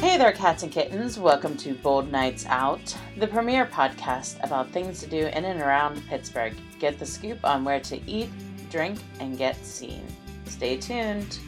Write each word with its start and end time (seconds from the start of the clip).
Hey 0.00 0.18
there, 0.18 0.32
cats 0.32 0.62
and 0.62 0.70
kittens. 0.70 1.18
Welcome 1.18 1.56
to 1.56 1.72
Bold 1.72 2.12
Nights 2.12 2.44
Out, 2.48 2.94
the 3.16 3.26
premier 3.26 3.64
podcast 3.64 4.44
about 4.44 4.70
things 4.70 5.00
to 5.00 5.06
do 5.06 5.20
in 5.20 5.46
and 5.46 5.62
around 5.62 6.06
Pittsburgh. 6.06 6.54
Get 6.78 6.98
the 6.98 7.06
scoop 7.06 7.38
on 7.44 7.64
where 7.64 7.80
to 7.80 7.98
eat, 8.06 8.28
drink, 8.70 8.98
and 9.20 9.38
get 9.38 9.56
seen. 9.64 10.06
Stay 10.44 10.76
tuned. 10.76 11.38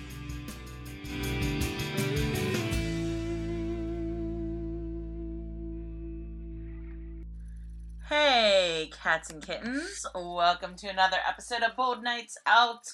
Hey, 8.09 8.91
cats 9.03 9.29
and 9.29 9.43
kittens. 9.43 10.07
Welcome 10.15 10.75
to 10.77 10.89
another 10.89 11.19
episode 11.29 11.62
of 11.62 11.77
Bold 11.77 12.03
Nights 12.03 12.39
Out. 12.46 12.85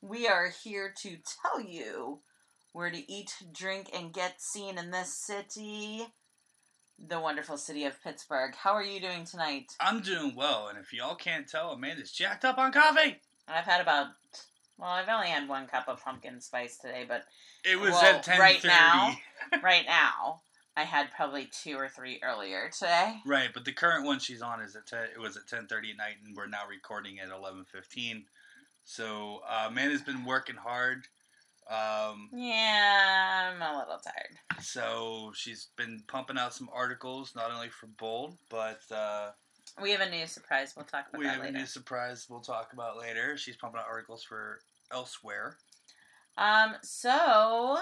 We 0.00 0.26
are 0.26 0.50
here 0.64 0.92
to 1.02 1.16
tell 1.40 1.60
you 1.60 2.18
where 2.74 2.90
to 2.90 3.10
eat, 3.12 3.32
drink, 3.54 3.88
and 3.94 4.12
get 4.12 4.42
seen 4.42 4.76
in 4.78 4.90
this 4.90 5.14
city, 5.14 6.02
the 6.98 7.20
wonderful 7.20 7.56
city 7.56 7.84
of 7.84 8.02
Pittsburgh. 8.02 8.52
How 8.56 8.72
are 8.72 8.82
you 8.82 9.00
doing 9.00 9.24
tonight? 9.24 9.72
I'm 9.80 10.00
doing 10.00 10.34
well, 10.36 10.66
and 10.66 10.76
if 10.76 10.92
y'all 10.92 11.14
can't 11.14 11.48
tell, 11.48 11.70
Amanda's 11.70 12.10
jacked 12.10 12.44
up 12.44 12.58
on 12.58 12.72
coffee. 12.72 13.20
I've 13.46 13.64
had 13.64 13.80
about, 13.80 14.08
well, 14.76 14.90
I've 14.90 15.08
only 15.08 15.28
had 15.28 15.48
one 15.48 15.68
cup 15.68 15.86
of 15.86 16.02
pumpkin 16.04 16.40
spice 16.40 16.76
today, 16.76 17.04
but 17.08 17.22
It 17.64 17.78
was 17.78 17.92
Well, 17.92 18.16
at 18.16 18.24
ten 18.24 18.40
right 18.40 18.62
now- 18.64 19.16
right 19.62 19.86
now, 19.86 20.40
I 20.76 20.82
had 20.82 21.12
probably 21.12 21.48
two 21.62 21.76
or 21.76 21.88
three 21.88 22.18
earlier 22.24 22.68
today. 22.76 23.18
Right, 23.24 23.50
but 23.54 23.64
the 23.64 23.72
current 23.72 24.04
one 24.04 24.18
she's 24.18 24.42
on 24.42 24.60
is 24.60 24.74
at 24.74 24.88
10, 24.88 24.98
it 25.14 25.20
was 25.20 25.36
at 25.36 25.46
ten 25.46 25.68
thirty 25.68 25.92
at 25.92 25.96
night, 25.96 26.16
and 26.26 26.36
we're 26.36 26.48
now 26.48 26.62
recording 26.68 27.20
at 27.20 27.28
eleven 27.28 27.64
fifteen. 27.64 28.24
So 28.82 29.42
uh, 29.48 29.66
Amanda's 29.68 30.02
been 30.02 30.24
working 30.24 30.56
hard. 30.56 31.06
Um, 31.70 32.28
Yeah, 32.32 33.52
I'm 33.54 33.62
a 33.62 33.78
little 33.78 33.98
tired. 33.98 34.62
so 34.62 35.32
she's 35.34 35.68
been 35.76 36.02
pumping 36.08 36.36
out 36.38 36.54
some 36.54 36.68
articles, 36.72 37.32
not 37.34 37.50
only 37.50 37.70
for 37.70 37.86
Bold, 37.98 38.36
but 38.50 38.80
uh, 38.90 39.30
We 39.80 39.90
have 39.92 40.00
a 40.02 40.10
new 40.10 40.26
surprise. 40.26 40.74
We'll 40.76 40.84
talk 40.84 41.06
about 41.08 41.18
we 41.18 41.26
have 41.26 41.42
a 41.42 41.50
new 41.50 41.66
surprise 41.66 42.26
we'll 42.28 42.40
talk 42.40 42.72
about 42.72 42.98
later. 42.98 43.36
She's 43.36 43.56
pumping 43.56 43.80
out 43.80 43.86
articles 43.88 44.22
for 44.22 44.60
elsewhere. 44.92 45.56
Um, 46.36 46.74
so, 46.82 47.78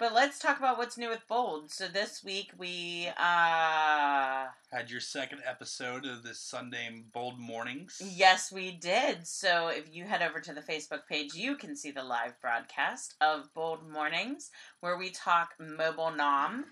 but 0.00 0.14
let's 0.14 0.38
talk 0.38 0.58
about 0.58 0.78
what's 0.78 0.96
new 0.96 1.10
with 1.10 1.28
Bold. 1.28 1.70
So 1.70 1.86
this 1.86 2.24
week 2.24 2.52
we, 2.56 3.08
uh, 3.18 4.46
Had 4.72 4.88
your 4.88 5.00
second 5.00 5.40
episode 5.46 6.06
of 6.06 6.22
this 6.22 6.40
Sunday 6.40 6.88
Bold 7.12 7.38
Mornings. 7.38 8.00
yes, 8.16 8.50
we 8.50 8.70
did. 8.70 9.26
So 9.26 9.68
if 9.68 9.94
you 9.94 10.06
head 10.06 10.22
over 10.22 10.40
to 10.40 10.54
the 10.54 10.62
Facebook 10.62 11.06
page, 11.06 11.34
you 11.34 11.54
can 11.54 11.76
see 11.76 11.90
the 11.90 12.02
live 12.02 12.40
broadcast 12.40 13.14
of 13.20 13.52
Bold 13.52 13.86
Mornings 13.86 14.50
where 14.80 14.96
we 14.96 15.10
talk 15.10 15.50
mobile 15.60 16.10
nom 16.10 16.64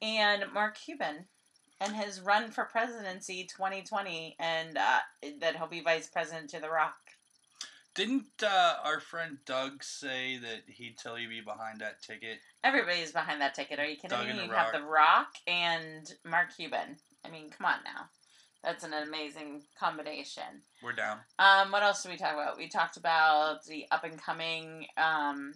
and 0.00 0.44
Mark 0.54 0.78
Cuban 0.78 1.26
and 1.82 1.94
his 1.94 2.22
run 2.22 2.50
for 2.50 2.64
presidency 2.64 3.44
2020 3.44 4.36
and 4.38 4.78
uh, 4.78 5.00
that 5.40 5.56
he'll 5.56 5.66
be 5.66 5.82
vice 5.82 6.08
president 6.08 6.48
to 6.50 6.60
The 6.60 6.70
Rock. 6.70 6.94
Didn't 7.94 8.42
uh, 8.42 8.74
our 8.84 9.00
friend 9.00 9.38
Doug 9.46 9.82
say 9.82 10.38
that 10.38 10.62
he'd 10.66 10.96
tell 10.96 11.18
you 11.18 11.26
to 11.26 11.30
be 11.30 11.40
behind 11.40 11.80
that 11.80 12.02
ticket? 12.02 12.38
Everybody's 12.62 13.12
behind 13.12 13.40
that 13.40 13.54
ticket. 13.54 13.78
Are 13.78 13.84
you 13.84 13.96
kidding 13.96 14.10
Doug 14.10 14.26
me? 14.26 14.32
The 14.34 14.44
You 14.44 14.52
have 14.52 14.72
The 14.72 14.82
Rock 14.82 15.28
and 15.46 16.12
Mark 16.24 16.54
Cuban. 16.56 16.96
I 17.24 17.30
mean, 17.30 17.50
come 17.50 17.66
on 17.66 17.78
now. 17.84 18.08
That's 18.62 18.84
an 18.84 18.92
amazing 18.92 19.62
combination. 19.78 20.62
We're 20.82 20.92
down. 20.92 21.18
Um, 21.38 21.72
what 21.72 21.82
else 21.82 22.02
did 22.02 22.12
we 22.12 22.18
talk 22.18 22.34
about? 22.34 22.58
We 22.58 22.68
talked 22.68 22.96
about 22.96 23.64
the 23.64 23.86
up 23.90 24.04
and 24.04 24.20
coming 24.20 24.86
um, 24.96 25.52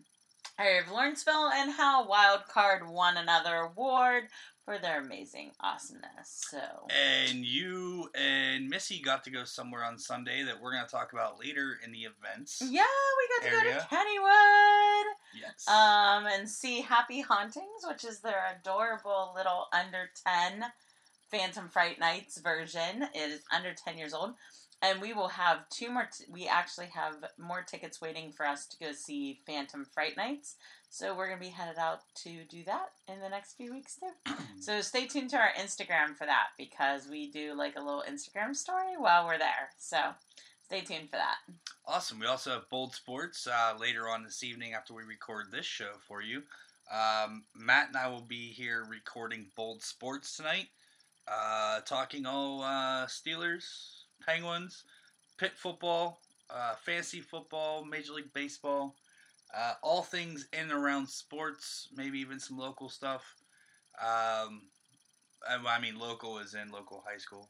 area 0.59 0.81
of 0.83 0.91
Lawrenceville 0.91 1.51
and 1.55 1.71
how 1.73 2.09
Wild 2.09 2.41
Card 2.53 2.89
won 2.89 3.17
another 3.17 3.57
award 3.57 4.25
for 4.65 4.79
their 4.79 5.01
amazing 5.01 5.51
awesomeness. 5.61 6.47
So, 6.51 6.59
And 6.89 7.45
you 7.45 8.09
and 8.15 8.69
Missy 8.69 9.01
got 9.01 9.23
to 9.25 9.31
go 9.31 9.45
somewhere 9.45 9.85
on 9.85 9.99
Sunday 9.99 10.43
that 10.45 10.61
we're 10.61 10.73
going 10.73 10.85
to 10.85 10.91
talk 10.91 11.13
about 11.13 11.39
later 11.39 11.79
in 11.85 11.93
the 11.93 12.01
events. 12.05 12.63
yeah, 12.63 12.83
we 12.83 13.29
got 13.41 13.45
to 13.45 13.51
go 13.51 13.71
to 13.71 13.87
Kennywood. 13.95 15.05
Yes. 15.39 15.69
um, 15.69 16.27
and 16.27 16.49
see 16.49 16.81
Happy 16.81 17.21
Hauntings, 17.21 17.85
which 17.87 18.05
is 18.05 18.21
their 18.21 18.57
adorable 18.59 19.33
little 19.37 19.67
under 19.73 20.11
10 20.27 20.65
Phantom 21.31 21.69
Fright 21.69 21.99
Nights 21.99 22.39
version. 22.41 23.03
It 23.15 23.31
is 23.31 23.41
under 23.55 23.75
10 23.75 23.99
years 23.99 24.15
old. 24.15 24.35
And 24.83 25.01
we 25.01 25.13
will 25.15 25.29
have 25.29 25.69
two 25.71 25.91
more, 25.91 26.09
t- 26.13 26.25
we 26.31 26.47
actually 26.47 26.89
have 26.95 27.15
more 27.39 27.63
tickets 27.63 28.01
waiting 28.01 28.33
for 28.33 28.47
us 28.47 28.67
to 28.67 28.79
go 28.79 28.93
see 28.93 29.41
Phantom 29.47 29.85
Fright 29.85 30.17
Nights. 30.17 30.57
So 30.95 31.13
we're 31.13 31.27
going 31.27 31.41
to 31.41 31.45
be 31.45 31.51
headed 31.51 31.77
out 31.77 32.03
to 32.23 32.45
do 32.49 32.63
that 32.67 32.91
in 33.09 33.19
the 33.19 33.29
next 33.29 33.55
few 33.55 33.73
weeks 33.73 33.97
too. 33.97 34.33
So 34.61 34.81
stay 34.81 35.09
tuned 35.09 35.29
to 35.31 35.37
our 35.37 35.51
Instagram 35.61 36.17
for 36.17 36.25
that 36.25 36.51
because 36.57 37.09
we 37.09 37.33
do 37.33 37.53
like 37.53 37.75
a 37.77 37.83
little 37.83 38.05
Instagram 38.09 38.55
story 38.55 38.97
while 38.97 39.27
we're 39.27 39.37
there. 39.37 39.71
So 39.77 39.99
stay 40.63 40.83
tuned 40.83 41.11
for 41.11 41.17
that. 41.17 41.39
awesome. 41.85 42.21
We 42.21 42.27
also 42.27 42.51
have 42.51 42.71
Bold 42.71 42.95
Sports 42.95 43.49
uh, 43.49 43.75
later 43.77 44.09
on 44.09 44.23
this 44.23 44.45
evening 44.45 44.75
after 44.75 44.95
we 44.95 45.03
record 45.03 45.47
this 45.51 45.67
show 45.67 45.91
for 46.07 46.23
you. 46.23 46.45
Um, 46.93 47.43
Matt 47.57 47.89
and 47.89 47.97
I 47.97 48.07
will 48.07 48.23
be 48.23 48.51
here 48.53 48.87
recording 48.89 49.47
Bold 49.57 49.83
Sports 49.83 50.37
tonight, 50.37 50.69
uh, 51.27 51.81
talking 51.81 52.25
all 52.25 52.63
uh, 52.63 53.07
Steelers, 53.07 53.65
Penguins, 54.25 54.85
Pitt 55.39 55.55
football, 55.57 56.21
uh, 56.49 56.77
fantasy 56.77 57.21
football, 57.21 57.85
Major 57.85 58.13
League 58.13 58.33
Baseball, 58.33 58.95
uh, 59.57 59.75
all 59.83 60.03
things 60.03 60.47
in 60.53 60.71
and 60.71 60.73
around 60.73 61.09
sports, 61.09 61.89
maybe 61.97 62.19
even 62.19 62.41
some 62.41 62.59
local 62.59 62.89
stuff. 62.89 63.35
Um, 64.01 64.63
I 65.49 65.59
I 65.67 65.81
mean, 65.81 65.99
local 65.99 66.39
is 66.39 66.55
in 66.55 66.71
local 66.71 67.05
high 67.07 67.19
school. 67.19 67.49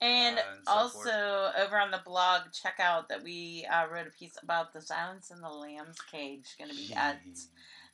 And 0.00 0.38
Uh, 0.38 0.42
and 0.52 0.66
so 0.66 0.72
also 0.72 1.50
over 1.58 1.78
on 1.78 1.90
the 1.90 2.00
blog, 2.04 2.42
check 2.52 2.76
out 2.78 3.08
that 3.08 3.22
we 3.22 3.66
uh, 3.70 3.86
wrote 3.92 4.06
a 4.06 4.10
piece 4.10 4.36
about 4.42 4.72
the 4.72 4.80
Silence 4.80 5.30
in 5.30 5.40
the 5.40 5.48
Lambs 5.48 6.00
cage 6.10 6.54
going 6.58 6.70
to 6.70 6.76
be 6.76 6.92
at 6.94 7.20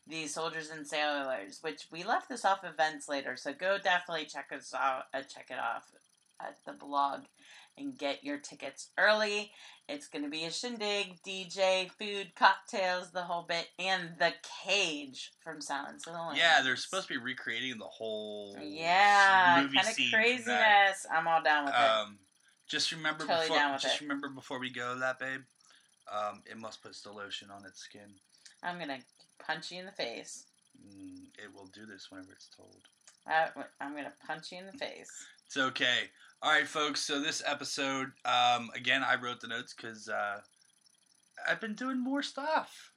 the 0.06 0.26
Soldiers 0.26 0.70
and 0.70 0.86
Sailors, 0.86 1.58
which 1.62 1.86
we 1.90 2.04
left 2.04 2.28
this 2.28 2.44
off 2.44 2.62
events 2.62 3.08
later. 3.08 3.36
So 3.36 3.52
go 3.52 3.78
definitely 3.78 4.26
check 4.26 4.50
us 4.54 4.72
out, 4.74 5.04
uh, 5.12 5.22
check 5.22 5.46
it 5.50 5.58
off 5.58 5.90
at 6.40 6.58
the 6.64 6.72
blog, 6.72 7.22
and 7.78 7.96
get 7.96 8.24
your 8.24 8.38
tickets 8.38 8.90
early. 8.98 9.52
It's 9.88 10.08
going 10.08 10.24
to 10.24 10.30
be 10.30 10.44
a 10.44 10.50
shindig, 10.50 11.22
DJ, 11.26 11.90
food, 11.92 12.32
cocktails, 12.34 13.10
the 13.12 13.22
whole 13.22 13.42
bit, 13.42 13.68
and 13.78 14.10
the 14.18 14.32
cage 14.64 15.32
from 15.42 15.60
Silence 15.60 16.06
in 16.06 16.12
the 16.12 16.18
Lambs. 16.18 16.38
Yeah, 16.38 16.60
they're 16.62 16.76
supposed 16.76 17.06
to 17.08 17.14
be 17.14 17.20
recreating 17.20 17.78
the 17.78 17.84
whole 17.84 18.56
Yeah, 18.60 19.62
kind 19.72 19.88
of 19.88 19.96
craziness. 20.12 21.06
I'm 21.12 21.28
all 21.28 21.42
down 21.42 21.66
with 21.66 21.74
it. 21.74 21.78
Um, 21.78 22.18
just 22.66 22.90
remember 22.90 23.24
Totally 23.26 23.42
before, 23.42 23.56
down 23.58 23.72
with 23.74 23.82
just 23.82 23.96
it. 23.96 24.00
remember 24.00 24.28
before 24.28 24.58
we 24.58 24.70
go, 24.70 24.98
that 24.98 25.20
babe, 25.20 25.42
um, 26.12 26.42
it 26.50 26.58
must 26.58 26.82
put 26.82 26.96
the 27.04 27.12
lotion 27.12 27.48
on 27.50 27.64
its 27.64 27.80
skin. 27.80 28.14
I'm 28.62 28.78
gonna 28.80 28.98
punch 29.38 29.70
you 29.70 29.78
in 29.78 29.86
the 29.86 29.92
face. 29.92 30.46
Mm, 30.84 31.26
it 31.38 31.54
will 31.54 31.66
do 31.66 31.86
this 31.86 32.10
whenever 32.10 32.32
it's 32.32 32.48
told. 32.48 32.82
I, 33.26 33.48
I'm 33.80 33.94
gonna 33.94 34.12
punch 34.26 34.52
you 34.52 34.58
in 34.58 34.66
the 34.66 34.72
face. 34.72 35.10
It's 35.46 35.56
okay. 35.56 36.10
All 36.42 36.50
right, 36.52 36.66
folks. 36.66 37.00
So 37.00 37.20
this 37.20 37.42
episode, 37.46 38.08
um, 38.24 38.70
again, 38.74 39.02
I 39.02 39.16
wrote 39.16 39.40
the 39.40 39.48
notes 39.48 39.74
because 39.74 40.08
uh, 40.08 40.40
I've 41.48 41.60
been 41.60 41.74
doing 41.74 41.98
more 42.02 42.22
stuff. 42.22 42.92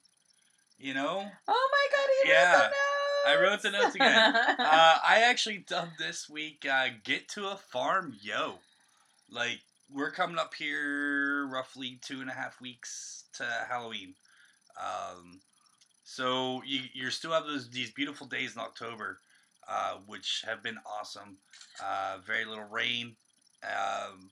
You 0.77 0.93
know, 0.93 1.25
Oh 1.47 1.69
my 1.71 1.87
god, 1.97 2.09
he 2.23 2.29
Yeah, 2.29 2.51
wrote 2.53 2.57
the 2.57 2.63
notes. 2.63 2.75
I 3.27 3.41
wrote 3.41 3.61
the 3.61 3.71
notes 3.71 3.95
again. 3.95 4.35
uh, 4.35 4.53
I 5.03 5.23
actually 5.27 5.57
dubbed 5.67 5.97
this 5.99 6.29
week 6.29 6.65
uh, 6.69 6.87
"Get 7.03 7.27
to 7.29 7.47
a 7.49 7.57
Farm, 7.57 8.15
Yo." 8.21 8.59
Like 9.29 9.59
we're 9.91 10.11
coming 10.11 10.37
up 10.37 10.53
here 10.53 11.47
roughly 11.47 11.99
two 12.01 12.21
and 12.21 12.29
a 12.29 12.33
half 12.33 12.61
weeks 12.61 13.25
to 13.33 13.43
Halloween. 13.67 14.13
Um, 14.79 15.41
so 16.03 16.61
you 16.65 16.81
you 16.93 17.09
still 17.09 17.31
have 17.31 17.45
those 17.45 17.69
these 17.69 17.91
beautiful 17.91 18.25
days 18.27 18.55
in 18.55 18.61
October, 18.61 19.19
uh, 19.69 19.97
which 20.07 20.43
have 20.47 20.63
been 20.63 20.77
awesome. 20.85 21.37
Uh, 21.83 22.17
very 22.25 22.45
little 22.45 22.65
rain. 22.65 23.15
Um, 23.63 24.29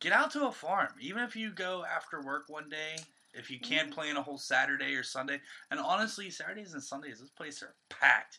get 0.00 0.12
out 0.12 0.30
to 0.32 0.46
a 0.46 0.52
farm, 0.52 0.88
even 1.00 1.22
if 1.22 1.34
you 1.34 1.50
go 1.50 1.84
after 1.84 2.22
work 2.22 2.44
one 2.48 2.68
day. 2.68 2.96
If 3.34 3.50
you 3.50 3.60
can't 3.60 3.90
plan 3.90 4.16
a 4.16 4.22
whole 4.22 4.38
Saturday 4.38 4.94
or 4.94 5.02
Sunday, 5.02 5.40
and 5.70 5.78
honestly, 5.78 6.30
Saturdays 6.30 6.72
and 6.72 6.82
Sundays, 6.82 7.20
this 7.20 7.30
place 7.30 7.62
are 7.62 7.74
packed. 7.90 8.38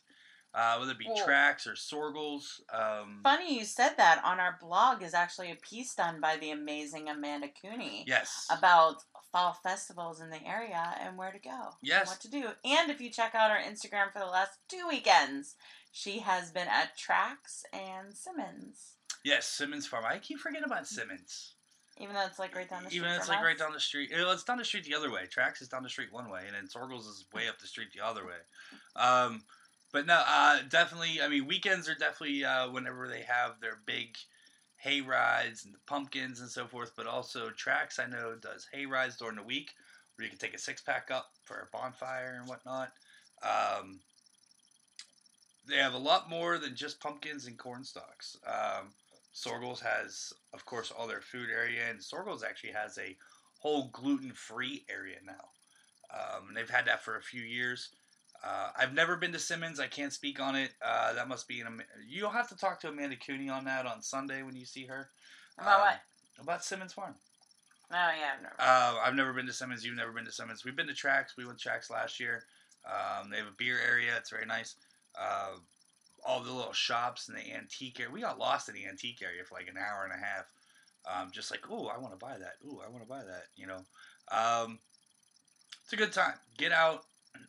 Uh, 0.51 0.77
whether 0.77 0.93
it 0.93 0.97
be 0.97 1.07
Well- 1.07 1.27
Trax 1.27 1.67
or 1.67 1.73
Soergel's. 1.73 2.61
Um, 2.73 3.19
Funny 3.23 3.59
you 3.59 3.65
said 3.65 3.95
that. 3.97 4.23
On 4.23 4.39
our 4.39 4.57
blog 4.59 5.03
is 5.03 5.13
actually 5.13 5.51
a 5.51 5.55
piece 5.55 5.93
done 5.93 6.19
by 6.19 6.37
the 6.37 6.49
amazing 6.49 7.07
Amanda 7.07 7.49
Cooney 7.61 8.03
yes. 8.07 8.47
about 8.49 9.03
fall 9.31 9.53
festivals 9.53 10.21
in 10.21 10.31
the 10.31 10.43
area 10.43 10.97
and 10.99 11.17
where 11.17 11.31
to 11.31 11.37
go. 11.37 11.69
Yes. 11.83 12.07
what 12.07 12.19
to 12.21 12.31
do. 12.31 12.49
And 12.65 12.89
if 12.89 12.99
you 12.99 13.11
check 13.11 13.35
out 13.35 13.51
our 13.51 13.59
Instagram 13.59 14.11
for 14.11 14.17
the 14.17 14.25
last 14.25 14.57
two 14.67 14.87
weekends, 14.87 15.55
she 15.99 16.19
has 16.19 16.49
been 16.49 16.67
at 16.67 16.97
Trax 16.97 17.63
and 17.73 18.15
Simmons. 18.15 18.93
Yes, 19.25 19.45
Simmons 19.45 19.85
Farm. 19.85 20.05
I 20.07 20.17
keep 20.17 20.39
forgetting 20.39 20.65
about 20.65 20.87
Simmons. 20.87 21.55
Even 21.97 22.15
though 22.15 22.25
it's 22.25 22.39
like 22.39 22.55
right 22.55 22.69
down 22.69 22.85
the 22.85 22.89
street. 22.89 22.99
Even 22.99 23.09
though 23.09 23.17
it's 23.17 23.27
like 23.27 23.39
us. 23.39 23.43
right 23.43 23.57
down 23.57 23.73
the 23.73 23.79
street. 23.81 24.09
Well, 24.13 24.31
it's 24.31 24.45
down 24.45 24.57
the 24.57 24.63
street 24.63 24.85
the 24.85 24.95
other 24.95 25.11
way. 25.11 25.23
Trax 25.23 25.61
is 25.61 25.67
down 25.67 25.83
the 25.83 25.89
street 25.89 26.13
one 26.13 26.29
way, 26.29 26.43
and 26.47 26.55
then 26.55 26.69
Soergel's 26.69 27.05
is 27.05 27.25
way 27.33 27.49
up 27.49 27.59
the 27.59 27.67
street 27.67 27.89
the 27.93 28.05
other 28.05 28.25
way. 28.25 28.37
Um, 28.95 29.43
but 29.91 30.05
no, 30.05 30.21
uh, 30.25 30.59
definitely. 30.69 31.21
I 31.21 31.27
mean, 31.27 31.45
weekends 31.45 31.89
are 31.89 31.95
definitely 31.95 32.45
uh, 32.45 32.69
whenever 32.71 33.09
they 33.09 33.23
have 33.23 33.59
their 33.59 33.79
big 33.85 34.15
hay 34.77 35.01
rides 35.01 35.65
and 35.65 35.73
the 35.73 35.79
pumpkins 35.85 36.39
and 36.39 36.49
so 36.49 36.65
forth. 36.65 36.93
But 36.95 37.07
also, 37.07 37.49
Trax 37.49 37.99
I 37.99 38.09
know 38.09 38.35
does 38.41 38.67
hay 38.71 38.85
rides 38.85 39.17
during 39.17 39.35
the 39.35 39.43
week 39.43 39.71
where 40.15 40.23
you 40.23 40.29
can 40.29 40.39
take 40.39 40.55
a 40.55 40.59
six 40.59 40.81
pack 40.81 41.09
up 41.11 41.31
for 41.43 41.55
a 41.55 41.77
bonfire 41.77 42.37
and 42.39 42.47
whatnot. 42.47 42.93
Um, 43.43 43.99
they 45.69 45.77
have 45.77 45.93
a 45.93 45.97
lot 45.97 46.29
more 46.29 46.57
than 46.57 46.75
just 46.75 46.99
pumpkins 46.99 47.45
and 47.45 47.57
corn 47.57 47.83
stalks. 47.83 48.37
Um, 48.45 48.93
Soergel's 49.33 49.81
has, 49.81 50.33
of 50.53 50.65
course, 50.65 50.91
all 50.91 51.07
their 51.07 51.21
food 51.21 51.49
area, 51.49 51.81
and 51.89 51.99
Soergel's 51.99 52.43
actually 52.43 52.71
has 52.71 52.97
a 52.97 53.15
whole 53.59 53.89
gluten 53.93 54.31
free 54.33 54.85
area 54.89 55.17
now. 55.25 55.49
Um, 56.13 56.53
they've 56.55 56.69
had 56.69 56.85
that 56.87 57.03
for 57.03 57.17
a 57.17 57.21
few 57.21 57.41
years. 57.41 57.89
Uh, 58.43 58.69
I've 58.77 58.93
never 58.93 59.17
been 59.17 59.33
to 59.33 59.39
Simmons. 59.39 59.79
I 59.79 59.87
can't 59.87 60.13
speak 60.13 60.39
on 60.39 60.55
it. 60.55 60.71
Uh, 60.81 61.13
that 61.13 61.27
must 61.27 61.47
be 61.47 61.59
an. 61.61 61.83
You'll 62.07 62.29
have 62.29 62.47
to 62.49 62.55
talk 62.55 62.79
to 62.81 62.89
Amanda 62.89 63.17
Cooney 63.17 63.49
on 63.49 63.65
that 63.65 63.85
on 63.85 64.01
Sunday 64.01 64.43
when 64.43 64.55
you 64.55 64.65
see 64.65 64.85
her. 64.85 65.09
About 65.57 65.79
Um, 65.81 65.85
what? 65.87 66.01
About 66.41 66.63
Simmons 66.63 66.93
Farm. 66.93 67.15
Oh 67.91 67.95
yeah, 67.95 68.33
I've 68.35 68.41
never. 68.41 68.55
Uh, 68.59 68.99
I've 69.03 69.15
never 69.15 69.33
been 69.33 69.47
to 69.47 69.53
Simmons. 69.53 69.85
You've 69.85 69.97
never 69.97 70.11
been 70.11 70.25
to 70.25 70.31
Simmons. 70.31 70.63
We've 70.63 70.75
been 70.75 70.87
to 70.87 70.93
Trax. 70.93 71.35
We 71.37 71.45
went 71.45 71.59
to 71.59 71.69
Trax 71.69 71.89
last 71.89 72.19
year. 72.19 72.43
Um, 72.85 73.29
they 73.29 73.37
have 73.37 73.47
a 73.47 73.55
beer 73.57 73.77
area. 73.85 74.15
It's 74.15 74.29
very 74.29 74.45
nice. 74.45 74.75
Uh, 75.19 75.57
all 76.25 76.41
the 76.41 76.51
little 76.51 76.73
shops 76.73 77.29
and 77.29 77.37
the 77.37 77.53
antique 77.53 77.99
area. 77.99 78.11
We 78.11 78.21
got 78.21 78.39
lost 78.39 78.69
in 78.69 78.75
the 78.75 78.85
antique 78.85 79.21
area 79.23 79.43
for 79.43 79.55
like 79.55 79.67
an 79.67 79.77
hour 79.77 80.03
and 80.03 80.13
a 80.13 80.25
half. 80.25 80.45
Um, 81.09 81.31
just 81.31 81.49
like, 81.49 81.61
oh, 81.69 81.87
I 81.87 81.97
want 81.97 82.13
to 82.13 82.23
buy 82.23 82.37
that. 82.37 82.55
Ooh, 82.65 82.81
I 82.85 82.89
want 82.89 83.03
to 83.03 83.09
buy 83.09 83.23
that. 83.23 83.45
You 83.55 83.67
know, 83.67 83.81
um, 84.31 84.79
it's 85.83 85.93
a 85.93 85.97
good 85.97 86.11
time. 86.11 86.33
Get 86.57 86.71
out. 86.71 87.03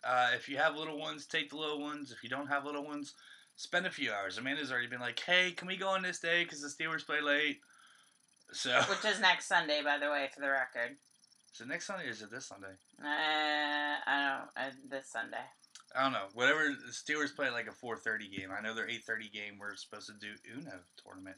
Uh, 0.04 0.30
if 0.34 0.48
you 0.48 0.56
have 0.56 0.76
little 0.76 0.98
ones, 0.98 1.26
take 1.26 1.50
the 1.50 1.56
little 1.56 1.80
ones. 1.80 2.12
If 2.12 2.22
you 2.22 2.30
don't 2.30 2.46
have 2.46 2.64
little 2.64 2.84
ones, 2.84 3.14
spend 3.56 3.86
a 3.86 3.90
few 3.90 4.12
hours. 4.12 4.38
Amanda's 4.38 4.70
already 4.70 4.86
been 4.86 5.00
like, 5.00 5.20
hey, 5.20 5.52
can 5.52 5.68
we 5.68 5.76
go 5.76 5.88
on 5.88 6.02
this 6.02 6.20
day 6.20 6.44
because 6.44 6.62
the 6.62 6.68
Steelers 6.68 7.04
play 7.04 7.20
late? 7.20 7.58
So, 8.52 8.80
Which 8.88 9.04
is 9.04 9.20
next 9.20 9.46
Sunday, 9.46 9.82
by 9.82 9.98
the 9.98 10.10
way, 10.10 10.28
for 10.34 10.40
the 10.40 10.48
record. 10.48 10.96
so 11.52 11.64
next 11.64 11.86
Sunday 11.86 12.06
or 12.06 12.10
is 12.10 12.22
it 12.22 12.30
this 12.30 12.46
Sunday? 12.46 12.74
Uh, 13.02 13.06
I 14.06 14.38
don't. 14.56 14.66
Uh, 14.66 14.70
this 14.88 15.10
Sunday. 15.10 15.44
I 15.96 16.02
don't 16.04 16.12
know. 16.12 16.26
Whatever 16.34 16.68
the 16.68 16.92
Steelers 16.92 17.34
play 17.34 17.50
like 17.50 17.66
a 17.66 17.72
four 17.72 17.96
thirty 17.96 18.28
game. 18.28 18.50
I 18.56 18.60
know 18.62 18.74
their 18.74 18.88
eight 18.88 19.04
thirty 19.04 19.28
game. 19.28 19.58
We're 19.58 19.74
supposed 19.76 20.06
to 20.06 20.12
do 20.14 20.28
Uno 20.56 20.78
tournament. 21.02 21.36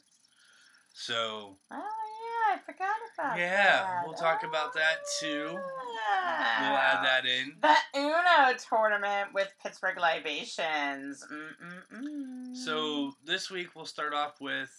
So 0.93 1.57
Oh 1.71 1.75
yeah, 1.77 2.55
I 2.55 2.59
forgot 2.63 2.95
about 3.17 3.37
Yeah, 3.39 3.81
that. 3.81 4.03
we'll 4.05 4.13
talk 4.15 4.43
about 4.43 4.73
that, 4.75 4.97
too. 5.19 5.49
we'll 5.53 5.59
Ah. 6.15 6.99
add 6.99 7.03
that 7.05 7.25
in. 7.25 7.57
The 7.61 7.75
Uno 7.99 8.55
tournament 8.57 9.33
with 9.33 9.51
Pittsburgh 9.61 9.97
Libations. 9.97 11.25
Mm-mm-mm. 11.31 12.55
So 12.55 13.15
this 13.25 13.49
week 13.49 13.69
we'll 13.75 13.85
start 13.87 14.13
off 14.13 14.39
with 14.39 14.69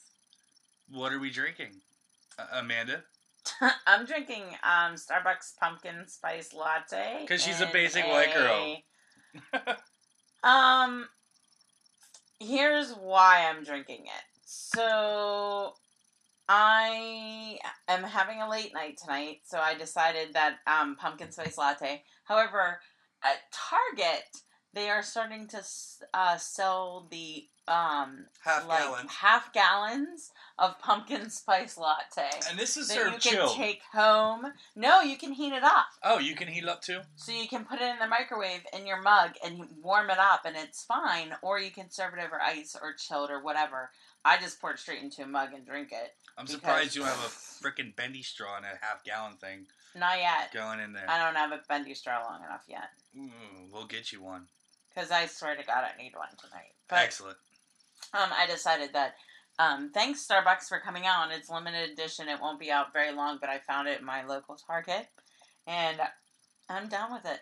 what 0.89 1.13
are 1.13 1.19
we 1.19 1.31
drinking, 1.31 1.81
uh, 2.39 2.47
Amanda? 2.53 3.03
I'm 3.87 4.07
drinking 4.07 4.45
um, 4.63 4.95
Starbucks 4.95 5.57
pumpkin 5.59 6.07
spice 6.07 6.53
latte 6.55 7.19
because 7.23 7.43
she's 7.43 7.61
a 7.61 7.67
basic 7.67 8.07
white 8.07 8.33
girl. 8.33 8.77
um, 10.43 11.07
here's 12.41 12.93
why 12.93 13.49
I'm 13.49 13.65
drinking 13.65 14.03
it. 14.05 14.25
So 14.45 15.75
I 16.49 17.59
am 17.89 18.03
having 18.03 18.43
a 18.43 18.51
late 18.51 18.75
night 18.75 18.99
tonight, 19.03 19.41
so 19.45 19.59
I 19.59 19.75
decided 19.75 20.35
that 20.35 20.59
um, 20.67 20.97
pumpkin 20.97 21.33
spice 21.33 21.57
latte. 21.57 22.03
However, 22.25 22.81
at 23.23 23.39
Target, 23.53 24.25
they 24.75 24.91
are 24.91 25.03
starting 25.03 25.47
to 25.49 25.63
uh, 26.13 26.37
sell 26.37 27.07
the 27.11 27.47
um, 27.67 28.27
Half 28.45 28.69
like 28.69 28.79
gallon. 28.81 29.07
half 29.09 29.53
gallons 29.55 30.31
of 30.59 30.79
pumpkin 30.81 31.31
spice 31.31 31.79
latte 31.79 32.29
And 32.51 32.59
this 32.59 32.77
is 32.77 32.89
that 32.89 32.97
you 32.97 33.11
can 33.13 33.21
chilled. 33.21 33.57
take 33.57 33.81
home. 33.93 34.53
No, 34.77 35.01
you 35.01 35.17
can 35.17 35.33
heat 35.33 35.53
it 35.55 35.63
up. 35.65 35.87
Oh, 36.03 36.19
you 36.19 36.35
can 36.35 36.49
heat 36.49 36.65
it 36.65 36.69
up 36.69 36.83
too. 36.83 37.01
So 37.17 37.33
you 37.33 37.49
can 37.49 37.65
put 37.65 37.81
it 37.81 37.85
in 37.91 37.99
the 38.01 38.07
microwave 38.07 38.61
in 38.79 38.87
your 38.87 39.01
mug 39.01 39.31
and 39.43 39.67
warm 39.83 40.11
it 40.11 40.19
up 40.19 40.43
and 40.45 40.57
it's 40.57 40.85
fine. 40.85 41.35
Or 41.41 41.59
you 41.59 41.71
can 41.71 41.91
serve 41.91 42.13
it 42.15 42.21
over 42.25 42.39
ice 42.41 42.77
or 42.81 42.93
chilled 42.93 43.31
or 43.31 43.43
whatever. 43.43 43.91
I 44.27 44.39
just 44.39 44.61
pour 44.61 44.73
it 44.73 44.79
straight 44.79 45.03
into 45.03 45.23
a 45.23 45.27
mug 45.27 45.55
and 45.55 45.65
drink 45.67 45.89
it. 45.93 46.15
I'm 46.37 46.45
Because- 46.45 46.61
surprised 46.61 46.97
you 46.97 47.03
don't 47.03 47.11
have 47.11 47.19
a 47.25 47.29
freaking 47.29 47.95
bendy 47.97 48.23
straw 48.23 48.59
in 48.59 48.65
a 48.65 48.69
half 48.85 49.05
gallon 49.05 49.37
thing 49.37 49.67
Not 49.97 50.19
yet. 50.19 50.53
going 50.53 50.81
in 50.81 50.93
there. 50.93 51.09
I 51.09 51.19
don't 51.25 51.37
have 51.37 51.53
a 51.53 51.61
bendy 51.69 51.95
straw 51.95 52.23
long 52.29 52.43
enough 52.45 52.65
yet. 52.69 52.91
Ooh, 53.17 53.31
we'll 53.73 53.87
get 53.87 54.13
you 54.13 54.23
one. 54.23 54.49
Because 54.95 55.11
I 55.11 55.27
swear 55.27 55.57
to 55.57 55.65
God, 55.65 55.85
I 55.85 56.01
need 56.01 56.13
one 56.15 56.29
tonight. 56.39 56.73
But 56.89 57.01
Excellent. 57.01 57.37
um, 58.13 58.31
I 58.33 58.47
decided 58.47 58.93
that 58.93 59.15
um, 59.59 59.91
thanks 59.93 60.27
Starbucks 60.27 60.69
for 60.69 60.79
coming 60.81 61.07
out. 61.07 61.31
It's 61.33 61.51
limited 61.51 61.91
edition. 61.91 62.29
It 62.29 62.41
won't 62.41 62.61
be 62.61 62.71
out 62.71 62.93
very 62.93 63.13
long, 63.13 63.39
but 63.41 63.51
I 63.51 63.59
found 63.59 63.89
it 63.89 64.01
in 64.01 64.05
my 64.05 64.25
local 64.25 64.57
Target, 64.57 65.07
and 65.67 65.99
I'm 66.69 66.89
down 66.89 67.13
with 67.13 67.25
it. 67.25 67.41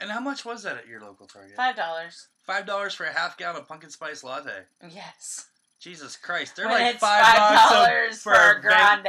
And 0.00 0.10
how 0.10 0.20
much 0.20 0.44
was 0.44 0.62
that 0.64 0.76
at 0.76 0.86
your 0.88 1.00
local 1.00 1.26
Target? 1.26 1.56
Five 1.56 1.76
dollars. 1.76 2.28
Five 2.46 2.66
dollars 2.66 2.94
for 2.94 3.04
a 3.04 3.12
half 3.12 3.36
gallon 3.36 3.60
of 3.60 3.68
pumpkin 3.68 3.90
spice 3.90 4.24
latte. 4.24 4.64
Yes. 4.90 5.46
Jesus 5.82 6.14
Christ, 6.16 6.54
they're 6.54 6.68
when 6.68 6.80
like 6.80 6.98
five, 7.00 7.70
dollars 7.70 8.22
for 8.22 8.32
a 8.32 8.60
grande. 8.60 9.08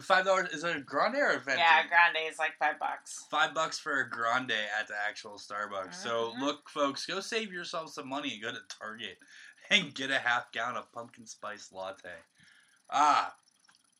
Five 0.00 0.24
dollars 0.24 0.50
is 0.52 0.62
it 0.62 0.76
a 0.76 0.80
grande 0.80 1.16
or 1.16 1.30
a 1.30 1.40
venti? 1.40 1.58
Yeah, 1.60 1.84
grande 1.88 2.16
is 2.30 2.38
like 2.38 2.56
five 2.60 2.78
bucks. 2.78 3.26
Five 3.28 3.54
bucks 3.54 3.80
for 3.80 4.00
a 4.00 4.08
grande 4.08 4.52
at 4.52 4.86
the 4.86 4.94
actual 5.08 5.32
Starbucks. 5.32 5.94
So 5.94 6.32
Mhm. 6.36 6.40
look, 6.40 6.70
folks, 6.70 7.06
go 7.06 7.18
save 7.18 7.52
yourself 7.52 7.90
some 7.92 8.08
money 8.08 8.34
and 8.34 8.42
go 8.42 8.52
to 8.52 8.60
Target 8.68 9.18
and 9.70 9.92
get 9.92 10.12
a 10.12 10.18
half 10.20 10.52
gallon 10.52 10.76
of 10.76 10.92
pumpkin 10.92 11.26
spice 11.26 11.72
latte. 11.72 12.14
Ah, 12.88 13.34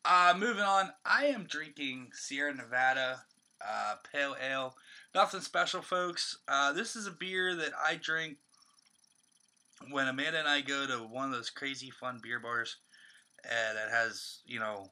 uh, 0.05 0.33
moving 0.37 0.63
on. 0.63 0.93
I 1.03 1.25
am 1.25 1.43
drinking 1.43 2.11
Sierra 2.13 2.53
Nevada 2.53 3.25
uh, 3.59 3.95
Pale 4.13 4.37
Ale. 4.41 4.77
Nothing 5.13 5.41
special, 5.41 5.81
folks. 5.81 6.37
Uh, 6.47 6.71
this 6.71 6.95
is 6.95 7.05
a 7.05 7.11
beer 7.11 7.53
that 7.55 7.73
I 7.77 7.95
drink 7.95 8.37
when 9.89 10.07
Amanda 10.07 10.39
and 10.39 10.47
I 10.47 10.61
go 10.61 10.85
to 10.87 10.97
one 10.99 11.25
of 11.25 11.31
those 11.35 11.49
crazy 11.49 11.89
fun 11.89 12.19
beer 12.21 12.39
bars 12.39 12.77
uh, 13.45 13.73
that 13.73 13.91
has, 13.91 14.39
you 14.45 14.59
know, 14.59 14.87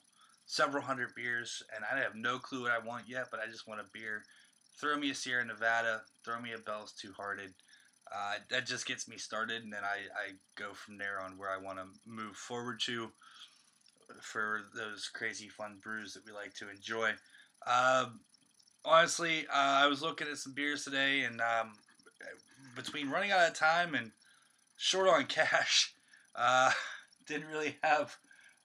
several 0.46 0.84
hundred 0.84 1.16
beers, 1.16 1.64
and 1.76 1.86
I 1.86 2.02
have 2.04 2.16
no 2.16 2.38
clue 2.40 2.64
what 2.64 2.72
I 2.72 2.80
want 2.80 3.08
yet, 3.08 3.28
but 3.32 3.40
I 3.40 3.50
just 3.50 3.68
want 3.68 3.80
a 3.80 3.86
beer. 3.94 4.24
Throw 4.80 4.98
me 4.98 5.12
a 5.12 5.16
Sierra 5.16 5.46
Nevada, 5.46 6.02
throw 6.26 6.42
me 6.42 6.54
a 6.54 6.58
Bell's 6.58 6.94
Two 6.94 7.14
Hearted. 7.16 7.54
Uh, 8.14 8.36
that 8.50 8.66
just 8.66 8.86
gets 8.86 9.08
me 9.08 9.18
started, 9.18 9.64
and 9.64 9.72
then 9.72 9.84
I, 9.84 9.98
I 10.20 10.34
go 10.58 10.74
from 10.74 10.98
there 10.98 11.22
on 11.22 11.38
where 11.38 11.50
I 11.50 11.58
want 11.58 11.78
to 11.78 11.86
move 12.06 12.36
forward 12.36 12.82
to 12.86 13.10
for 14.22 14.64
those 14.76 15.10
crazy 15.14 15.48
fun 15.48 15.78
brews 15.82 16.14
that 16.14 16.26
we 16.26 16.34
like 16.34 16.54
to 16.56 16.70
enjoy. 16.70 17.12
Um, 17.66 18.20
honestly, 18.84 19.46
uh, 19.48 19.54
I 19.54 19.88
was 19.88 20.02
looking 20.02 20.28
at 20.28 20.38
some 20.38 20.54
beers 20.54 20.84
today, 20.84 21.22
and 21.22 21.40
um, 21.40 21.74
between 22.76 23.10
running 23.10 23.32
out 23.32 23.48
of 23.48 23.54
time 23.54 23.96
and 23.96 24.12
short 24.82 25.08
on 25.08 25.26
cash, 25.26 25.94
uh, 26.36 26.72
didn't 27.28 27.50
really 27.50 27.78
have 27.84 28.18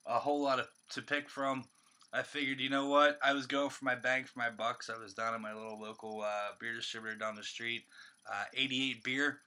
a 0.07 0.19
whole 0.19 0.43
lot 0.43 0.59
of, 0.59 0.67
to 0.91 1.03
pick 1.03 1.29
from. 1.29 1.65
I 2.13 2.23
figured, 2.23 2.59
you 2.59 2.71
know 2.71 2.87
what? 2.87 3.19
I 3.23 3.35
was 3.35 3.47
going 3.47 3.69
for 3.69 3.85
my 3.85 3.95
bang 3.95 4.25
for 4.25 4.39
my 4.39 4.49
bucks. 4.49 4.89
I 4.89 4.99
was 4.99 5.13
down 5.13 5.35
at 5.35 5.41
my 5.41 5.53
little 5.53 5.79
local 5.79 6.23
uh, 6.23 6.55
beer 6.59 6.75
distributor 6.75 7.17
down 7.17 7.37
the 7.37 7.43
street. 7.43 7.83
Uh, 8.27 8.45
88 8.55 9.05
Beer, 9.05 9.41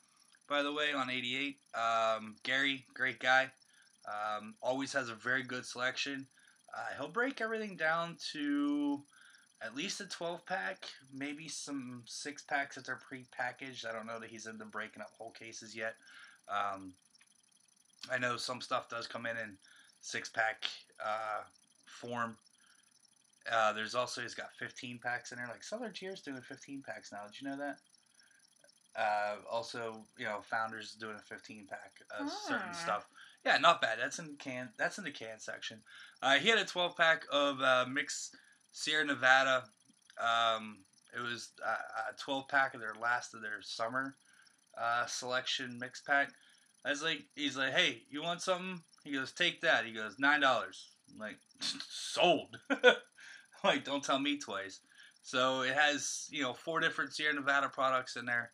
by 0.48 0.62
the 0.62 0.72
way, 0.72 0.94
on 0.94 1.10
88. 1.10 1.58
Um, 1.74 2.36
Gary, 2.44 2.86
great 2.94 3.20
guy. 3.20 3.50
Um, 4.08 4.54
always 4.62 4.94
has 4.94 5.10
a 5.10 5.16
very 5.16 5.44
good 5.44 5.66
selection. 5.66 6.28
Uh, 6.78 6.96
he'll 6.98 7.10
break 7.10 7.42
everything 7.42 7.76
down 7.76 8.18
to 8.34 9.02
at 9.62 9.76
least 9.76 10.02
a 10.02 10.06
12 10.06 10.46
pack, 10.46 10.86
maybe 11.12 11.48
some 11.48 12.04
six 12.06 12.44
packs 12.44 12.76
that 12.76 12.90
are 12.90 13.02
pre-packaged. 13.08 13.86
I 13.88 13.92
don't 13.92 14.06
know 14.06 14.20
that 14.20 14.30
he's 14.30 14.46
into 14.46 14.66
breaking 14.66 15.02
up 15.02 15.12
whole 15.18 15.32
cases 15.32 15.76
yet. 15.76 15.96
Um, 16.50 16.94
I 18.12 18.18
know 18.18 18.38
some 18.38 18.62
stuff 18.62 18.90
does 18.90 19.08
come 19.08 19.26
in 19.26 19.38
in 19.38 19.58
six 20.02 20.30
pack 20.30 20.66
uh, 21.04 21.42
form. 21.86 22.38
Uh, 23.52 23.74
there's 23.74 23.96
also 23.96 24.22
he's 24.22 24.36
got 24.36 24.54
15 24.58 25.00
packs 25.02 25.32
in 25.32 25.38
there. 25.38 25.48
Like 25.48 25.64
Southern 25.64 25.94
Tier's 25.94 26.22
doing 26.22 26.42
15 26.42 26.84
packs 26.86 27.12
now. 27.12 27.26
Did 27.26 27.42
you 27.42 27.48
know 27.50 27.58
that? 27.58 27.78
Uh, 28.96 29.36
also, 29.50 30.04
you 30.18 30.26
know, 30.26 30.40
Founders 30.50 30.94
doing 30.94 31.16
a 31.16 31.22
15 31.22 31.68
pack 31.68 31.94
of 32.20 32.30
certain 32.30 32.68
Hmm. 32.68 32.74
stuff. 32.74 33.08
Yeah, 33.46 33.58
not 33.58 33.82
bad. 33.82 34.00
That's 34.00 34.20
in 34.20 34.36
can. 34.38 34.70
That's 34.78 34.98
in 34.98 35.04
the 35.04 35.12
can 35.12 35.40
section. 35.40 35.82
Uh, 36.22 36.36
he 36.36 36.50
had 36.50 36.60
a 36.60 36.66
12 36.66 36.98
pack 36.98 37.26
of 37.32 37.62
uh, 37.62 37.86
mixed 37.90 38.36
Sierra 38.72 39.06
Nevada. 39.06 39.64
Um, 40.20 40.80
it 41.16 41.22
was 41.22 41.50
uh, 41.66 42.12
a 42.12 42.18
12 42.18 42.48
pack 42.50 42.74
of 42.74 42.82
their 42.82 42.96
last 43.02 43.34
of 43.34 43.42
their 43.42 43.62
summer 43.62 44.16
uh, 44.78 45.06
selection 45.06 45.78
mix 45.80 46.02
pack. 46.02 46.32
I 46.86 46.90
was 46.90 47.04
like, 47.04 47.24
he's 47.36 47.58
like, 47.58 47.74
hey, 47.74 48.04
you 48.10 48.22
want 48.24 48.42
something? 48.42 48.82
He 49.04 49.12
goes, 49.12 49.32
take 49.32 49.62
that. 49.62 49.86
He 49.86 49.92
goes, 49.92 50.16
nine 50.20 50.42
dollars. 50.42 50.90
Like, 51.20 51.38
sold. 51.60 52.58
like, 53.64 53.84
don't 53.84 54.04
tell 54.04 54.20
me 54.20 54.38
twice. 54.38 54.80
So 55.22 55.62
it 55.62 55.74
has, 55.74 56.28
you 56.32 56.42
know, 56.42 56.54
four 56.54 56.80
different 56.80 57.14
Sierra 57.14 57.34
Nevada 57.34 57.70
products 57.70 58.16
in 58.16 58.26
there. 58.26 58.52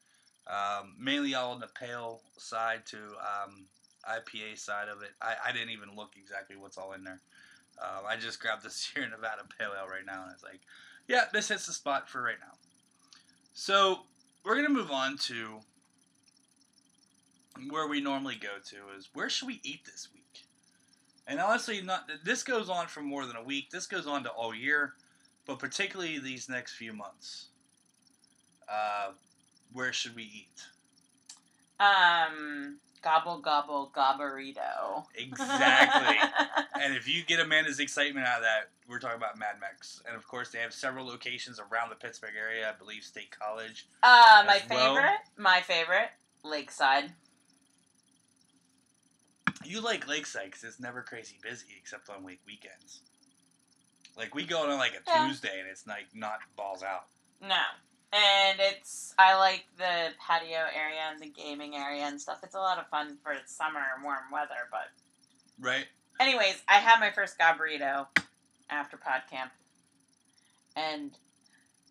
Um, 0.47 0.95
mainly 0.99 1.33
all 1.33 1.53
on 1.53 1.59
the 1.59 1.67
pale 1.67 2.21
side 2.37 2.85
to 2.87 2.97
um, 2.97 3.65
IPA 4.07 4.57
side 4.59 4.89
of 4.89 5.01
it. 5.01 5.11
I, 5.21 5.35
I 5.47 5.51
didn't 5.51 5.71
even 5.71 5.95
look 5.95 6.13
exactly 6.17 6.55
what's 6.55 6.77
all 6.77 6.93
in 6.93 7.03
there. 7.03 7.21
Um, 7.81 8.05
I 8.07 8.15
just 8.15 8.39
grabbed 8.39 8.63
the 8.63 8.69
Sierra 8.71 9.09
Nevada 9.09 9.43
Pale 9.57 9.71
Ale 9.77 9.87
right 9.87 10.05
now, 10.05 10.23
and 10.23 10.31
it's 10.33 10.43
like, 10.43 10.61
yeah, 11.07 11.25
this 11.33 11.49
hits 11.49 11.67
the 11.67 11.73
spot 11.73 12.09
for 12.09 12.21
right 12.21 12.39
now. 12.39 12.53
So 13.53 14.01
we're 14.43 14.55
gonna 14.55 14.69
move 14.69 14.91
on 14.91 15.17
to 15.17 15.59
where 17.69 17.87
we 17.87 18.01
normally 18.01 18.35
go 18.35 18.57
to 18.69 18.97
is 18.97 19.09
where 19.13 19.29
should 19.29 19.47
we 19.47 19.59
eat 19.63 19.85
this 19.85 20.09
week? 20.13 20.43
And 21.27 21.39
honestly, 21.39 21.81
not 21.81 22.09
this 22.23 22.43
goes 22.43 22.69
on 22.69 22.87
for 22.87 23.01
more 23.01 23.25
than 23.25 23.35
a 23.35 23.43
week. 23.43 23.69
This 23.71 23.87
goes 23.87 24.05
on 24.07 24.23
to 24.23 24.29
all 24.29 24.53
year, 24.53 24.93
but 25.45 25.59
particularly 25.59 26.19
these 26.19 26.49
next 26.49 26.73
few 26.73 26.93
months. 26.93 27.47
Uh, 28.69 29.11
where 29.73 29.93
should 29.93 30.15
we 30.15 30.23
eat? 30.23 30.63
Um, 31.79 32.77
gobble 33.01 33.39
gobble 33.39 33.91
Gobblerito. 33.95 35.05
Exactly. 35.15 36.17
and 36.81 36.95
if 36.95 37.07
you 37.07 37.23
get 37.23 37.39
Amanda's 37.39 37.79
excitement 37.79 38.25
out 38.25 38.37
of 38.37 38.43
that, 38.43 38.69
we're 38.87 38.99
talking 38.99 39.17
about 39.17 39.37
Mad 39.37 39.55
Mex. 39.59 40.01
And 40.07 40.15
of 40.15 40.27
course, 40.27 40.49
they 40.51 40.59
have 40.59 40.73
several 40.73 41.05
locations 41.05 41.59
around 41.59 41.89
the 41.89 41.95
Pittsburgh 41.95 42.33
area. 42.39 42.69
I 42.69 42.77
believe 42.77 43.03
State 43.03 43.31
College. 43.37 43.87
uh, 44.03 44.43
my 44.47 44.57
As 44.63 44.69
well. 44.69 44.95
favorite, 44.95 45.19
my 45.37 45.61
favorite, 45.61 46.09
Lakeside. 46.43 47.11
You 49.65 49.81
like 49.81 50.07
Lakeside 50.07 50.45
because 50.45 50.63
it's 50.63 50.79
never 50.79 51.01
crazy 51.01 51.37
busy 51.41 51.67
except 51.77 52.09
on 52.09 52.23
like 52.23 52.39
weekends. 52.45 53.01
Like 54.17 54.33
we 54.33 54.45
go 54.45 54.63
on 54.69 54.77
like 54.77 54.93
a 54.93 55.01
Yeah. 55.07 55.27
Tuesday 55.27 55.59
and 55.59 55.67
it's 55.69 55.85
like 55.87 56.07
not 56.13 56.39
balls 56.55 56.83
out. 56.83 57.07
No. 57.41 57.61
And 58.13 58.59
it's 58.61 59.13
I 59.17 59.35
like 59.35 59.65
the 59.77 60.09
patio 60.25 60.59
area 60.73 61.01
and 61.11 61.19
the 61.19 61.29
gaming 61.29 61.75
area 61.75 62.03
and 62.03 62.19
stuff. 62.21 62.39
It's 62.43 62.55
a 62.55 62.59
lot 62.59 62.77
of 62.79 62.87
fun 62.87 63.17
for 63.23 63.33
summer 63.45 63.81
and 63.95 64.03
warm 64.03 64.31
weather, 64.31 64.69
but 64.71 64.89
Right? 65.59 65.85
anyways, 66.19 66.61
I 66.67 66.75
had 66.75 66.99
my 66.99 67.11
first 67.11 67.37
Gobblerito 67.37 68.07
after 68.69 68.95
pod 68.97 69.23
camp. 69.29 69.51
And 70.75 71.11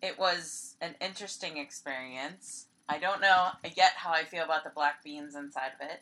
it 0.01 0.17
was 0.19 0.75
an 0.81 0.95
interesting 1.01 1.57
experience. 1.57 2.67
I 2.87 2.99
don't 2.99 3.21
know 3.21 3.49
yet 3.75 3.93
how 3.95 4.11
I 4.11 4.23
feel 4.25 4.43
about 4.43 4.63
the 4.63 4.69
black 4.69 5.03
beans 5.03 5.35
inside 5.35 5.71
of 5.79 5.87
it. 5.89 6.01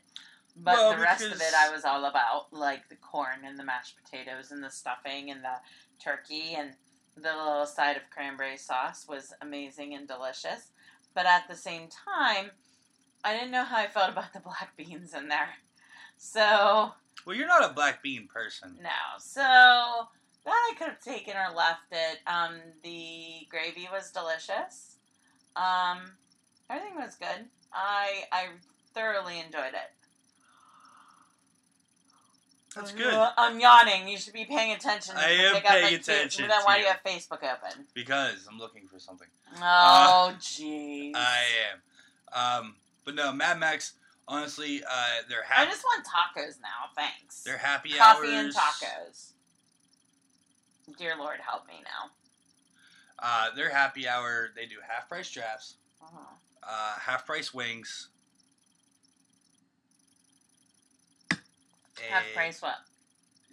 But 0.56 0.76
Well, 0.76 0.92
the 0.96 1.02
rest 1.02 1.24
of 1.26 1.34
it 1.34 1.54
I 1.60 1.72
was 1.72 1.84
all 1.84 2.06
about, 2.06 2.54
like 2.54 2.88
the 2.90 2.96
corn 2.96 3.40
and 3.46 3.58
the 3.58 3.64
mashed 3.64 3.96
potatoes 4.04 4.52
and 4.52 4.64
the 4.64 4.70
stuffing 4.70 5.32
and 5.32 5.44
the 5.44 5.56
turkey 6.00 6.54
and 6.56 6.74
the 7.16 7.36
little 7.36 7.66
side 7.66 7.98
of 7.98 8.10
cranberry 8.10 8.58
sauce 8.58 9.08
was 9.08 9.34
amazing 9.42 9.94
and 9.96 10.08
delicious. 10.08 10.72
But 11.16 11.26
at 11.26 11.48
the 11.48 11.56
same 11.56 11.90
time, 11.90 12.52
I 13.24 13.34
didn't 13.34 13.52
know 13.52 13.64
how 13.64 13.78
I 13.78 13.88
felt 13.88 14.12
about 14.12 14.34
the 14.34 14.40
black 14.40 14.74
beans 14.78 15.14
in 15.14 15.28
there. 15.28 15.50
So, 16.18 16.92
Well, 17.26 17.36
you're 17.36 17.48
not 17.48 17.70
a 17.70 17.74
black 17.74 18.02
bean 18.04 18.28
person. 18.28 18.78
no. 18.82 18.90
So, 19.20 19.42
that 19.42 20.08
I 20.46 20.74
could 20.78 20.88
have 20.90 21.00
taken 21.00 21.36
or 21.36 21.56
left 21.56 21.92
it. 21.92 22.20
Um, 22.28 22.56
the 22.84 23.48
gravy 23.50 23.88
was 23.92 24.12
delicious. 24.12 24.98
Um, 25.56 26.02
everything 26.70 26.96
was 26.98 27.16
good. 27.16 27.46
I 27.72 28.24
I 28.32 28.48
thoroughly 28.94 29.40
enjoyed 29.40 29.74
it. 29.74 29.92
That's 32.76 32.92
good. 32.92 33.14
I'm 33.38 33.60
yawning. 33.60 34.08
You 34.08 34.18
should 34.18 34.34
be 34.34 34.46
paying 34.46 34.72
attention. 34.74 35.16
I 35.18 35.30
am 35.32 35.62
paying 35.62 35.96
attention 35.96 36.48
Then 36.48 36.60
why 36.64 36.78
do 36.78 36.82
you 36.82 36.88
have 36.88 37.04
Facebook 37.04 37.44
open? 37.44 37.86
Because 37.94 38.48
I'm 38.50 38.58
looking 38.58 38.88
for 38.88 39.00
something. 39.00 39.28
Oh, 39.62 40.34
jeez. 40.40 41.12
I 41.16 41.40
am. 41.72 42.62
Um, 42.64 42.76
but 43.06 43.16
no, 43.16 43.32
Mad 43.32 43.60
Mex. 43.60 43.94
Honestly, 44.28 44.82
uh, 44.90 45.06
they're 45.28 45.44
happy. 45.44 45.68
I 45.68 45.72
just 45.72 45.84
want 45.84 46.06
tacos 46.06 46.60
now. 46.62 46.90
Thanks. 46.96 47.44
They're 47.44 47.58
happy 47.58 47.90
Coffee 47.90 48.30
hours. 48.34 48.56
Coffee 48.56 48.86
and 48.86 49.06
tacos. 49.06 49.32
Dear 50.98 51.16
Lord, 51.18 51.40
help 51.46 51.68
me 51.68 51.76
now. 51.84 52.10
Uh, 53.20 53.48
they're 53.56 53.70
happy 53.70 54.08
hour. 54.08 54.50
They 54.56 54.66
do 54.66 54.76
half 54.88 55.08
price 55.10 55.30
drafts, 55.30 55.76
Uh-huh. 56.02 56.20
uh, 56.64 57.00
half 57.00 57.26
price 57.26 57.54
wings. 57.54 58.10
Half 62.10 62.24
price 62.34 62.62
what? 62.62 62.76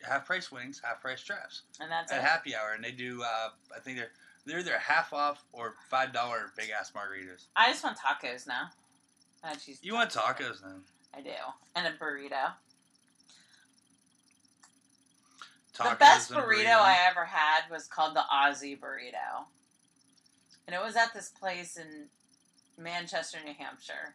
half 0.02 0.24
price 0.26 0.50
wings, 0.50 0.80
half 0.82 1.00
price 1.02 1.22
drafts 1.22 1.62
And 1.78 1.90
that's 1.90 2.10
at 2.10 2.18
it. 2.18 2.24
happy 2.24 2.54
hour, 2.56 2.72
and 2.74 2.82
they 2.82 2.92
do. 2.92 3.22
Uh, 3.22 3.50
I 3.76 3.80
think 3.80 3.98
they're 3.98 4.10
they're 4.46 4.60
either 4.60 4.78
half 4.78 5.12
off 5.12 5.44
or 5.52 5.74
five 5.90 6.12
dollar 6.12 6.52
big 6.56 6.70
ass 6.70 6.92
margaritas. 6.92 7.46
I 7.54 7.70
just 7.70 7.84
want 7.84 7.98
tacos 7.98 8.46
now. 8.46 8.70
Choose 9.64 9.78
You 9.82 9.94
want 9.94 10.10
tacos 10.10 10.62
then? 10.62 10.82
I 11.14 11.20
do, 11.20 11.30
and 11.76 11.86
a 11.86 11.92
burrito. 11.92 12.52
Tacos 15.76 15.90
the 15.90 15.96
best 15.96 16.30
a 16.30 16.34
burrito, 16.34 16.76
I 16.78 16.96
ever 17.10 17.24
had 17.24 17.70
was 17.70 17.86
called 17.86 18.14
the 18.14 18.22
Aussie 18.32 18.78
burrito, 18.78 19.44
and 20.66 20.74
it 20.74 20.82
was 20.82 20.96
at 20.96 21.12
this 21.14 21.28
place 21.28 21.76
in 21.76 22.06
Manchester, 22.78 23.38
New 23.44 23.54
Hampshire. 23.58 24.14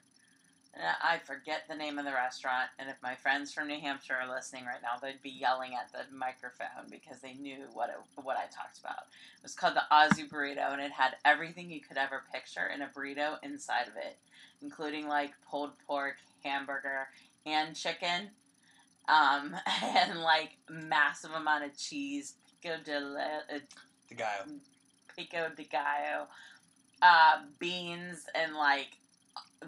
I 0.77 1.19
forget 1.23 1.63
the 1.69 1.75
name 1.75 1.97
of 1.99 2.05
the 2.05 2.11
restaurant, 2.11 2.69
and 2.77 2.89
if 2.89 2.97
my 3.01 3.15
friends 3.15 3.53
from 3.53 3.67
New 3.67 3.79
Hampshire 3.79 4.15
are 4.21 4.29
listening 4.29 4.65
right 4.65 4.81
now, 4.81 4.97
they'd 5.01 5.21
be 5.21 5.29
yelling 5.29 5.71
at 5.73 5.91
the 5.93 6.13
microphone 6.13 6.89
because 6.91 7.21
they 7.21 7.33
knew 7.33 7.59
what 7.73 7.89
it, 7.89 7.95
what 8.21 8.35
I 8.35 8.43
talked 8.53 8.79
about. 8.79 9.03
It 9.37 9.43
was 9.43 9.55
called 9.55 9.75
the 9.75 9.83
Aussie 9.91 10.29
burrito, 10.29 10.73
and 10.73 10.81
it 10.81 10.91
had 10.91 11.15
everything 11.23 11.71
you 11.71 11.79
could 11.79 11.97
ever 11.97 12.23
picture 12.33 12.67
in 12.67 12.81
a 12.81 12.87
burrito 12.87 13.37
inside 13.41 13.87
of 13.87 13.95
it, 13.95 14.17
including 14.61 15.07
like 15.07 15.31
pulled 15.49 15.71
pork, 15.87 16.17
hamburger, 16.43 17.07
and 17.45 17.73
chicken, 17.73 18.31
um, 19.07 19.55
and 19.81 20.19
like 20.21 20.57
massive 20.69 21.31
amount 21.31 21.63
of 21.63 21.77
cheese, 21.77 22.33
pico 22.61 22.75
de 22.83 22.99
le- 22.99 23.43
uh, 23.53 23.59
The 24.09 24.15
guy. 24.15 24.39
pico 25.15 25.49
de 25.55 25.63
gallo, 25.63 26.27
uh, 27.01 27.37
beans, 27.59 28.25
and 28.35 28.55
like 28.55 28.97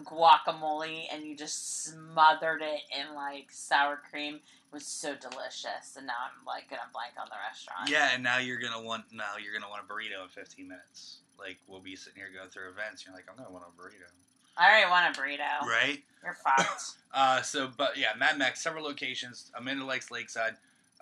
guacamole, 0.04 1.04
and 1.12 1.24
you 1.24 1.36
just 1.36 1.84
smothered 1.84 2.62
it 2.62 2.80
in 2.98 3.14
like 3.14 3.46
sour 3.50 4.00
cream. 4.10 4.36
It 4.36 4.72
was 4.74 4.86
so 4.86 5.14
delicious, 5.14 5.96
and 5.96 6.06
now 6.06 6.14
I'm 6.24 6.44
like 6.46 6.68
gonna 6.70 6.82
blank 6.92 7.14
on 7.20 7.28
the 7.30 7.36
restaurant. 7.48 7.88
Yeah, 7.90 8.10
and 8.14 8.22
now 8.22 8.38
you're 8.38 8.58
gonna 8.60 8.82
want 8.82 9.04
now 9.12 9.36
you're 9.42 9.52
gonna 9.58 9.70
want 9.70 9.82
a 9.82 9.92
burrito 9.92 10.22
in 10.22 10.28
15 10.28 10.68
minutes. 10.68 11.18
Like 11.38 11.58
we'll 11.66 11.80
be 11.80 11.96
sitting 11.96 12.18
here 12.18 12.28
going 12.36 12.50
through 12.50 12.68
events. 12.70 13.04
You're 13.06 13.14
like, 13.14 13.24
I'm 13.30 13.36
gonna 13.36 13.50
want 13.50 13.64
a 13.64 13.80
burrito, 13.80 14.10
I 14.56 14.68
already 14.70 14.90
want 14.90 15.16
a 15.16 15.20
burrito. 15.20 15.66
right? 15.68 16.02
You're 16.22 16.34
fucked. 16.34 16.82
Uh, 17.14 17.40
so, 17.40 17.70
but 17.74 17.96
yeah, 17.96 18.08
Mad 18.18 18.36
Mex, 18.38 18.60
several 18.60 18.84
locations. 18.84 19.50
Amanda 19.56 19.82
likes 19.82 20.10
Lakeside. 20.10 20.52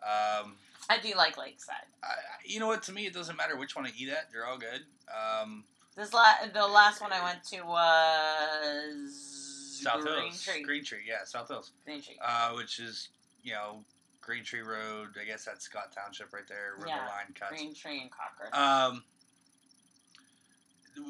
Um, 0.04 0.52
I 0.88 0.98
do 1.02 1.12
like 1.16 1.36
Lakeside. 1.36 1.74
I, 2.02 2.06
I- 2.06 2.12
you 2.44 2.60
know 2.60 2.68
what? 2.68 2.84
To 2.84 2.92
me, 2.92 3.06
it 3.06 3.12
doesn't 3.12 3.36
matter 3.36 3.56
which 3.56 3.74
one 3.74 3.84
I 3.86 3.90
eat 3.98 4.08
at. 4.08 4.30
They're 4.32 4.46
all 4.46 4.56
good. 4.56 4.82
Um, 5.10 5.64
This 5.96 6.12
la- 6.12 6.46
the 6.52 6.66
last 6.66 7.00
one 7.00 7.12
I 7.12 7.22
went 7.22 7.42
to 7.44 7.62
was 7.62 9.80
South 9.82 10.02
Green 10.02 10.22
Hills, 10.24 10.42
Tree. 10.44 10.62
Green 10.62 10.84
Tree, 10.84 10.98
yeah, 11.06 11.24
South 11.24 11.48
Hills, 11.48 11.72
Green 11.84 12.02
Tree. 12.02 12.18
uh, 12.24 12.50
which 12.52 12.78
is 12.80 13.08
you 13.42 13.52
know 13.52 13.84
Green 14.20 14.44
Tree 14.44 14.60
Road. 14.60 15.08
I 15.20 15.24
guess 15.24 15.44
that's 15.44 15.64
Scott 15.64 15.92
Township 15.94 16.32
right 16.32 16.46
there. 16.48 16.74
River 16.76 16.88
Yeah, 16.88 16.98
Line 17.06 17.32
cuts. 17.34 17.50
Green 17.50 17.74
Tree 17.74 18.00
and 18.02 18.10
Concord. 18.10 18.54
Um, 18.54 19.04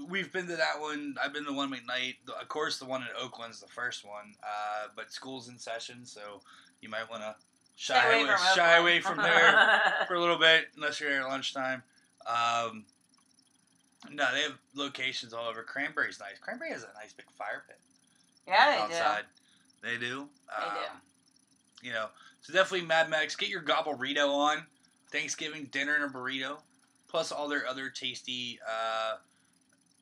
we've 0.08 0.32
been 0.32 0.46
to 0.48 0.56
that 0.56 0.80
one. 0.80 1.16
I've 1.22 1.32
been 1.32 1.44
to 1.46 1.52
one 1.52 1.70
McKnight. 1.72 2.16
The- 2.26 2.36
Of 2.40 2.48
course, 2.48 2.78
the 2.78 2.84
one 2.86 3.02
in 3.02 3.08
Oakland's 3.20 3.60
the 3.60 3.68
first 3.68 4.04
one. 4.04 4.34
Uh, 4.42 4.88
but 4.94 5.12
school's 5.12 5.48
in 5.48 5.58
session, 5.58 6.04
so 6.04 6.40
you 6.80 6.88
might 6.88 7.08
want 7.10 7.22
to 7.22 7.34
shy 7.76 8.14
away, 8.20 8.26
from 8.26 8.38
shy 8.54 8.76
Oakland. 8.76 8.82
away 8.82 9.00
from 9.00 9.16
there 9.18 9.82
for 10.08 10.14
a 10.14 10.20
little 10.20 10.38
bit, 10.38 10.66
unless 10.76 11.00
you're 11.00 11.10
there 11.10 11.22
at 11.22 11.28
lunchtime. 11.28 11.82
Um, 12.26 12.84
no, 14.12 14.26
they 14.32 14.42
have 14.42 14.58
locations 14.74 15.32
all 15.32 15.46
over. 15.48 15.62
Cranberry's 15.62 16.20
nice. 16.20 16.38
Cranberry 16.40 16.70
has 16.72 16.82
a 16.82 16.92
nice 17.00 17.12
big 17.12 17.26
fire 17.38 17.64
pit 17.66 17.78
yeah, 18.46 18.70
they 18.88 18.94
outside. 18.94 19.24
They 19.82 19.96
do. 19.98 20.28
They 20.48 20.66
Um, 20.66 20.74
do. 21.82 21.86
You 21.88 21.92
know, 21.92 22.06
so 22.42 22.52
definitely 22.52 22.86
Mad 22.86 23.10
Mex. 23.10 23.36
Get 23.36 23.48
your 23.48 23.60
gobble 23.60 23.94
burrito 23.94 24.28
on. 24.28 24.66
Thanksgiving 25.12 25.68
dinner 25.70 25.94
and 25.94 26.04
a 26.04 26.08
burrito, 26.08 26.58
plus 27.08 27.30
all 27.30 27.48
their 27.48 27.66
other 27.66 27.90
tasty 27.90 28.58
uh, 28.68 29.16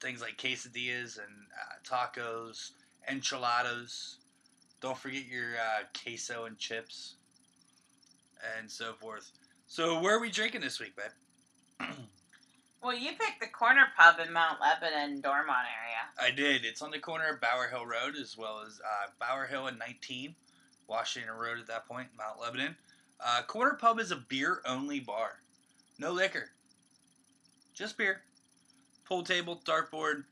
things 0.00 0.20
like 0.22 0.38
quesadillas 0.38 1.18
and 1.18 1.28
uh, 1.52 1.76
tacos, 1.86 2.70
enchiladas. 3.10 4.16
Don't 4.80 4.96
forget 4.96 5.26
your 5.26 5.56
uh, 5.56 5.84
queso 6.02 6.44
and 6.46 6.58
chips, 6.58 7.16
and 8.58 8.70
so 8.70 8.94
forth. 8.94 9.30
So, 9.66 10.00
where 10.00 10.16
are 10.16 10.20
we 10.20 10.30
drinking 10.30 10.62
this 10.62 10.80
week, 10.80 10.94
babe? 10.96 11.90
Well, 12.84 12.94
you 12.94 13.12
picked 13.12 13.40
the 13.40 13.46
corner 13.46 13.86
pub 13.96 14.16
in 14.20 14.30
Mount 14.30 14.60
Lebanon, 14.60 15.22
Dormont 15.22 15.48
area. 15.48 16.04
I 16.20 16.30
did. 16.36 16.66
It's 16.66 16.82
on 16.82 16.90
the 16.90 16.98
corner 16.98 17.28
of 17.28 17.40
Bower 17.40 17.66
Hill 17.66 17.86
Road 17.86 18.14
as 18.20 18.36
well 18.36 18.60
as 18.60 18.78
uh, 18.78 19.10
Bower 19.18 19.46
Hill 19.46 19.68
and 19.68 19.78
19, 19.78 20.34
Washington 20.86 21.32
Road 21.32 21.58
at 21.58 21.66
that 21.68 21.88
point, 21.88 22.08
Mount 22.18 22.38
Lebanon. 22.42 22.76
Uh, 23.18 23.40
corner 23.46 23.78
Pub 23.80 23.98
is 23.98 24.10
a 24.10 24.16
beer 24.16 24.60
only 24.66 25.00
bar. 25.00 25.38
No 25.98 26.12
liquor. 26.12 26.50
Just 27.72 27.96
beer. 27.96 28.20
Pool 29.06 29.22
table, 29.22 29.62
dartboard, 29.64 30.24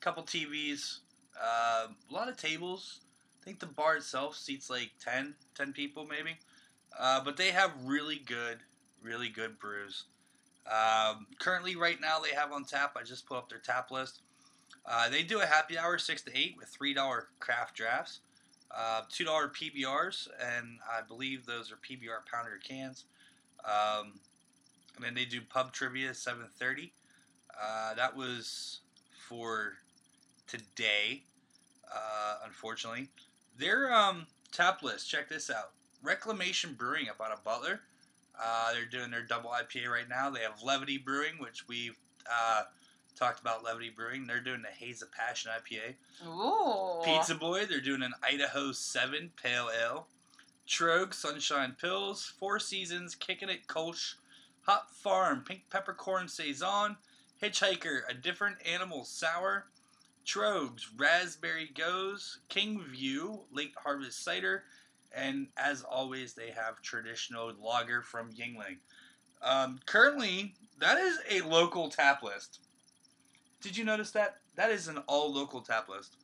couple 0.00 0.24
TVs, 0.24 0.98
uh, 1.40 1.86
a 2.10 2.12
lot 2.12 2.28
of 2.28 2.36
tables. 2.36 3.02
I 3.40 3.44
think 3.44 3.60
the 3.60 3.66
bar 3.66 3.96
itself 3.96 4.34
seats 4.34 4.68
like 4.68 4.90
10, 5.00 5.36
10 5.54 5.72
people 5.72 6.06
maybe. 6.06 6.38
Uh, 6.98 7.22
but 7.22 7.36
they 7.36 7.52
have 7.52 7.70
really 7.84 8.18
good, 8.18 8.58
really 9.00 9.28
good 9.28 9.60
brews. 9.60 10.06
Um, 10.66 11.26
currently, 11.38 11.76
right 11.76 12.00
now, 12.00 12.20
they 12.20 12.34
have 12.34 12.52
on 12.52 12.64
tap. 12.64 12.96
I 12.98 13.02
just 13.02 13.26
put 13.26 13.38
up 13.38 13.48
their 13.48 13.58
tap 13.58 13.90
list. 13.90 14.20
Uh, 14.86 15.08
they 15.08 15.22
do 15.22 15.40
a 15.40 15.46
happy 15.46 15.78
hour 15.78 15.98
six 15.98 16.22
to 16.22 16.36
eight 16.36 16.54
with 16.56 16.68
three 16.68 16.94
dollar 16.94 17.28
craft 17.38 17.76
drafts, 17.76 18.20
uh, 18.70 19.02
two 19.10 19.24
dollar 19.24 19.48
PBRs, 19.48 20.28
and 20.40 20.78
I 20.90 21.02
believe 21.06 21.46
those 21.46 21.70
are 21.70 21.76
PBR 21.76 22.24
pounder 22.30 22.58
cans. 22.62 23.04
Um, 23.64 24.14
and 24.96 25.04
then 25.04 25.14
they 25.14 25.24
do 25.24 25.40
pub 25.40 25.72
trivia 25.72 26.14
seven 26.14 26.46
thirty. 26.58 26.92
Uh, 27.60 27.94
that 27.94 28.16
was 28.16 28.80
for 29.28 29.74
today. 30.46 31.24
Uh, 31.92 32.36
unfortunately, 32.46 33.08
their 33.58 33.92
um, 33.92 34.26
tap 34.52 34.82
list. 34.82 35.10
Check 35.10 35.28
this 35.28 35.50
out. 35.50 35.72
Reclamation 36.02 36.74
Brewing 36.74 37.08
up 37.08 37.20
out 37.20 37.32
of 37.32 37.44
Butler. 37.44 37.80
Uh, 38.42 38.72
they're 38.72 38.86
doing 38.86 39.10
their 39.10 39.22
double 39.22 39.50
IPA 39.50 39.88
right 39.88 40.08
now. 40.08 40.30
They 40.30 40.40
have 40.40 40.62
Levity 40.62 40.98
Brewing, 40.98 41.38
which 41.38 41.68
we've 41.68 41.98
uh, 42.30 42.62
talked 43.16 43.40
about. 43.40 43.62
Levity 43.64 43.90
Brewing. 43.90 44.26
They're 44.26 44.40
doing 44.40 44.62
the 44.62 44.68
Haze 44.68 45.02
of 45.02 45.12
Passion 45.12 45.50
IPA. 45.50 45.94
Ooh. 46.26 47.02
Pizza 47.04 47.34
Boy. 47.34 47.66
They're 47.66 47.80
doing 47.80 48.02
an 48.02 48.14
Idaho 48.22 48.72
Seven 48.72 49.30
Pale 49.40 49.70
Ale. 49.80 50.06
Troegs 50.66 51.14
Sunshine 51.14 51.76
Pils. 51.82 52.30
Four 52.38 52.58
Seasons 52.58 53.14
Kicking 53.14 53.48
It 53.48 53.66
Kolsch. 53.66 54.14
Hop 54.62 54.90
Farm 54.90 55.42
Pink 55.46 55.62
Peppercorn 55.70 56.28
Saison. 56.28 56.96
Hitchhiker 57.42 58.00
A 58.08 58.14
Different 58.14 58.56
Animal 58.66 59.04
Sour. 59.04 59.66
Troegs 60.26 60.86
Raspberry 60.96 61.70
Gose. 61.74 62.38
King 62.48 62.82
View 62.90 63.40
Late 63.52 63.74
Harvest 63.82 64.22
Cider 64.22 64.64
and 65.12 65.48
as 65.56 65.82
always, 65.82 66.34
they 66.34 66.50
have 66.50 66.80
traditional 66.82 67.52
lager 67.60 68.02
from 68.02 68.32
Yuengling. 68.32 68.78
Um, 69.42 69.80
currently, 69.86 70.54
that 70.78 70.98
is 70.98 71.18
a 71.30 71.40
local 71.42 71.88
tap 71.88 72.22
list. 72.22 72.60
Did 73.60 73.76
you 73.76 73.84
notice 73.84 74.10
that? 74.12 74.36
That 74.56 74.70
is 74.70 74.88
an 74.88 74.98
all 75.06 75.32
local 75.32 75.60
tap 75.60 75.88
list. 75.88 76.16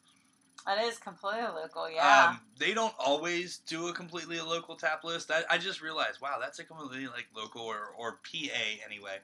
That 0.67 0.83
is 0.83 0.99
completely 0.99 1.43
local, 1.43 1.89
yeah. 1.89 2.31
Um, 2.31 2.41
they 2.59 2.75
don't 2.75 2.95
always 2.99 3.59
do 3.59 3.87
a 3.87 3.93
completely 3.93 4.41
local 4.41 4.75
tap 4.75 5.05
list. 5.05 5.31
I, 5.31 5.43
I 5.49 5.59
just 5.59 5.81
realized, 5.81 6.21
wow, 6.21 6.39
that's 6.41 6.59
a 6.59 6.65
completely 6.65 7.07
like 7.07 7.29
local 7.37 7.63
or, 7.63 7.93
or 7.97 8.19
PA 8.25 8.85
anyway. 8.85 9.19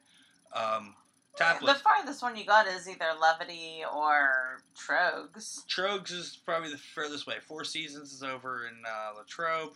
Um, 0.54 0.94
tap 1.36 1.60
the 1.60 1.74
farthest 1.74 2.22
one 2.22 2.36
you 2.36 2.44
got 2.44 2.66
is 2.66 2.88
either 2.88 3.06
Levity 3.20 3.82
or 3.94 4.60
Troegs. 4.76 5.66
Troegs 5.66 6.12
is 6.12 6.38
probably 6.44 6.70
the 6.70 6.78
furthest 6.78 7.26
way. 7.26 7.36
Four 7.46 7.64
Seasons 7.64 8.12
is 8.12 8.22
over 8.22 8.66
in 8.66 8.74
uh, 8.86 9.18
Latrobe. 9.18 9.72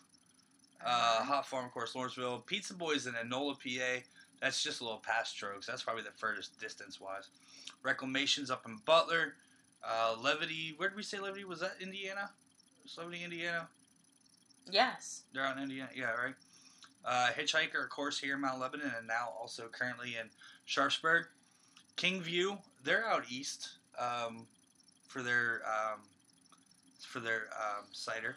Uh, 0.85 1.25
Hop 1.25 1.47
Farm, 1.47 1.65
of 1.67 1.73
course, 1.73 1.95
Lawrenceville. 1.95 2.41
Pizza 2.47 2.75
Boys 2.75 3.07
in 3.07 3.15
Enola, 3.15 3.55
PA. 3.55 4.03
That's 4.41 4.63
just 4.63 4.81
a 4.81 4.85
little 4.85 4.99
past 5.01 5.37
Troegs. 5.37 5.67
That's 5.67 5.83
probably 5.83 6.03
the 6.03 6.11
furthest 6.17 6.61
distance 6.61 7.01
wise. 7.01 7.29
Reclamation's 7.83 8.51
up 8.51 8.67
in 8.67 8.79
Butler. 8.85 9.35
Uh, 9.83 10.17
Levity, 10.21 10.75
where 10.77 10.89
did 10.89 10.97
we 10.97 11.03
say 11.03 11.19
Levity? 11.19 11.45
Was 11.45 11.61
that 11.61 11.75
Indiana? 11.81 12.31
Was 12.83 12.99
Levity, 12.99 13.25
Indiana? 13.25 13.69
Yes. 14.71 15.23
They're 15.33 15.45
out 15.45 15.57
in 15.57 15.63
Indiana. 15.63 15.91
Yeah, 15.95 16.11
right. 16.11 16.35
Uh, 17.05 17.31
Hitchhiker, 17.39 17.85
of 17.85 17.91
course, 17.91 18.19
here 18.19 18.35
in 18.35 18.41
Mount 18.41 18.61
Lebanon, 18.61 18.93
and 18.99 19.07
now 19.07 19.29
also 19.39 19.69
currently 19.71 20.17
in 20.21 20.29
Sharpsburg. 20.65 21.27
Kingview, 21.97 22.59
they're 22.85 23.07
out 23.07 23.25
east 23.31 23.71
um, 23.99 24.47
for 25.09 25.23
their 25.23 25.63
um, 25.67 26.01
for 27.01 27.21
their 27.21 27.49
um, 27.59 27.85
cider. 27.93 28.37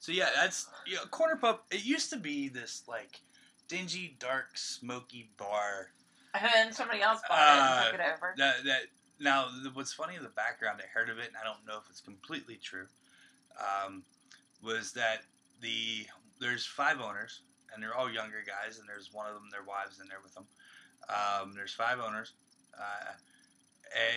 So 0.00 0.10
yeah, 0.10 0.30
that's 0.34 0.68
you 0.86 0.96
know, 0.96 1.02
Corner 1.10 1.36
Pub. 1.36 1.60
It 1.70 1.84
used 1.84 2.10
to 2.10 2.16
be 2.16 2.48
this 2.48 2.82
like 2.88 3.20
dingy, 3.68 4.16
dark, 4.18 4.56
smoky 4.56 5.30
bar. 5.36 5.88
And 6.34 6.48
then 6.54 6.72
somebody 6.72 7.02
else 7.02 7.20
bought 7.28 7.38
Uh, 7.38 7.42
it 7.42 7.58
and 7.58 7.84
took 7.92 8.00
it 8.00 8.12
over. 8.16 8.34
That 8.38 8.64
that 8.64 8.80
now 9.20 9.48
what's 9.74 9.92
funny 9.92 10.16
in 10.16 10.22
the 10.22 10.30
background, 10.30 10.80
I 10.82 10.88
heard 10.98 11.10
of 11.10 11.18
it, 11.18 11.28
and 11.28 11.36
I 11.36 11.44
don't 11.44 11.64
know 11.66 11.76
if 11.76 11.90
it's 11.90 12.00
completely 12.00 12.56
true. 12.56 12.86
Um, 13.60 14.02
was 14.62 14.92
that 14.92 15.24
the 15.60 16.06
there's 16.40 16.64
five 16.64 17.02
owners, 17.02 17.42
and 17.72 17.82
they're 17.82 17.94
all 17.94 18.10
younger 18.10 18.42
guys, 18.46 18.78
and 18.78 18.88
there's 18.88 19.12
one 19.12 19.26
of 19.26 19.34
them, 19.34 19.50
their 19.52 19.62
wives 19.62 20.00
in 20.00 20.08
there 20.08 20.20
with 20.22 20.34
them. 20.34 20.46
Um, 21.08 21.52
there's 21.54 21.72
five 21.72 21.98
owners, 21.98 22.32
uh, 22.78 23.12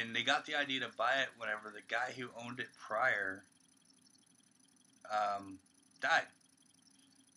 and 0.01 0.15
they 0.15 0.23
got 0.23 0.45
the 0.45 0.55
idea 0.55 0.81
to 0.81 0.89
buy 0.97 1.21
it 1.21 1.29
whenever 1.37 1.71
the 1.73 1.81
guy 1.87 2.13
who 2.15 2.29
owned 2.45 2.59
it 2.59 2.67
prior 2.79 3.43
um, 5.11 5.59
died. 6.01 6.27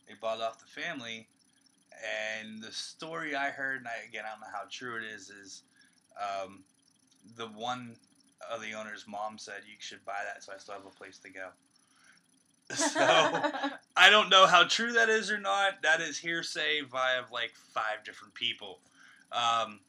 They 0.07 0.15
bought 0.21 0.39
it 0.39 0.43
off 0.43 0.59
the 0.59 0.81
family, 0.81 1.29
and 2.41 2.63
the 2.63 2.73
story 2.73 3.35
I 3.35 3.51
heard, 3.51 3.79
and 3.79 3.89
I, 3.89 4.07
again 4.09 4.25
I 4.27 4.31
don't 4.31 4.41
know 4.41 4.47
how 4.53 4.65
true 4.71 4.97
it 4.97 5.05
is, 5.05 5.31
is 5.31 5.63
um, 6.19 6.65
the 7.37 7.47
one 7.47 7.97
of 8.51 8.63
the 8.63 8.75
owner's 8.75 9.07
mom 9.07 9.39
said 9.39 9.63
you 9.67 9.75
should 9.79 10.05
buy 10.05 10.21
that, 10.25 10.43
so 10.43 10.53
I 10.55 10.59
still 10.59 10.75
have 10.75 10.87
a 10.87 10.91
place 10.91 11.19
to 11.19 11.31
go. 11.31 11.49
So 12.77 13.01
I 13.97 14.11
don't 14.11 14.29
know 14.29 14.47
how 14.47 14.65
true 14.65 14.93
that 14.93 15.09
is 15.09 15.31
or 15.31 15.39
not. 15.39 15.83
That 15.83 16.03
is 16.03 16.19
hearsay 16.19 16.83
via 16.83 17.23
like 17.33 17.53
five 17.73 18.05
different 18.05 18.35
people. 18.35 18.81
Um, 19.33 19.81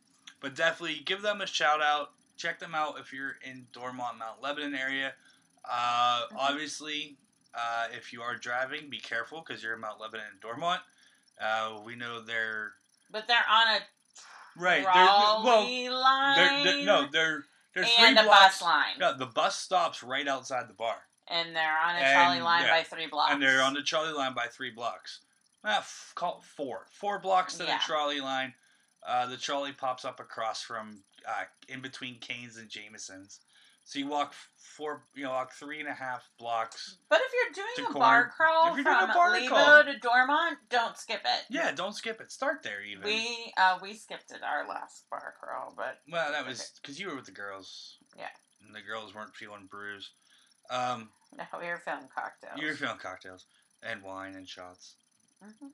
but 0.42 0.56
definitely 0.56 1.02
give 1.06 1.22
them 1.22 1.42
a 1.42 1.48
shout 1.48 1.82
out. 1.82 2.12
Check 2.38 2.60
them 2.60 2.74
out 2.76 3.00
if 3.00 3.12
you're 3.14 3.36
in 3.44 3.68
Dormont, 3.74 4.18
Mount 4.18 4.42
Lebanon 4.42 4.74
area. 4.76 5.14
Uh, 5.70 6.28
Mhm. 6.32 6.38
Obviously, 6.38 7.18
uh, 7.54 7.88
if 7.92 8.14
you 8.14 8.22
are 8.22 8.36
driving, 8.36 8.90
be 8.90 9.00
careful 9.00 9.42
because 9.46 9.62
you're 9.62 9.74
in 9.74 9.82
Mount 9.82 10.00
Lebanon 10.00 10.28
and 10.32 10.40
Dormont. 10.40 10.82
Uh, 11.40 11.80
we 11.84 11.96
know 11.96 12.22
they're 12.22 12.74
but 13.12 13.28
they're 13.28 13.38
on 13.50 13.68
a 13.68 13.80
right. 14.56 14.84
They're, 14.84 14.94
well, 14.94 15.92
line. 16.02 16.36
they're, 16.38 16.64
they're, 16.76 16.86
no, 16.86 17.08
they're 17.12 17.46
three 17.74 17.86
and 17.98 18.20
a 18.20 18.24
blocks. 18.24 18.60
bus 18.60 18.62
line. 18.62 19.00
No, 19.00 19.18
the 19.18 19.26
bus 19.26 19.58
stops 19.58 20.04
right 20.04 20.28
outside 20.28 20.68
the 20.70 20.74
bar. 20.74 20.96
And 21.28 21.56
they're 21.56 21.78
on 21.80 21.96
a 21.96 22.00
And, 22.00 22.14
trolley 22.16 22.42
line 22.42 22.64
yeah. 22.64 22.70
by 22.78 22.84
three 22.84 23.08
blocks. 23.08 23.34
And 23.34 23.42
they're 23.42 23.62
on 23.62 23.74
the 23.74 23.82
trolley 23.84 24.12
line 24.14 24.34
by 24.34 24.48
three 24.48 24.72
blocks. 24.72 25.20
Ah, 25.64 25.78
f- 25.80 26.12
call 26.16 26.40
it 26.40 26.44
four. 26.46 26.86
Four 26.92 27.20
blocks 27.20 27.56
to 27.58 27.64
Yeah. 27.66 27.78
the 27.78 27.84
trolley 27.84 28.22
line. 28.22 28.54
Uh, 29.08 29.26
the 29.28 29.38
trolley 29.38 29.72
pops 29.72 30.06
up 30.06 30.20
across 30.20 30.62
from 30.62 31.04
uh, 31.28 31.44
in 31.68 31.82
between 31.82 32.20
Canes 32.20 32.58
and 32.58 32.70
Jameson's. 32.70 33.40
So 33.86 33.98
you 33.98 34.08
walk 34.08 34.36
four, 34.78 35.04
you 35.16 35.24
know, 35.24 35.32
walk 35.32 35.52
three 35.54 35.80
and 35.80 35.88
a 35.90 35.94
half 35.94 36.30
blocks. 36.38 36.98
But 37.10 37.22
if 37.26 37.32
you're 37.34 37.66
doing 37.66 37.90
a 37.90 37.94
corner. 37.94 38.00
bar 38.00 38.30
crawl 38.36 38.68
If 38.72 38.76
you're 38.76 38.84
doing 38.84 38.98
from 38.98 39.16
bar 39.16 39.36
Levo 39.36 39.48
crawl. 39.48 39.84
to 39.86 39.98
Dormont, 40.00 40.58
don't 40.70 40.96
skip 40.96 41.22
it. 41.26 41.46
Yeah, 41.50 41.72
don't 41.72 41.96
skip 41.96 42.22
it. 42.22 42.32
Start 42.32 42.62
there 42.62 42.84
even. 42.84 43.04
We 43.04 43.52
uh, 43.58 43.80
we 43.82 43.96
skipped 43.96 44.30
it 44.32 44.42
our 44.44 44.68
last 44.68 45.06
bar 45.10 45.34
crawl, 45.42 45.74
but 45.76 46.02
well, 46.12 46.32
that 46.32 46.46
was 46.46 46.72
because 46.82 47.00
you 47.00 47.08
were 47.08 47.16
with 47.16 47.26
the 47.26 47.32
girls. 47.32 47.98
Yeah. 48.16 48.28
And 48.64 48.76
the 48.76 48.82
girls 48.82 49.16
weren't 49.16 49.36
feeling 49.36 49.68
bruised. 49.72 50.10
Um, 50.70 51.10
no, 51.36 51.46
we 51.60 51.66
were 51.66 51.78
filming 51.84 52.10
cocktails. 52.14 52.62
you 52.62 52.68
were 52.68 52.76
feeling 52.76 52.98
cocktails 53.00 53.46
and 53.82 54.04
wine 54.04 54.36
and 54.36 54.48
shots. 54.48 54.98
Mhm. 55.44 55.72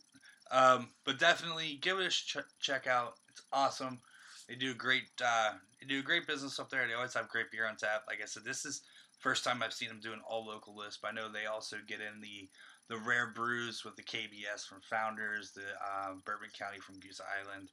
Um, 0.52 0.90
but 1.06 1.20
definitely 1.20 1.80
give 1.82 2.00
it 2.00 2.06
a 2.08 2.10
ch- 2.10 2.38
check 2.60 2.88
out. 2.88 3.16
It's 3.30 3.42
awesome. 3.52 4.00
They 4.48 4.56
do 4.56 4.72
a 4.72 4.76
great 4.76 5.10
uh, 5.24 5.54
they 5.82 5.88
do 5.88 6.00
a 6.00 6.04
great 6.04 6.28
business 6.28 6.60
up 6.60 6.70
there. 6.70 6.88
They 6.88 6.94
always 6.94 7.14
have 7.16 7.30
great 7.30 7.52
beer 7.52 7.68
on 7.68 7.78
tap. 7.78 8.04
Like 8.08 8.20
I 8.22 8.26
said, 8.26 8.44
this 8.46 8.66
is 8.66 8.82
first 9.20 9.44
time 9.44 9.64
I've 9.64 9.74
seen 9.74 9.88
them 9.90 10.00
do 10.02 10.14
an 10.14 10.22
all 10.28 10.46
local 10.46 10.76
list. 10.76 11.00
But 11.02 11.10
I 11.10 11.16
know 11.16 11.32
they 11.32 11.48
also 11.48 11.78
get 11.88 12.00
in 12.00 12.22
the 12.22 12.48
the 12.88 12.98
rare 12.98 13.32
brews 13.34 13.84
with 13.84 13.96
the 13.96 14.04
KBS 14.04 14.68
from 14.68 14.82
Founders, 14.82 15.52
the 15.52 15.64
um, 15.82 16.22
Bourbon 16.26 16.50
County 16.58 16.80
from 16.80 17.00
Goose 17.00 17.20
Island. 17.42 17.70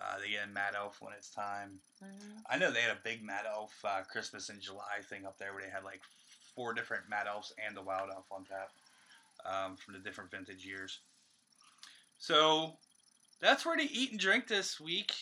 Uh, 0.00 0.18
they 0.18 0.30
get 0.30 0.44
in 0.48 0.52
Mad 0.52 0.74
Elf 0.74 0.96
when 1.00 1.12
it's 1.12 1.28
time. 1.30 1.78
Mhm. 2.02 2.42
I 2.48 2.56
know 2.56 2.70
they 2.70 2.80
had 2.80 2.96
a 2.96 3.00
big 3.04 3.22
Mad 3.22 3.44
Elf 3.46 3.74
uh, 3.84 4.02
Christmas 4.10 4.48
in 4.48 4.60
July 4.60 5.02
thing 5.08 5.26
up 5.26 5.36
there 5.38 5.52
where 5.52 5.62
they 5.62 5.70
had 5.70 5.84
like 5.84 6.00
four 6.56 6.72
different 6.72 7.08
Mad 7.10 7.26
Elves 7.28 7.52
and 7.64 7.76
the 7.76 7.82
Wild 7.82 8.08
Elf 8.10 8.24
on 8.32 8.44
tap 8.46 8.70
um, 9.44 9.76
from 9.76 9.92
the 9.92 10.00
different 10.00 10.30
vintage 10.30 10.64
years. 10.64 11.00
So 12.24 12.72
that's 13.42 13.66
where 13.66 13.76
to 13.76 13.92
eat 13.92 14.12
and 14.12 14.18
drink 14.18 14.48
this 14.48 14.80
week. 14.80 15.12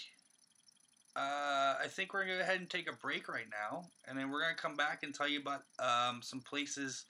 Uh, 1.17 1.75
I 1.83 1.87
think 1.89 2.15
we're 2.15 2.21
gonna 2.21 2.37
go 2.37 2.43
ahead 2.43 2.61
and 2.61 2.71
take 2.71 2.89
a 2.89 2.95
break 2.95 3.29
right 3.29 3.49
now, 3.51 3.87
and 4.07 4.17
then 4.17 4.31
we're 4.31 4.41
gonna 4.41 4.55
come 4.55 4.77
back 4.77 5.03
and 5.03 5.13
tell 5.13 5.27
you 5.27 5.41
about 5.41 5.63
um, 5.81 6.23
some 6.23 6.39
places 6.39 7.07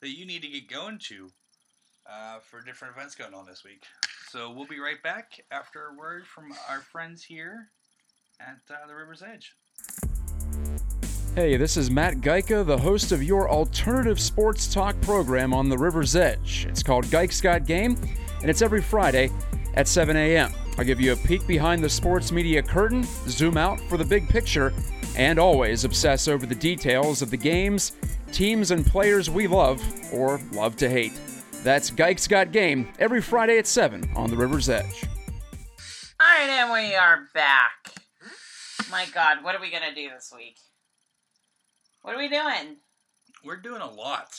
that 0.00 0.16
you 0.16 0.26
need 0.26 0.42
to 0.42 0.48
get 0.48 0.68
going 0.68 0.96
to 1.08 1.28
uh, 2.08 2.38
for 2.38 2.62
different 2.62 2.96
events 2.96 3.16
going 3.16 3.34
on 3.34 3.44
this 3.44 3.64
week. 3.64 3.82
So 4.28 4.52
we'll 4.52 4.68
be 4.68 4.78
right 4.78 5.02
back 5.02 5.40
after 5.50 5.88
a 5.88 5.98
word 5.98 6.24
from 6.24 6.52
our 6.70 6.78
friends 6.78 7.24
here 7.24 7.66
at 8.38 8.60
uh, 8.70 8.86
the 8.86 8.94
River's 8.94 9.24
Edge. 9.24 9.56
Hey, 11.34 11.56
this 11.56 11.76
is 11.76 11.90
Matt 11.90 12.18
Geica, 12.18 12.64
the 12.64 12.78
host 12.78 13.10
of 13.10 13.24
your 13.24 13.50
alternative 13.50 14.20
sports 14.20 14.72
talk 14.72 15.00
program 15.00 15.52
on 15.52 15.68
the 15.68 15.78
River's 15.78 16.14
Edge. 16.14 16.64
It's 16.68 16.82
called 16.82 17.06
Geick's 17.06 17.40
Got 17.40 17.66
Game, 17.66 17.96
and 18.42 18.50
it's 18.50 18.60
every 18.62 18.82
Friday 18.82 19.30
at 19.74 19.88
7 19.88 20.14
a.m. 20.14 20.52
I'll 20.76 20.84
give 20.84 21.00
you 21.00 21.12
a 21.12 21.16
peek 21.16 21.46
behind 21.46 21.82
the 21.82 21.88
sports 21.88 22.30
media 22.30 22.62
curtain, 22.62 23.04
zoom 23.26 23.56
out 23.56 23.80
for 23.88 23.96
the 23.96 24.04
big 24.04 24.28
picture, 24.28 24.72
and 25.16 25.38
always 25.38 25.84
obsess 25.84 26.28
over 26.28 26.44
the 26.44 26.54
details 26.54 27.22
of 27.22 27.30
the 27.30 27.36
games 27.36 27.92
teams 28.32 28.70
and 28.70 28.84
players 28.84 29.28
we 29.28 29.46
love 29.46 29.82
or 30.12 30.40
love 30.52 30.76
to 30.76 30.88
hate. 30.88 31.12
That's 31.62 31.90
Gike's 31.90 32.26
Got 32.26 32.50
Game 32.50 32.88
every 32.98 33.20
Friday 33.20 33.58
at 33.58 33.66
7 33.66 34.10
on 34.16 34.30
the 34.30 34.36
River's 34.36 34.68
Edge. 34.68 35.04
All 36.18 36.26
right, 36.26 36.48
and 36.48 36.72
we 36.72 36.94
are 36.94 37.28
back. 37.34 37.94
My 38.90 39.06
God, 39.14 39.44
what 39.44 39.54
are 39.54 39.60
we 39.60 39.70
gonna 39.70 39.94
do 39.94 40.08
this 40.10 40.32
week? 40.34 40.56
What 42.02 42.14
are 42.14 42.18
we 42.18 42.28
doing? 42.28 42.78
We're 43.44 43.60
doing 43.60 43.82
a 43.82 43.90
lot. 43.90 44.34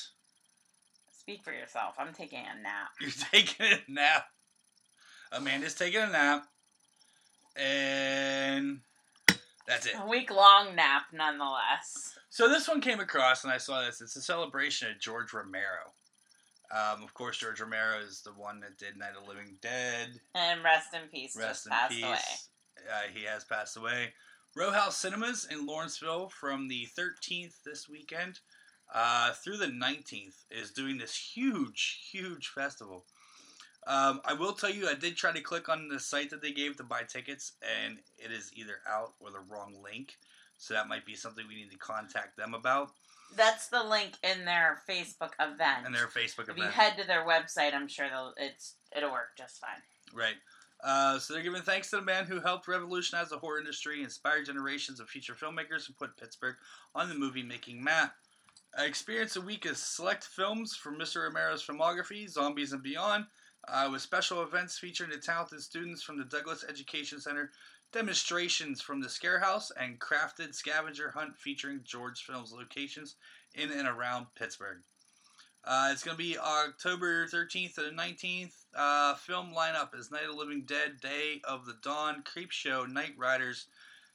Speak 1.23 1.43
for 1.45 1.53
yourself. 1.53 1.95
I'm 1.97 2.13
taking 2.13 2.39
a 2.39 2.61
nap. 2.61 2.89
You're 2.99 3.11
taking 3.31 3.65
a 3.65 3.91
nap. 3.91 4.25
Amanda's 5.31 5.73
taking 5.73 6.01
a 6.01 6.09
nap. 6.09 6.45
And 7.55 8.79
that's 9.65 9.85
it. 9.85 9.93
A 9.97 10.05
week 10.05 10.31
long 10.31 10.75
nap, 10.75 11.03
nonetheless. 11.13 12.17
So 12.29 12.49
this 12.49 12.67
one 12.67 12.81
came 12.81 12.99
across, 12.99 13.45
and 13.45 13.53
I 13.53 13.57
saw 13.57 13.85
this. 13.85 14.01
It's 14.01 14.17
a 14.17 14.21
celebration 14.21 14.91
of 14.91 14.99
George 14.99 15.31
Romero. 15.31 15.93
Um, 16.73 17.03
of 17.03 17.13
course, 17.13 17.37
George 17.37 17.61
Romero 17.61 17.99
is 18.05 18.21
the 18.21 18.31
one 18.31 18.59
that 18.59 18.77
did 18.77 18.97
Night 18.97 19.15
of 19.17 19.23
the 19.23 19.29
Living 19.29 19.57
Dead. 19.61 20.09
And 20.35 20.61
rest 20.61 20.93
in 20.93 21.07
peace. 21.09 21.37
Rest 21.37 21.49
just 21.49 21.67
in 21.67 21.71
passed 21.71 21.93
peace. 21.93 22.03
away. 22.03 22.89
Uh, 22.91 23.07
he 23.13 23.23
has 23.23 23.45
passed 23.45 23.77
away. 23.77 24.11
Row 24.57 24.71
House 24.71 24.97
Cinemas 24.97 25.47
in 25.49 25.65
Lawrenceville 25.65 26.29
from 26.29 26.67
the 26.67 26.87
13th 26.97 27.63
this 27.65 27.87
weekend 27.87 28.39
uh, 28.93 29.31
through 29.33 29.57
the 29.57 29.67
19th 29.67 30.45
is 30.51 30.71
doing 30.71 30.97
this 30.97 31.15
huge, 31.15 32.09
huge 32.11 32.47
festival. 32.49 33.05
Um, 33.85 34.21
I 34.25 34.33
will 34.33 34.53
tell 34.53 34.69
you, 34.69 34.87
I 34.87 34.93
did 34.93 35.17
try 35.17 35.31
to 35.31 35.41
click 35.41 35.67
on 35.67 35.89
the 35.89 35.99
site 35.99 36.29
that 36.29 36.41
they 36.41 36.51
gave 36.53 36.77
to 36.77 36.83
buy 36.83 37.03
tickets, 37.03 37.53
and 37.85 37.97
it 38.17 38.31
is 38.31 38.51
either 38.55 38.79
out 38.89 39.13
or 39.19 39.31
the 39.31 39.39
wrong 39.39 39.75
link. 39.83 40.15
So 40.57 40.73
that 40.73 40.87
might 40.87 41.05
be 41.05 41.15
something 41.15 41.45
we 41.47 41.55
need 41.55 41.71
to 41.71 41.77
contact 41.77 42.37
them 42.37 42.53
about 42.53 42.91
That's 43.35 43.67
the 43.67 43.83
link 43.83 44.13
in 44.23 44.45
their 44.45 44.81
Facebook 44.89 45.31
event. 45.39 45.85
and 45.85 45.93
their 45.93 46.07
Facebook 46.07 46.49
if 46.49 46.57
you 46.57 46.63
head 46.63 46.97
to 46.97 47.05
their 47.05 47.25
website, 47.25 47.73
I'm 47.73 47.87
sure 47.87 48.07
they'll 48.07 48.33
it's 48.37 48.75
it'll 48.95 49.11
work 49.11 49.35
just 49.37 49.59
fine. 49.59 49.81
Right. 50.13 50.35
Uh, 50.83 51.17
so 51.17 51.33
they're 51.33 51.43
giving 51.43 51.61
thanks 51.61 51.89
to 51.89 51.95
the 51.95 52.01
man 52.01 52.25
who 52.25 52.39
helped 52.39 52.67
revolutionize 52.67 53.29
the 53.29 53.37
horror 53.37 53.57
industry, 53.59 54.03
inspire 54.03 54.43
generations 54.43 54.99
of 54.99 55.09
future 55.09 55.33
filmmakers, 55.33 55.87
and 55.87 55.97
put 55.97 56.17
Pittsburgh 56.17 56.55
on 56.93 57.09
the 57.09 57.15
movie 57.15 57.43
making 57.43 57.83
map. 57.83 58.13
Uh, 58.77 58.83
experience 58.83 59.35
a 59.35 59.41
week 59.41 59.65
of 59.65 59.77
select 59.77 60.23
films 60.23 60.75
from 60.75 60.97
Mr. 60.97 61.23
Romero's 61.23 61.63
filmography, 61.63 62.27
Zombies 62.27 62.73
and 62.73 62.81
Beyond, 62.81 63.25
uh, 63.67 63.87
with 63.91 64.01
special 64.01 64.41
events 64.41 64.79
featuring 64.79 65.11
the 65.11 65.17
talented 65.17 65.61
students 65.61 66.01
from 66.01 66.17
the 66.17 66.25
Douglas 66.25 66.65
Education 66.67 67.19
Center, 67.19 67.51
demonstrations 67.91 68.81
from 68.81 68.99
the 68.99 69.09
Scare 69.09 69.39
House, 69.39 69.71
and 69.79 69.99
crafted 69.99 70.55
scavenger 70.55 71.11
hunt 71.11 71.37
featuring 71.37 71.81
George 71.83 72.23
Films 72.23 72.51
locations 72.51 73.15
in 73.53 73.71
and 73.71 73.87
around 73.87 74.25
Pittsburgh. 74.35 74.79
Uh, 75.63 75.89
it's 75.91 76.03
going 76.03 76.17
to 76.17 76.23
be 76.23 76.37
October 76.39 77.27
13th 77.27 77.75
to 77.75 77.81
the 77.81 77.91
19th. 77.91 78.65
Uh, 78.75 79.13
film 79.15 79.53
lineup 79.55 79.97
is 79.97 80.09
Night 80.09 80.23
of 80.23 80.31
the 80.31 80.35
Living 80.35 80.63
Dead, 80.65 80.99
Day 80.99 81.41
of 81.43 81.67
the 81.67 81.77
Dawn, 81.83 82.23
Creep 82.25 82.49
Show, 82.49 82.87
Knightriders, 82.87 83.65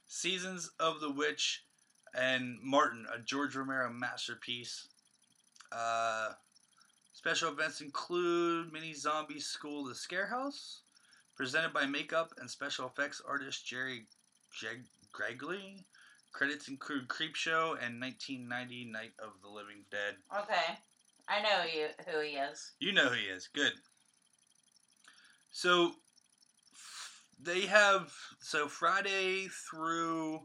Seasons 0.05 0.69
of 0.81 0.99
the 0.99 1.09
Witch, 1.09 1.63
and 2.13 2.57
Martin, 2.61 3.05
a 3.13 3.19
George 3.19 3.55
Romero 3.55 3.89
masterpiece. 3.91 4.87
Uh, 5.71 6.29
special 7.13 7.51
events 7.51 7.81
include 7.81 8.71
Mini 8.73 8.93
Zombie 8.93 9.39
School 9.39 9.85
The 9.85 9.95
Scare 9.95 10.27
House, 10.27 10.81
presented 11.35 11.73
by 11.73 11.85
makeup 11.85 12.33
and 12.39 12.49
special 12.49 12.87
effects 12.87 13.21
artist 13.27 13.65
Jerry 13.65 14.05
Jeg- 14.59 14.85
Gergely. 15.13 15.83
Credits 16.31 16.67
include 16.67 17.07
Creep 17.07 17.35
Show 17.35 17.75
and 17.81 17.99
1990 17.99 18.85
Night 18.85 19.13
of 19.19 19.31
the 19.41 19.49
Living 19.49 19.83
Dead. 19.89 20.15
Okay. 20.37 20.77
I 21.27 21.41
know 21.41 21.63
you 21.63 21.87
who 22.07 22.21
he 22.21 22.31
is. 22.37 22.71
You 22.79 22.91
know 22.91 23.05
who 23.09 23.15
he 23.15 23.23
is. 23.25 23.47
Good. 23.53 23.73
So 25.51 25.93
f- 26.73 27.23
they 27.41 27.61
have 27.61 28.11
so 28.39 28.67
Friday 28.67 29.47
through 29.69 30.41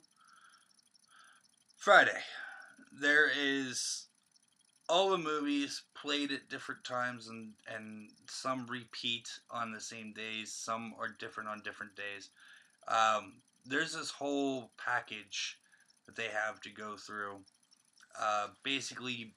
Friday 1.85 2.19
there 2.99 3.31
is 3.39 4.07
all 4.89 5.11
the 5.11 5.19
movies 5.19 5.83
played 5.95 6.33
at 6.33 6.49
different 6.49 6.83
times 6.83 7.29
and 7.29 7.53
and 7.77 8.09
some 8.27 8.65
repeat 8.69 9.29
on 9.51 9.71
the 9.71 9.79
same 9.79 10.15
days 10.15 10.51
some 10.51 10.95
are 10.99 11.15
different 11.19 11.47
on 11.47 11.61
different 11.63 11.95
days 11.95 12.31
um, 12.89 13.35
there's 13.67 13.93
this 13.93 14.09
whole 14.09 14.71
package 14.83 15.59
that 16.07 16.17
they 16.17 16.29
have 16.29 16.59
to 16.63 16.71
go 16.71 16.97
through 16.97 17.37
uh, 18.19 18.47
basically 18.63 19.35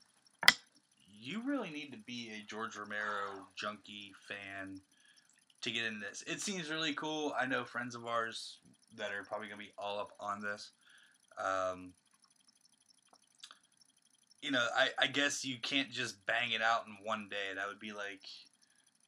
you 1.21 1.41
really 1.45 1.69
need 1.69 1.91
to 1.91 1.99
be 2.07 2.31
a 2.31 2.45
George 2.49 2.77
Romero 2.77 3.45
junkie 3.57 4.13
fan 4.25 4.79
to 5.63 5.69
get 5.69 5.83
in 5.83 5.99
this. 5.99 6.23
It 6.25 6.39
seems 6.39 6.69
really 6.69 6.93
cool. 6.93 7.35
I 7.37 7.45
know 7.45 7.65
friends 7.65 7.93
of 7.93 8.05
ours 8.05 8.59
that 8.95 9.11
are 9.11 9.25
probably 9.25 9.47
going 9.47 9.59
to 9.59 9.65
be 9.65 9.73
all 9.77 9.99
up 9.99 10.11
on 10.21 10.41
this. 10.41 10.71
Um, 11.43 11.91
you 14.41 14.51
know, 14.51 14.65
I, 14.75 14.89
I 14.99 15.07
guess 15.07 15.43
you 15.43 15.57
can't 15.61 15.91
just 15.91 16.25
bang 16.25 16.51
it 16.51 16.61
out 16.61 16.85
in 16.87 17.05
one 17.05 17.27
day. 17.29 17.55
That 17.55 17.67
would 17.67 17.79
be 17.79 17.91
like, 17.91 18.21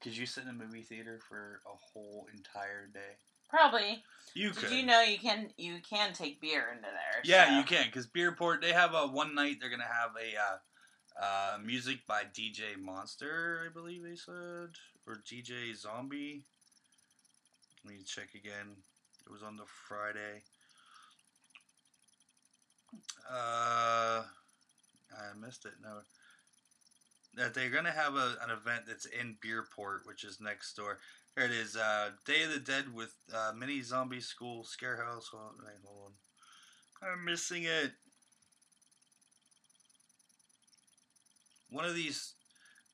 could 0.01 0.15
you 0.15 0.25
sit 0.25 0.43
in 0.43 0.49
a 0.49 0.53
movie 0.53 0.81
theater 0.81 1.19
for 1.27 1.61
a 1.65 1.75
whole 1.75 2.27
entire 2.35 2.87
day? 2.93 3.17
Probably. 3.49 4.03
You 4.35 4.51
Did 4.51 4.57
could. 4.57 4.71
you 4.71 4.85
know 4.85 5.01
you 5.01 5.17
can 5.17 5.49
you 5.57 5.79
can 5.87 6.13
take 6.13 6.39
beer 6.39 6.67
into 6.71 6.83
there? 6.83 7.21
Yeah, 7.23 7.47
so- 7.49 7.57
you 7.57 7.63
can 7.63 7.85
because 7.87 8.07
Bierport 8.07 8.61
they 8.61 8.73
have 8.73 8.93
a 8.93 9.07
one 9.07 9.33
night. 9.33 9.57
They're 9.59 9.69
gonna 9.71 9.83
have 9.83 10.11
a 10.15 10.37
uh, 10.39 11.23
uh, 11.25 11.57
music 11.63 12.05
by 12.07 12.23
DJ 12.33 12.79
Monster, 12.79 13.65
I 13.65 13.73
believe 13.73 14.03
they 14.03 14.15
said, 14.15 14.69
or 15.07 15.21
DJ 15.25 15.75
Zombie. 15.75 16.43
Let 17.83 17.93
me 17.95 18.03
check 18.05 18.29
again. 18.35 18.75
It 19.25 19.31
was 19.31 19.41
on 19.41 19.57
the 19.57 19.63
Friday. 19.87 20.43
Uh, 23.29 23.68
missed 25.49 25.65
it. 25.65 25.73
No, 25.81 26.01
that 27.35 27.55
they're 27.55 27.71
gonna 27.71 27.91
have 27.91 28.13
a, 28.13 28.37
an 28.43 28.51
event 28.51 28.83
that's 28.87 29.07
in 29.07 29.35
Bierport, 29.43 30.05
which 30.05 30.23
is 30.23 30.39
next 30.39 30.75
door. 30.75 30.99
Here 31.35 31.45
it 31.45 31.51
is. 31.51 31.75
Uh, 31.75 32.11
Day 32.23 32.43
of 32.43 32.53
the 32.53 32.59
Dead 32.59 32.93
with 32.93 33.15
uh, 33.33 33.51
mini 33.57 33.81
zombie 33.81 34.21
school 34.21 34.63
scare 34.63 35.03
house. 35.03 35.29
Hold 35.31 35.43
on, 35.43 35.65
wait, 35.65 35.81
hold 35.83 36.11
on. 37.01 37.09
I'm 37.11 37.25
missing 37.25 37.63
it. 37.63 37.93
One 41.71 41.85
of 41.85 41.95
these 41.95 42.33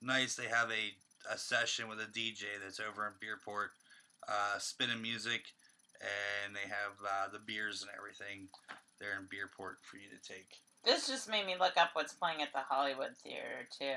nights 0.01 0.35
they 0.35 0.47
have 0.47 0.69
a, 0.71 1.33
a 1.33 1.37
session 1.37 1.89
with 1.89 1.99
a 1.99 2.05
DJ 2.05 2.43
that's 2.63 2.79
over 2.79 3.05
in 3.05 3.13
Bierport, 3.19 3.69
uh, 4.29 4.59
spinning 4.59 5.01
music, 5.01 5.43
and 5.99 6.55
they 6.55 6.69
have 6.69 6.93
uh, 7.03 7.31
the 7.33 7.39
beers 7.39 7.81
and 7.81 7.91
everything 7.97 8.47
there 9.01 9.19
in 9.19 9.25
Bierport 9.25 9.75
for 9.81 9.97
you 9.97 10.07
to 10.07 10.33
take. 10.33 10.61
This 10.85 11.07
just 11.07 11.29
made 11.29 11.45
me 11.45 11.55
look 11.59 11.77
up 11.77 11.89
what's 11.93 12.13
playing 12.13 12.41
at 12.41 12.51
the 12.53 12.59
Hollywood 12.59 13.15
Theater 13.23 13.67
too. 13.77 13.93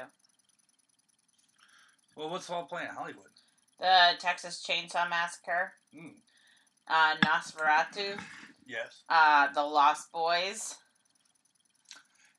Well, 2.16 2.30
what's 2.30 2.50
all 2.50 2.64
playing 2.64 2.88
at 2.88 2.94
Hollywood? 2.94 3.24
The 3.78 4.12
Texas 4.18 4.64
Chainsaw 4.66 5.08
Massacre, 5.08 5.72
Mm, 5.94 6.14
uh, 6.88 7.14
Nosferatu, 7.24 8.18
yes. 8.66 9.02
uh, 9.08 9.52
The 9.52 9.62
Lost 9.62 10.10
Boys. 10.12 10.74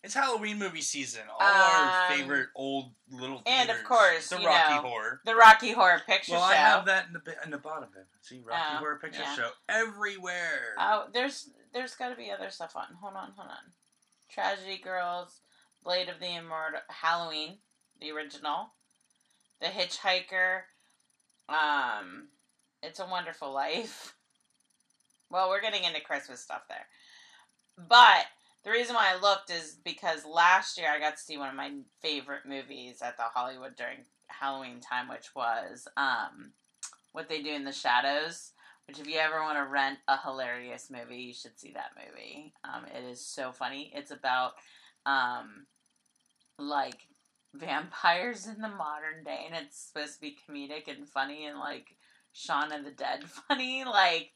It's 0.03 0.13
Halloween 0.13 0.57
movie 0.59 0.81
season. 0.81 1.23
All 1.29 1.41
our 1.41 2.11
Um, 2.11 2.17
favorite 2.17 2.49
old 2.55 2.93
little 3.09 3.41
and 3.45 3.69
of 3.69 3.83
course, 3.83 4.29
the 4.29 4.37
Rocky 4.37 4.75
know, 4.75 4.81
Horror. 4.81 5.21
The 5.25 5.35
Rocky 5.35 5.71
Horror 5.73 6.01
Picture 6.05 6.33
Well, 6.33 6.41
Show. 6.47 6.53
I 6.53 6.55
have 6.55 6.85
that 6.85 7.07
in 7.07 7.13
the 7.13 7.43
in 7.43 7.51
the 7.51 7.57
bottom. 7.57 7.83
Of 7.89 7.95
it. 7.97 8.07
See, 8.21 8.39
Rocky 8.39 8.61
Oh, 8.75 8.77
Horror 8.77 8.99
Picture 8.99 9.21
yeah. 9.23 9.35
Show 9.35 9.49
everywhere. 9.67 10.75
Oh, 10.77 11.07
there's 11.13 11.49
there's 11.73 11.95
got 11.95 12.09
to 12.09 12.15
be 12.15 12.31
other 12.31 12.49
stuff 12.49 12.77
on. 12.77 12.85
Hold 13.01 13.15
on, 13.15 13.31
hold 13.35 13.49
on. 13.49 13.73
Tragedy 14.29 14.77
Girls, 14.77 15.41
Blade 15.83 16.09
of 16.09 16.19
the 16.19 16.35
Immortal, 16.35 16.81
Halloween, 16.89 17.57
the 17.99 18.11
original, 18.11 18.71
The 19.61 19.67
Hitchhiker, 19.67 20.61
um, 21.47 22.29
It's 22.83 22.99
a 22.99 23.05
Wonderful 23.05 23.51
Life. 23.53 24.15
Well, 25.31 25.49
we're 25.49 25.61
getting 25.61 25.83
into 25.83 26.01
Christmas 26.01 26.39
stuff 26.39 26.63
there, 26.67 26.87
but 27.77 28.25
the 28.63 28.71
reason 28.71 28.95
why 28.95 29.13
I 29.13 29.21
looked 29.21 29.51
is 29.51 29.77
because 29.83 30.25
last 30.25 30.77
year 30.77 30.87
I 30.89 30.99
got 30.99 31.17
to 31.17 31.21
see 31.21 31.37
one 31.37 31.49
of 31.49 31.55
my 31.55 31.71
favorite 32.01 32.47
movies 32.47 33.01
at 33.03 33.15
the 33.15 33.23
Hollywood 33.23 33.75
during 33.75 33.99
Halloween 34.27 34.79
time, 34.81 35.07
which 35.07 35.35
was 35.35 35.87
um, 35.97 36.53
What 37.11 37.29
They 37.29 37.41
Do 37.41 37.51
in 37.51 37.63
the 37.63 37.71
Shadows. 37.71 38.53
Which, 38.89 38.99
if 38.99 39.07
you 39.07 39.19
ever 39.19 39.41
want 39.41 39.59
to 39.59 39.71
rent 39.71 39.99
a 40.07 40.17
hilarious 40.17 40.89
movie, 40.89 41.21
you 41.21 41.33
should 41.33 41.59
see 41.59 41.73
that 41.73 41.91
movie. 41.95 42.55
Um, 42.63 42.85
it 42.85 43.07
is 43.07 43.23
so 43.23 43.51
funny. 43.51 43.91
It's 43.93 44.09
about 44.09 44.53
um, 45.05 45.67
like 46.57 46.97
vampires 47.53 48.47
in 48.47 48.59
the 48.61 48.67
modern 48.67 49.23
day, 49.23 49.45
and 49.45 49.55
it's 49.55 49.77
supposed 49.77 50.15
to 50.15 50.21
be 50.21 50.37
comedic 50.49 50.87
and 50.87 51.07
funny 51.07 51.45
and 51.45 51.59
like 51.59 51.97
Shaun 52.33 52.71
of 52.71 52.83
the 52.83 52.89
Dead 52.89 53.25
funny. 53.47 53.83
Like, 53.85 54.31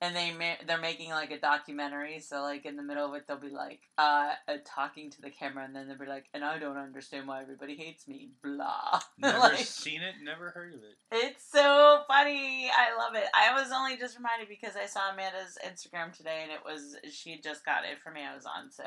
and 0.00 0.14
they 0.14 0.30
ma- 0.32 0.62
they're 0.66 0.78
making 0.80 1.10
like 1.10 1.30
a 1.30 1.38
documentary. 1.40 2.20
So 2.20 2.42
like 2.42 2.66
in 2.66 2.76
the 2.76 2.82
middle 2.82 3.06
of 3.08 3.14
it, 3.14 3.26
they'll 3.26 3.38
be 3.38 3.48
like 3.48 3.80
uh, 3.98 4.32
uh 4.48 4.56
talking 4.64 5.10
to 5.10 5.20
the 5.22 5.30
camera, 5.30 5.64
and 5.64 5.74
then 5.74 5.88
they'll 5.88 5.98
be 5.98 6.06
like, 6.06 6.26
"And 6.34 6.44
I 6.44 6.58
don't 6.58 6.76
understand 6.76 7.26
why 7.26 7.40
everybody 7.42 7.76
hates 7.76 8.06
me." 8.06 8.30
Blah. 8.42 9.00
Never 9.18 9.38
Like, 9.38 9.58
seen 9.58 10.02
it, 10.02 10.14
never 10.22 10.50
heard 10.50 10.74
of 10.74 10.80
it. 10.80 10.96
it's 11.12 11.44
so 11.50 12.02
funny. 12.08 12.68
I 12.70 12.96
love 12.98 13.14
it. 13.14 13.24
I 13.34 13.54
was 13.60 13.70
only 13.74 13.96
just 13.96 14.16
reminded 14.16 14.48
because 14.48 14.76
I 14.76 14.86
saw 14.86 15.10
Amanda's 15.12 15.56
Instagram 15.66 16.14
today, 16.16 16.40
and 16.42 16.52
it 16.52 16.60
was 16.64 16.96
she 17.10 17.40
just 17.40 17.64
got 17.64 17.84
it 17.84 17.98
from 18.02 18.16
Amazon. 18.16 18.70
So 18.70 18.82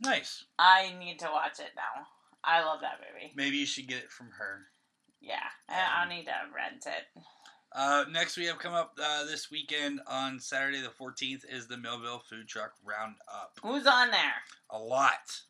Nice. 0.00 0.44
I 0.58 0.92
need 0.98 1.18
to 1.20 1.26
watch 1.32 1.58
it 1.60 1.70
now. 1.76 2.06
I 2.44 2.64
love 2.64 2.80
that 2.80 2.98
movie. 3.00 3.32
Maybe 3.36 3.58
you 3.58 3.66
should 3.66 3.86
get 3.86 3.98
it 3.98 4.10
from 4.10 4.30
her. 4.38 4.66
Yeah, 5.20 5.36
I- 5.68 6.00
I'll 6.02 6.08
need 6.08 6.24
to 6.24 6.32
rent 6.54 6.84
it. 6.86 7.22
Uh, 7.74 8.04
next, 8.10 8.36
we 8.36 8.44
have 8.46 8.58
come 8.58 8.74
up 8.74 8.98
uh, 9.02 9.24
this 9.24 9.50
weekend 9.50 10.00
on 10.06 10.38
Saturday 10.38 10.80
the 10.80 10.88
14th 10.88 11.44
is 11.50 11.66
the 11.66 11.76
Millvale 11.76 12.22
Food 12.22 12.46
Truck 12.46 12.72
Roundup. 12.84 13.58
Who's 13.62 13.86
on 13.86 14.10
there? 14.10 14.34
A 14.70 14.78
lot. 14.78 15.40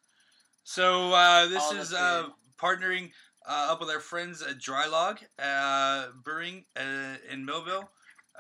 So 0.63 1.13
uh, 1.13 1.49
this 1.49 1.63
All 1.63 1.77
is 1.77 1.93
uh, 1.93 2.29
partnering 2.61 3.11
uh, 3.49 3.69
up 3.71 3.81
with 3.81 3.91
our 3.91 4.01
friends 4.01 4.43
at 4.43 4.59
Draai 4.59 4.87
Laag 4.87 5.19
uh, 5.39 6.11
Brewing 6.23 6.65
uh, 6.77 7.17
in 7.31 7.45
Millvale. 7.45 7.89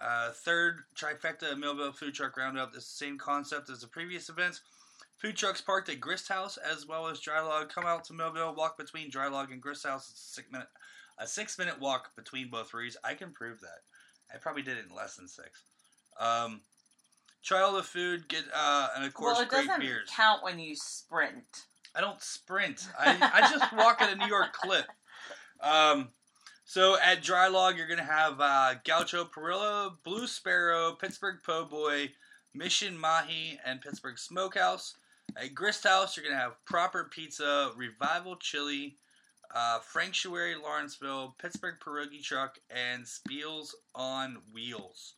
Uh, 0.01 0.31
third 0.31 0.81
trifecta 0.97 1.55
Millvale 1.55 1.95
Food 1.95 2.14
Truck 2.14 2.37
Roundup. 2.37 2.68
It's 2.75 2.87
the 2.87 3.05
same 3.05 3.18
concept 3.18 3.68
as 3.71 3.81
the 3.81 3.88
previous 3.88 4.29
events. 4.29 4.61
Food 5.18 5.37
trucks 5.37 5.61
parked 5.61 5.88
at 5.88 6.01
Grist 6.01 6.29
House 6.29 6.57
as 6.57 6.87
well 6.87 7.07
as 7.07 7.21
Draai 7.21 7.42
Laag. 7.42 7.68
Come 7.68 7.87
out 7.87 8.05
to 8.05 8.12
Millvale, 8.12 8.57
walk 8.57 8.77
between 8.79 9.11
Draai 9.11 9.31
Laag 9.31 9.53
and 9.53 9.61
Grist 9.61 9.87
House. 9.87 10.11
It's 10.11 10.21
a 10.21 10.35
six 10.35 10.51
minute, 10.51 10.68
a 11.18 11.27
six 11.27 11.59
minute 11.59 11.81
walk 11.81 12.14
between 12.16 12.51
both 12.51 12.70
breweries. 12.70 12.96
I 13.05 13.14
can 13.14 13.33
prove 13.33 13.61
that. 13.61 13.81
I 14.35 14.38
probably 14.38 14.62
did 14.62 14.79
it 14.79 14.87
in 14.88 14.96
less 14.96 15.16
than 15.16 15.29
six. 15.29 15.62
Um, 16.18 16.61
try 17.42 17.61
all 17.61 17.75
the 17.75 17.83
food, 17.83 18.29
get 18.29 18.44
uh, 18.55 18.88
and 18.96 19.05
of 19.05 19.14
course 19.14 19.37
well, 19.37 19.42
it 19.42 19.48
great 19.48 19.66
doesn't 19.66 19.81
beers. 19.81 20.09
count 20.14 20.42
when 20.42 20.59
you 20.59 20.75
sprint. 20.77 21.44
I 21.94 22.01
don't 22.01 22.22
sprint. 22.22 22.88
I, 22.98 23.16
I 23.35 23.51
just 23.51 23.72
walk 23.72 24.01
at 24.01 24.12
a 24.12 24.16
New 24.16 24.27
York 24.27 24.53
clip. 24.53 24.87
Um, 25.61 26.09
so 26.64 26.96
at 27.01 27.22
Draai 27.22 27.51
Laag, 27.51 27.77
you're 27.77 27.88
gonna 27.88 28.03
have 28.03 28.40
uh, 28.40 28.75
Gaucho 28.85 29.25
Parrilla, 29.25 29.96
Blue 30.05 30.27
Sparrow, 30.27 30.92
Pittsburgh 30.92 31.38
Po' 31.44 31.64
Boy, 31.64 32.11
Mission 32.55 32.96
Mahi, 32.96 33.59
and 33.64 33.81
Pittsburgh 33.81 34.18
Smokehouse. 34.18 34.94
At 35.37 35.55
Grist 35.55 35.85
House, 35.85 36.16
you're 36.16 36.25
gonna 36.25 36.40
have 36.40 36.62
Proper 36.64 37.11
Pizza, 37.12 37.72
Revival 37.77 38.37
Chili, 38.37 38.98
uh, 39.54 39.78
Franctuary 39.80 40.54
Lawrenceville, 40.56 41.34
Pittsburgh 41.38 41.76
Pierogi 41.84 42.22
Truck, 42.22 42.58
and 42.70 43.04
Spiels 43.04 43.70
on 43.94 44.38
Wheels. 44.52 45.14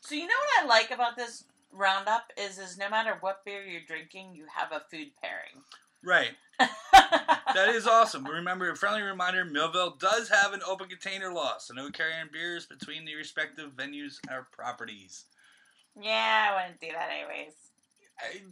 So 0.00 0.14
you 0.14 0.26
know 0.26 0.34
what 0.56 0.64
I 0.64 0.66
like 0.66 0.90
about 0.90 1.16
this 1.16 1.44
roundup 1.72 2.32
is 2.38 2.58
is 2.58 2.78
no 2.78 2.88
matter 2.88 3.16
what 3.20 3.44
beer 3.44 3.62
you're 3.64 3.82
drinking, 3.86 4.34
you 4.34 4.46
have 4.54 4.72
a 4.72 4.82
food 4.90 5.08
pairing. 5.22 5.62
Right. 6.02 6.30
That 7.54 7.70
is 7.70 7.86
awesome. 7.86 8.26
Remember, 8.26 8.70
a 8.70 8.76
friendly 8.76 9.00
reminder: 9.00 9.42
Millvale 9.44 9.98
does 9.98 10.28
have 10.28 10.52
an 10.52 10.60
open 10.68 10.88
container 10.88 11.32
law, 11.32 11.54
so 11.58 11.72
no 11.72 11.90
carrying 11.90 12.28
beers 12.30 12.66
between 12.66 13.06
the 13.06 13.14
respective 13.14 13.70
venues 13.74 14.16
or 14.30 14.46
properties. 14.52 15.24
yeah, 16.00 16.50
I 16.50 16.62
wouldn't 16.62 16.80
do 16.80 16.88
that 16.92 17.08
anyways. 17.10 17.54
I, 18.20 18.42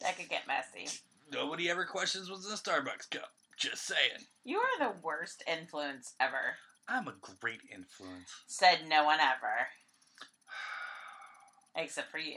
That 0.00 0.16
could 0.16 0.30
get 0.30 0.46
messy. 0.48 0.88
nobody 1.30 1.68
ever 1.70 1.84
questions 1.84 2.30
what's 2.30 2.46
in 2.46 2.52
a 2.52 2.56
Starbucks 2.56 3.10
cup. 3.10 3.30
Just 3.56 3.86
saying. 3.86 4.26
You 4.44 4.58
are 4.58 4.78
the 4.78 4.98
worst 5.02 5.42
influence 5.46 6.14
ever. 6.20 6.56
I'm 6.88 7.08
a 7.08 7.14
great 7.40 7.62
influence. 7.72 8.30
Said 8.46 8.80
no 8.88 9.04
one 9.04 9.18
ever. 9.18 9.68
Except 11.76 12.10
for 12.10 12.18
you. 12.18 12.36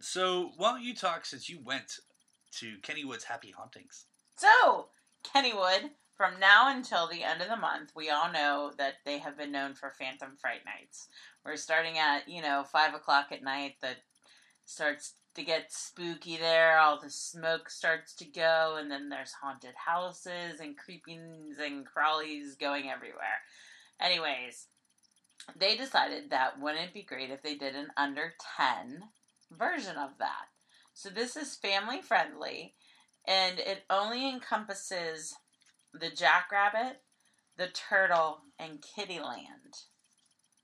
So, 0.00 0.52
why 0.56 0.72
don't 0.72 0.82
you 0.82 0.94
talk 0.94 1.26
since 1.26 1.48
you 1.48 1.60
went 1.62 1.98
to 2.58 2.76
Kennywood's 2.82 3.24
Happy 3.24 3.52
Hauntings? 3.56 4.06
So, 4.36 4.88
Kennywood, 5.24 5.90
from 6.16 6.40
now 6.40 6.74
until 6.74 7.06
the 7.08 7.22
end 7.22 7.42
of 7.42 7.48
the 7.48 7.56
month, 7.56 7.92
we 7.94 8.10
all 8.10 8.32
know 8.32 8.72
that 8.78 8.94
they 9.04 9.18
have 9.18 9.36
been 9.36 9.52
known 9.52 9.74
for 9.74 9.90
Phantom 9.90 10.36
Fright 10.40 10.64
Nights. 10.64 11.08
We're 11.44 11.56
starting 11.56 11.98
at, 11.98 12.28
you 12.28 12.42
know, 12.42 12.64
5 12.64 12.94
o'clock 12.94 13.28
at 13.30 13.42
night 13.42 13.76
that 13.82 13.98
starts 14.64 15.14
to 15.34 15.42
get 15.42 15.72
spooky 15.72 16.36
there. 16.36 16.78
All 16.78 17.00
the 17.00 17.10
smoke 17.10 17.68
starts 17.68 18.14
to 18.16 18.24
go, 18.24 18.76
and 18.78 18.90
then 18.90 19.08
there's 19.08 19.32
haunted 19.32 19.74
houses 19.86 20.60
and 20.60 20.76
creepings 20.76 21.56
and 21.58 21.84
crawlies 21.86 22.58
going 22.58 22.88
everywhere. 22.90 23.42
Anyways, 24.00 24.66
they 25.56 25.76
decided 25.76 26.30
that 26.30 26.60
wouldn't 26.60 26.86
it 26.86 26.94
be 26.94 27.02
great 27.02 27.30
if 27.30 27.42
they 27.42 27.54
did 27.54 27.74
an 27.74 27.88
under 27.96 28.34
10 28.56 29.02
version 29.50 29.96
of 29.96 30.10
that. 30.18 30.46
So 30.94 31.10
this 31.10 31.36
is 31.36 31.56
family 31.56 32.00
friendly 32.00 32.74
and 33.26 33.58
it 33.58 33.84
only 33.90 34.28
encompasses 34.28 35.34
the 35.92 36.10
jackrabbit, 36.10 37.02
the 37.56 37.68
turtle, 37.68 38.42
and 38.58 38.82
Kiddieland. 38.82 39.86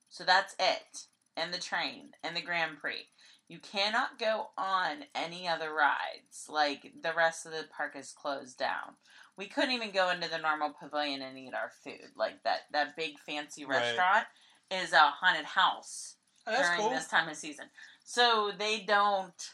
So 0.08 0.24
that's 0.24 0.54
it. 0.58 1.06
And 1.36 1.54
the 1.54 1.58
train 1.58 2.10
and 2.22 2.36
the 2.36 2.42
Grand 2.42 2.78
Prix. 2.78 3.06
You 3.50 3.58
cannot 3.58 4.20
go 4.20 4.50
on 4.56 4.98
any 5.12 5.48
other 5.48 5.74
rides. 5.74 6.46
Like 6.48 6.92
the 7.02 7.12
rest 7.12 7.46
of 7.46 7.50
the 7.50 7.64
park 7.76 7.96
is 7.96 8.12
closed 8.12 8.56
down. 8.56 8.94
We 9.36 9.46
couldn't 9.46 9.72
even 9.72 9.90
go 9.90 10.08
into 10.10 10.30
the 10.30 10.38
normal 10.38 10.72
pavilion 10.80 11.20
and 11.20 11.36
eat 11.36 11.52
our 11.52 11.72
food. 11.82 12.12
Like 12.16 12.44
that 12.44 12.60
that 12.70 12.94
big 12.94 13.18
fancy 13.18 13.64
Right. 13.64 13.78
restaurant 13.78 14.26
is 14.70 14.92
a 14.92 15.00
haunted 15.00 15.46
house 15.46 16.14
oh, 16.46 16.56
during 16.56 16.90
this 16.94 17.08
time 17.08 17.28
of 17.28 17.34
season. 17.34 17.64
So 18.04 18.52
they 18.56 18.84
don't. 18.86 19.50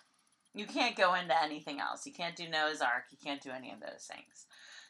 You 0.52 0.66
can't 0.66 0.94
go 0.94 1.14
into 1.14 1.42
anything 1.42 1.80
else. 1.80 2.04
You 2.04 2.12
can't 2.12 2.36
do 2.36 2.50
Noah's 2.50 2.82
Ark. 2.82 3.04
You 3.10 3.16
can't 3.24 3.42
do 3.42 3.50
any 3.50 3.72
of 3.72 3.80
those 3.80 4.06
things. 4.12 4.44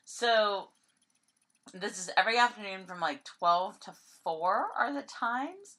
So 0.05 0.71
this 1.73 2.01
is 2.01 2.11
every 2.17 2.39
afternoon 2.39 2.87
from 2.87 2.99
like 2.99 3.23
twelve 3.23 3.79
to 3.83 3.93
four 4.25 4.67
are 4.77 4.93
the 4.93 5.03
times. 5.03 5.77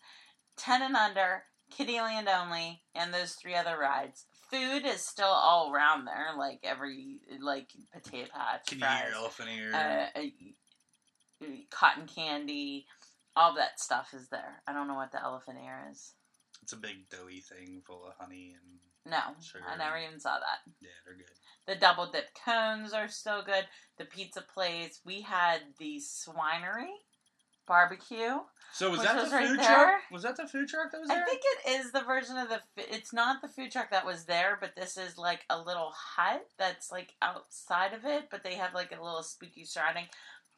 Ten 0.55 0.81
and 0.81 0.95
under, 0.95 1.43
Kiddieland 1.75 2.27
only, 2.27 2.81
and 2.95 3.13
those 3.13 3.33
three 3.33 3.55
other 3.55 3.77
rides. 3.77 4.25
Food 4.49 4.85
is 4.85 5.05
still 5.05 5.25
all 5.27 5.71
around 5.73 6.05
there, 6.05 6.29
like 6.37 6.59
every 6.63 7.19
like 7.41 7.69
potato 7.93 8.29
patch, 8.33 8.67
Can 8.67 8.77
you 8.79 8.85
fries, 8.85 9.01
hear 9.03 9.13
elephant 9.15 9.49
ear? 9.49 9.71
uh, 10.15 10.19
uh, 10.19 11.47
cotton 11.69 12.07
candy, 12.07 12.85
all 13.35 13.55
that 13.55 13.79
stuff 13.79 14.13
is 14.13 14.29
there. 14.29 14.61
I 14.67 14.73
don't 14.73 14.87
know 14.87 14.95
what 14.95 15.11
the 15.11 15.21
elephant 15.21 15.57
ear 15.63 15.89
is. 15.91 16.13
it's 16.63 16.73
a 16.73 16.77
big 16.77 17.09
doughy 17.09 17.41
thing 17.41 17.81
full 17.85 18.05
of 18.07 18.13
honey 18.19 18.55
and 18.55 18.79
No. 19.11 19.19
I 19.69 19.77
never 19.77 19.97
even 19.97 20.19
saw 20.19 20.39
that. 20.39 20.71
yeah, 20.81 20.89
they're 21.05 21.15
good. 21.17 21.25
The 21.67 21.75
double 21.75 22.09
dip 22.09 22.29
cones 22.45 22.93
are 22.93 23.09
still 23.09 23.43
good. 23.43 23.65
The 23.97 24.05
pizza 24.05 24.41
place. 24.41 25.01
We 25.05 25.21
had 25.21 25.59
the 25.79 25.99
Swinery 25.99 26.87
barbecue. 27.67 28.39
So 28.73 28.91
was 28.91 29.01
that 29.01 29.15
was 29.15 29.29
the 29.29 29.35
right 29.35 29.47
food 29.47 29.59
there? 29.59 29.65
truck? 29.65 30.01
Was 30.11 30.23
that 30.23 30.37
the 30.37 30.47
food 30.47 30.67
truck 30.67 30.91
that 30.91 30.99
was 30.99 31.09
there? 31.09 31.21
I 31.21 31.25
think 31.25 31.41
it 31.43 31.79
is 31.79 31.91
the 31.91 32.01
version 32.01 32.37
of 32.37 32.49
the. 32.49 32.61
It's 32.75 33.13
not 33.13 33.41
the 33.41 33.47
food 33.47 33.71
truck 33.71 33.91
that 33.91 34.05
was 34.05 34.25
there, 34.25 34.57
but 34.59 34.75
this 34.75 34.97
is 34.97 35.17
like 35.17 35.45
a 35.49 35.59
little 35.59 35.93
hut 35.95 36.45
that's 36.57 36.91
like 36.91 37.13
outside 37.21 37.93
of 37.93 38.05
it. 38.05 38.29
But 38.29 38.43
they 38.43 38.55
have 38.55 38.73
like 38.73 38.91
a 38.91 39.03
little 39.03 39.23
spooky 39.23 39.63
surrounding. 39.63 40.05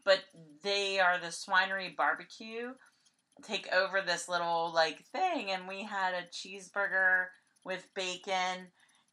But 0.04 0.20
they 0.64 1.00
are 1.00 1.18
the 1.20 1.28
Swinery 1.28 1.96
barbecue. 1.96 2.74
Take 3.44 3.72
over 3.74 4.02
this 4.02 4.28
little 4.28 4.72
like 4.74 5.06
thing, 5.06 5.52
and 5.52 5.68
we 5.68 5.84
had 5.84 6.14
a 6.14 6.28
cheeseburger 6.28 7.28
with 7.64 7.88
bacon 7.94 8.68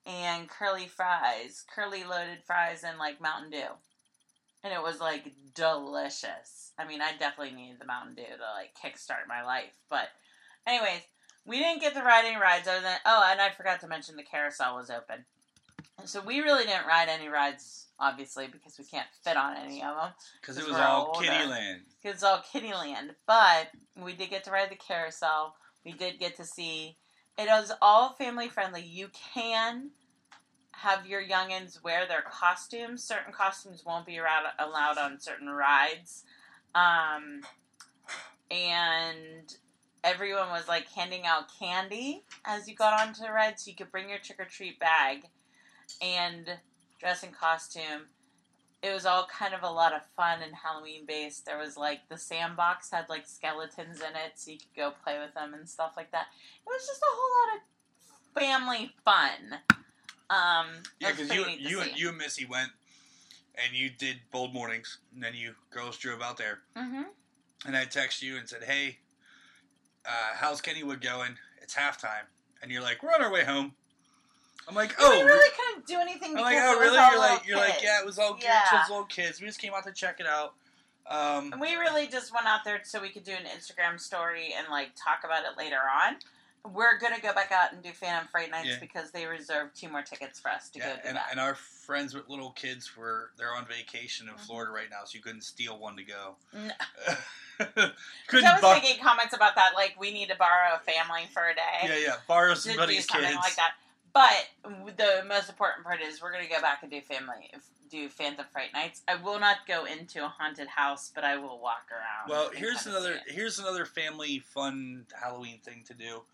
and 0.05 0.49
curly 0.49 0.87
fries, 0.89 1.65
curly 1.75 2.05
loaded 2.05 2.43
fries, 2.45 2.83
and 2.85 2.99
like 2.99 3.21
Mountain 3.21 3.51
Dew. 3.51 3.69
And 4.67 4.75
it 4.75 4.83
was 4.83 4.99
like 4.99 5.33
delicious. 5.55 6.73
I 6.77 6.89
mean, 6.89 7.01
I 7.01 7.13
definitely 7.13 7.55
needed 7.55 7.79
the 7.79 7.87
Mountain 7.87 8.17
Dew 8.17 8.25
to 8.25 8.53
like 8.53 8.75
kickstart 8.75 9.29
my 9.29 9.45
life. 9.45 9.73
But, 9.89 10.09
anyways, 10.67 11.03
we 11.45 11.61
didn't 11.61 11.83
get 11.83 11.95
to 11.95 12.03
ride 12.03 12.25
any 12.25 12.37
rides 12.37 12.67
other 12.67 12.81
than 12.81 12.99
oh, 13.07 13.29
and 13.31 13.41
I 13.41 13.51
forgot 13.51 13.81
to 13.83 13.87
mention 13.87 14.17
the 14.17 14.25
carousel 14.25 14.75
was 14.75 14.91
open. 14.91 15.25
So 16.05 16.21
we 16.21 16.41
really 16.41 16.65
didn't 16.65 16.89
ride 16.89 17.09
any 17.09 17.29
rides, 17.29 17.87
obviously, 18.01 18.49
because 18.49 18.77
we 18.77 18.85
can't 18.85 19.07
fit 19.23 19.37
on 19.37 19.57
any 19.57 19.85
of 19.85 19.95
them. 19.95 20.11
Because 20.41 20.59
it 20.59 20.67
was 20.67 20.77
all 20.77 21.13
older. 21.15 21.29
Kiddieland. 21.29 21.83
It's 22.03 22.25
all 22.25 22.43
Kiddieland. 22.53 23.11
But 23.25 23.69
we 23.97 24.15
did 24.15 24.31
get 24.31 24.43
to 24.45 24.51
ride 24.51 24.71
the 24.71 24.75
carousel. 24.77 25.55
We 25.85 25.93
did 25.93 26.19
get 26.19 26.37
to 26.39 26.45
see. 26.45 26.97
It 27.39 27.45
is 27.45 27.73
all 27.81 28.15
family 28.15 28.49
friendly. 28.49 28.83
You 28.83 29.11
can 29.33 29.91
have 30.83 31.07
your 31.07 31.23
youngins 31.23 31.83
wear 31.83 32.07
their 32.07 32.23
costumes. 32.23 33.03
Certain 33.03 33.33
costumes 33.33 33.85
won't 33.85 34.07
be 34.07 34.19
allowed, 34.19 34.45
allowed 34.59 34.99
on 34.99 35.21
certain 35.21 35.49
rides. 35.49 36.25
Um, 36.75 37.41
and 38.51 39.57
everyone 40.05 40.51
was 40.51 40.69
like 40.69 40.89
handing 40.93 41.27
out 41.27 41.45
candy 41.59 42.25
as 42.45 42.69
you 42.69 42.75
got 42.75 43.01
onto 43.01 43.23
the 43.23 43.33
ride, 43.33 43.59
so 43.59 43.71
you 43.71 43.77
could 43.77 43.91
bring 43.91 44.09
your 44.09 44.19
trick 44.19 44.41
or 44.41 44.45
treat 44.45 44.79
bag 44.79 45.25
and 46.01 46.49
dress 47.01 47.23
in 47.23 47.31
costume 47.31 48.07
it 48.87 48.93
was 48.93 49.07
all 49.07 49.27
kind 49.27 49.55
of 49.55 49.63
a 49.63 49.71
lot 49.71 49.93
of 49.93 50.03
fun 50.17 50.43
and 50.43 50.55
Halloween 50.55 51.07
based. 51.07 51.47
There 51.47 51.59
was 51.59 51.77
like 51.77 52.09
the 52.09 52.19
sandbox 52.19 52.91
had 52.91 53.09
like 53.09 53.27
skeletons 53.27 54.01
in 54.01 54.15
it, 54.15 54.33
so 54.37 54.53
you 54.53 54.59
could 54.59 54.77
go 54.77 54.93
play 55.03 55.19
with 55.19 55.35
them 55.35 55.55
and 55.55 55.69
stuff 55.69 55.95
like 55.97 56.13
that. 56.13 56.27
It 56.65 56.69
was 56.69 56.87
just 56.87 57.03
a 57.03 57.07
whole 57.09 57.49
lot 57.49 57.57
of 57.57 58.43
family 58.43 58.93
fun. 59.05 59.61
Um, 60.31 60.83
Yeah, 61.01 61.13
because 61.13 61.33
you 61.33 61.47
you 61.47 61.81
and 61.81 61.97
you 61.97 62.09
and 62.09 62.19
Missy 62.19 62.45
went, 62.47 62.71
and 63.55 63.75
you 63.75 63.91
did 63.91 64.17
bold 64.31 64.53
mornings, 64.53 64.99
and 65.15 65.23
then 65.23 65.35
you 65.35 65.55
girls 65.71 65.97
drove 65.99 66.21
out 66.23 66.37
there, 66.37 66.61
Mhm. 66.77 67.07
and 67.65 67.77
I 67.77 67.87
texted 67.87 68.23
you 68.23 68.37
and 68.37 68.49
said, 68.49 68.65
"Hey, 68.65 68.99
uh, 70.05 70.35
how's 70.35 70.61
Kennywood 70.61 71.01
going? 71.01 71.39
It's 71.63 71.75
halftime," 71.75 72.27
and 72.63 72.71
you're 72.71 72.83
like, 72.83 73.03
"We're 73.03 73.13
on 73.15 73.23
our 73.23 73.31
way 73.31 73.45
home." 73.45 73.77
I'm 74.69 74.75
like, 74.75 74.97
"Oh." 74.99 75.11
we 75.19 75.23
really 75.23 75.51
couldn't 75.57 75.87
do 75.87 76.01
anything 76.01 76.37
I'm 76.37 76.43
like, 76.43 76.59
oh, 76.61 76.81
really? 76.81 76.97
You're 76.97 77.19
like, 77.19 77.47
you're 77.47 77.57
like, 77.57 77.83
yeah, 77.83 78.01
it 78.01 78.07
was 78.07 78.19
all 78.19 78.35
kids. 78.35 78.47
Yeah. 78.47 78.81
Was 78.81 78.91
little 78.91 79.05
kids. 79.05 79.41
We 79.41 79.47
just 79.47 79.61
came 79.61 79.73
out 79.73 79.85
to 79.85 79.93
check 79.93 80.19
it 80.19 80.27
out. 80.27 80.55
Um, 81.07 81.53
And 81.53 81.61
we 81.61 81.77
really 81.77 82.09
just 82.09 82.35
went 82.35 82.47
out 82.49 82.65
there 82.65 82.83
so 82.83 83.01
we 83.01 83.11
could 83.11 83.23
do 83.23 83.31
an 83.31 83.45
Instagram 83.45 84.01
story 84.01 84.53
and 84.55 84.67
like 84.69 84.91
talk 84.97 85.23
about 85.23 85.45
it 85.45 85.57
later 85.57 85.79
on. 85.89 86.19
We're 86.73 86.99
gonna 86.99 87.21
go 87.21 87.33
back 87.33 87.53
out 87.53 87.73
and 87.73 87.83
do 87.83 87.91
Phantom 87.93 88.27
Fright 88.29 88.51
Nights 88.51 88.69
Yeah. 88.69 88.77
because 88.81 89.11
they 89.11 89.27
reserved 89.27 89.77
two 89.77 89.89
more 89.89 90.03
tickets 90.03 90.39
for 90.41 90.51
us 90.51 90.69
to 90.71 90.79
yeah, 90.79 90.89
go 90.97 91.03
do 91.03 91.09
and, 91.09 91.17
that. 91.17 91.29
and 91.31 91.41
our 91.41 91.55
friends 91.55 92.15
with 92.15 92.29
little 92.29 92.51
kids 92.51 92.97
were 92.97 93.31
they're 93.37 93.55
on 93.55 93.67
vacation 93.67 94.29
in 94.29 94.35
Mhm. 94.35 94.41
Florida 94.41 94.73
right 94.73 94.91
now, 94.91 95.05
so 95.05 95.17
you 95.17 95.23
couldn't 95.23 95.43
steal 95.43 95.79
one 95.79 95.97
to 95.97 96.03
go. 96.03 96.37
No. 96.53 96.71
couldn't 97.59 98.47
I 98.47 98.53
was 98.53 98.61
buck- 98.61 98.83
making 98.83 99.03
comments 99.03 99.35
about 99.35 99.55
that, 99.55 99.71
like 99.75 99.95
we 99.99 100.13
need 100.13 100.29
to 100.29 100.37
borrow 100.37 100.75
a 100.75 100.79
family 100.81 101.27
for 101.33 101.49
a 101.49 101.55
day. 101.55 101.61
Yeah, 101.85 101.97
yeah. 101.97 102.17
Borrow 102.29 102.55
somebody's 102.55 103.07
something 103.09 103.29
kids. 103.31 103.41
like 103.43 103.57
that. 103.57 103.73
But 104.13 104.49
the 104.97 105.25
most 105.27 105.49
important 105.49 105.85
part 105.85 106.01
is 106.01 106.21
we're 106.23 106.33
gonna 106.33 106.49
go 106.49 106.61
back 106.61 106.83
and 106.83 106.91
do 106.91 107.01
family, 107.01 107.51
do 107.91 108.09
Phantom 108.09 108.45
Fright 108.51 108.73
Nights. 108.73 109.03
I 109.07 109.15
will 109.17 109.39
not 109.39 109.59
go 109.67 109.85
into 109.85 110.25
a 110.25 110.29
haunted 110.29 110.69
house, 110.69 111.11
but 111.15 111.23
I 111.25 111.37
will 111.37 111.59
walk 111.61 111.87
around. 111.93 112.29
Well, 112.29 112.51
here's 112.55 112.87
another 112.87 113.21
here's 113.27 113.59
another 113.59 113.85
family 113.85 114.39
fun 114.41 115.07
Halloween 115.19 115.61
thing 115.61 115.85
to 115.87 115.95
do. 115.95 116.25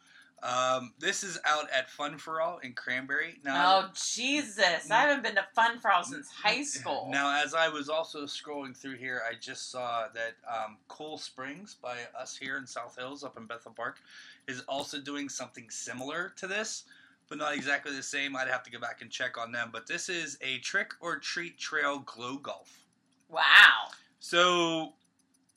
Um, 0.42 0.92
this 0.98 1.22
is 1.22 1.38
out 1.44 1.68
at 1.72 1.88
Fun 1.88 2.18
for 2.18 2.40
All 2.40 2.58
in 2.58 2.72
Cranberry. 2.72 3.38
Now, 3.44 3.84
Oh 3.86 3.90
Jesus! 3.94 4.90
I 4.90 5.02
haven't 5.02 5.22
been 5.22 5.36
to 5.36 5.46
Fun 5.54 5.78
for 5.78 5.92
All 5.92 6.02
since 6.02 6.28
high 6.30 6.62
school. 6.64 7.08
Now, 7.12 7.40
as 7.44 7.54
I 7.54 7.68
was 7.68 7.88
also 7.88 8.24
scrolling 8.24 8.76
through 8.76 8.96
here, 8.96 9.22
I 9.28 9.34
just 9.38 9.70
saw 9.70 10.08
that 10.14 10.34
um, 10.52 10.78
Cool 10.88 11.16
Springs 11.16 11.76
by 11.80 11.98
us 12.18 12.36
here 12.36 12.56
in 12.56 12.66
South 12.66 12.96
Hills, 12.98 13.22
up 13.22 13.36
in 13.36 13.46
Bethel 13.46 13.72
Park, 13.72 14.00
is 14.48 14.62
also 14.68 14.98
doing 15.00 15.28
something 15.28 15.70
similar 15.70 16.32
to 16.36 16.48
this, 16.48 16.84
but 17.28 17.38
not 17.38 17.54
exactly 17.54 17.94
the 17.94 18.02
same. 18.02 18.34
I'd 18.34 18.48
have 18.48 18.64
to 18.64 18.70
go 18.70 18.80
back 18.80 19.00
and 19.00 19.10
check 19.10 19.38
on 19.38 19.52
them. 19.52 19.70
But 19.72 19.86
this 19.86 20.08
is 20.08 20.38
a 20.42 20.58
trick 20.58 20.92
or 21.00 21.18
treat 21.18 21.56
trail 21.56 22.00
glow 22.00 22.36
golf. 22.38 22.84
Wow. 23.28 23.90
So, 24.18 24.94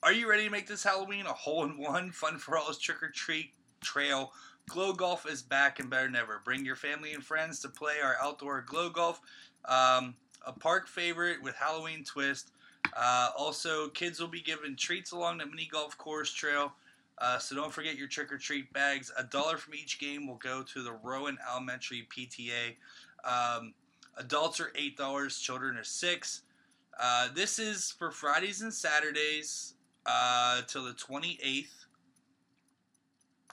are 0.04 0.12
you 0.12 0.30
ready 0.30 0.44
to 0.44 0.50
make 0.50 0.68
this 0.68 0.84
Halloween 0.84 1.26
a 1.26 1.32
hole 1.32 1.64
in 1.64 1.76
one? 1.76 2.12
Fun 2.12 2.38
for 2.38 2.56
All's 2.56 2.78
trick 2.78 3.02
or 3.02 3.10
treat 3.10 3.50
trail. 3.82 4.32
Glow 4.68 4.92
golf 4.92 5.30
is 5.30 5.42
back 5.42 5.78
and 5.78 5.88
better 5.88 6.06
than 6.06 6.16
ever. 6.16 6.40
Bring 6.44 6.64
your 6.64 6.76
family 6.76 7.12
and 7.12 7.24
friends 7.24 7.60
to 7.60 7.68
play 7.68 7.94
our 8.02 8.16
outdoor 8.20 8.62
glow 8.62 8.90
golf. 8.90 9.20
Um, 9.64 10.14
a 10.44 10.52
park 10.52 10.88
favorite 10.88 11.42
with 11.42 11.54
Halloween 11.54 12.04
twist. 12.04 12.50
Uh, 12.96 13.30
also, 13.36 13.88
kids 13.88 14.20
will 14.20 14.28
be 14.28 14.40
given 14.40 14.74
treats 14.76 15.12
along 15.12 15.38
the 15.38 15.46
mini 15.46 15.68
golf 15.70 15.96
course 15.98 16.32
trail. 16.32 16.72
Uh, 17.18 17.38
so 17.38 17.54
don't 17.54 17.72
forget 17.72 17.96
your 17.96 18.08
trick 18.08 18.32
or 18.32 18.38
treat 18.38 18.72
bags. 18.72 19.10
A 19.16 19.24
dollar 19.24 19.56
from 19.56 19.74
each 19.74 19.98
game 19.98 20.26
will 20.26 20.36
go 20.36 20.62
to 20.62 20.82
the 20.82 20.92
Rowan 20.92 21.38
Elementary 21.50 22.06
PTA. 22.14 22.74
Um, 23.24 23.72
adults 24.16 24.60
are 24.60 24.72
eight 24.74 24.96
dollars. 24.96 25.38
Children 25.38 25.76
are 25.76 25.84
six. 25.84 26.42
Uh, 26.98 27.28
this 27.34 27.58
is 27.58 27.92
for 27.98 28.10
Fridays 28.10 28.62
and 28.62 28.72
Saturdays 28.72 29.74
uh, 30.06 30.62
till 30.66 30.84
the 30.84 30.92
28th. 30.92 31.85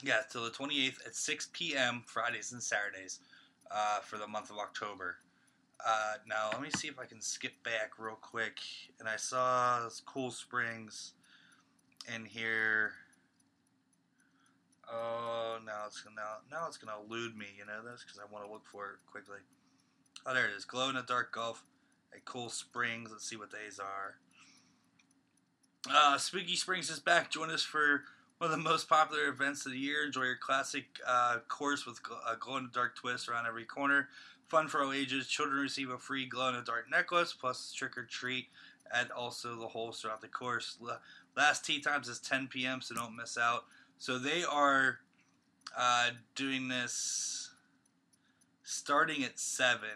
Yeah, 0.03 0.19
till 0.29 0.43
the 0.43 0.49
28th 0.49 1.07
at 1.07 1.15
6 1.15 1.49
p.m. 1.53 2.03
Fridays 2.05 2.51
and 2.51 2.61
Saturdays 2.61 3.19
uh, 3.71 3.99
for 3.99 4.17
the 4.17 4.27
month 4.27 4.51
of 4.51 4.57
October. 4.57 5.15
Uh, 5.85 6.15
now, 6.27 6.49
let 6.51 6.61
me 6.61 6.69
see 6.75 6.89
if 6.89 6.99
I 6.99 7.05
can 7.05 7.21
skip 7.21 7.53
back 7.63 7.93
real 7.97 8.15
quick. 8.15 8.59
And 8.99 9.07
I 9.07 9.15
saw 9.15 9.79
Cool 10.05 10.31
Springs 10.31 11.13
in 12.13 12.25
here. 12.25 12.91
Oh, 14.91 15.57
now 15.65 15.83
it's 15.87 16.01
gonna 16.01 16.15
now, 16.51 16.67
it's 16.67 16.77
gonna 16.77 16.97
elude 17.07 17.37
me. 17.37 17.45
You 17.57 17.65
know 17.65 17.81
this 17.89 18.03
because 18.03 18.19
I 18.19 18.31
want 18.31 18.45
to 18.45 18.51
look 18.51 18.65
for 18.69 18.87
it 18.87 18.97
quickly. 19.09 19.39
Oh, 20.25 20.33
there 20.33 20.45
it 20.45 20.51
is. 20.55 20.65
Glow 20.65 20.89
in 20.89 20.95
the 20.95 21.01
dark 21.01 21.31
golf 21.31 21.63
at 22.13 22.25
Cool 22.25 22.49
Springs. 22.49 23.09
Let's 23.09 23.27
see 23.27 23.37
what 23.37 23.51
days 23.51 23.79
are. 23.79 24.15
Uh, 25.89 26.17
Spooky 26.17 26.57
Springs 26.57 26.89
is 26.89 26.99
back. 26.99 27.31
Join 27.31 27.49
us 27.49 27.63
for 27.63 28.03
one 28.43 28.51
of 28.51 28.57
the 28.61 28.69
most 28.69 28.89
popular 28.89 29.29
events 29.29 29.65
of 29.65 29.71
the 29.71 29.77
year. 29.77 30.03
Enjoy 30.03 30.23
your 30.23 30.35
classic 30.35 30.99
uh, 31.07 31.37
course 31.47 31.85
with 31.85 32.03
gl- 32.03 32.19
a 32.29 32.35
glow 32.35 32.57
in 32.57 32.63
the 32.65 32.69
dark 32.71 32.93
twist 32.93 33.29
around 33.29 33.47
every 33.47 33.63
corner. 33.63 34.09
Fun 34.49 34.67
for 34.67 34.83
all 34.83 34.91
ages. 34.91 35.27
Children 35.27 35.61
receive 35.61 35.89
a 35.89 35.97
free 35.97 36.25
glow 36.25 36.49
in 36.49 36.55
the 36.55 36.61
dark 36.61 36.91
necklace 36.91 37.31
plus 37.31 37.71
trick 37.71 37.97
or 37.97 38.03
treat 38.03 38.47
and 38.93 39.09
also 39.11 39.55
the 39.55 39.69
holes 39.69 40.01
throughout 40.01 40.19
the 40.19 40.27
course. 40.27 40.75
La- 40.81 40.97
Last 41.37 41.65
tea 41.65 41.79
times 41.79 42.09
is 42.09 42.19
10 42.19 42.47
p.m., 42.47 42.81
so 42.81 42.93
don't 42.93 43.15
miss 43.15 43.37
out. 43.37 43.63
So 43.97 44.19
they 44.19 44.43
are 44.43 44.99
uh, 45.77 46.09
doing 46.35 46.67
this 46.67 47.49
starting 48.63 49.23
at 49.23 49.39
7, 49.39 49.87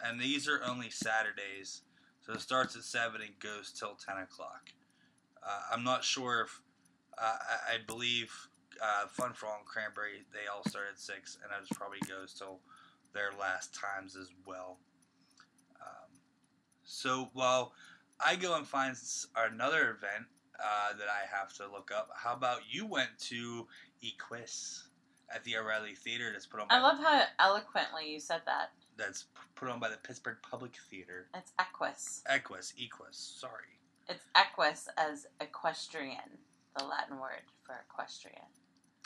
and 0.00 0.20
these 0.20 0.46
are 0.48 0.60
only 0.64 0.90
Saturdays. 0.90 1.82
So 2.24 2.34
it 2.34 2.40
starts 2.40 2.76
at 2.76 2.84
7 2.84 3.20
and 3.20 3.36
goes 3.40 3.72
till 3.72 3.96
10 3.96 4.16
o'clock. 4.18 4.70
Uh, 5.44 5.62
I'm 5.72 5.82
not 5.82 6.04
sure 6.04 6.42
if, 6.42 6.60
uh, 7.20 7.36
I, 7.70 7.74
I 7.74 7.78
believe 7.86 8.32
uh, 8.82 9.06
Fun 9.08 9.32
for 9.32 9.46
All 9.46 9.56
and 9.58 9.66
Cranberry, 9.66 10.24
they 10.32 10.48
all 10.52 10.62
start 10.68 10.86
at 10.92 10.98
6, 10.98 11.38
and 11.42 11.52
it 11.52 11.76
probably 11.76 12.00
goes 12.08 12.34
till 12.34 12.60
their 13.12 13.30
last 13.38 13.74
times 13.74 14.16
as 14.16 14.30
well. 14.46 14.78
Um, 15.80 16.10
so 16.84 17.30
while 17.32 17.72
I 18.24 18.36
go 18.36 18.56
and 18.56 18.66
find 18.66 18.96
another 19.36 19.90
event 19.90 20.26
uh, 20.58 20.96
that 20.98 21.08
I 21.08 21.36
have 21.36 21.52
to 21.54 21.70
look 21.70 21.90
up, 21.94 22.08
how 22.14 22.34
about 22.34 22.60
you 22.70 22.86
went 22.86 23.10
to 23.28 23.66
Equus 24.02 24.88
at 25.34 25.44
the 25.44 25.56
O'Reilly 25.56 25.94
Theater 25.94 26.30
that's 26.32 26.46
put 26.46 26.60
on 26.60 26.68
by, 26.68 26.76
I 26.76 26.80
love 26.80 26.98
how 26.98 27.22
eloquently 27.38 28.10
you 28.12 28.20
said 28.20 28.40
that. 28.46 28.70
that's 28.96 29.26
put 29.54 29.68
on 29.68 29.78
by 29.78 29.88
the 29.88 29.96
Pittsburgh 29.98 30.38
Public 30.42 30.72
Theater. 30.90 31.26
It's 31.34 31.52
equus. 31.58 32.22
Equus, 32.32 32.72
Equus, 32.76 33.16
sorry. 33.40 33.78
It's 34.08 34.24
equus 34.36 34.88
as 34.96 35.26
equestrian, 35.40 36.38
the 36.76 36.84
Latin 36.84 37.18
word 37.18 37.42
for 37.64 37.74
equestrian, 37.88 38.42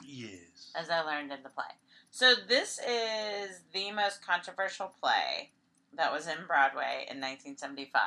Yes. 0.03 0.73
as 0.75 0.91
I 0.91 1.01
learned 1.01 1.33
in 1.33 1.43
the 1.43 1.49
play. 1.49 1.65
So 2.11 2.35
this 2.49 2.79
is 2.79 3.61
the 3.73 3.91
most 3.93 4.25
controversial 4.25 4.93
play 5.01 5.51
that 5.97 6.13
was 6.13 6.27
in 6.27 6.47
Broadway 6.47 7.07
in 7.11 7.21
1975. 7.21 8.03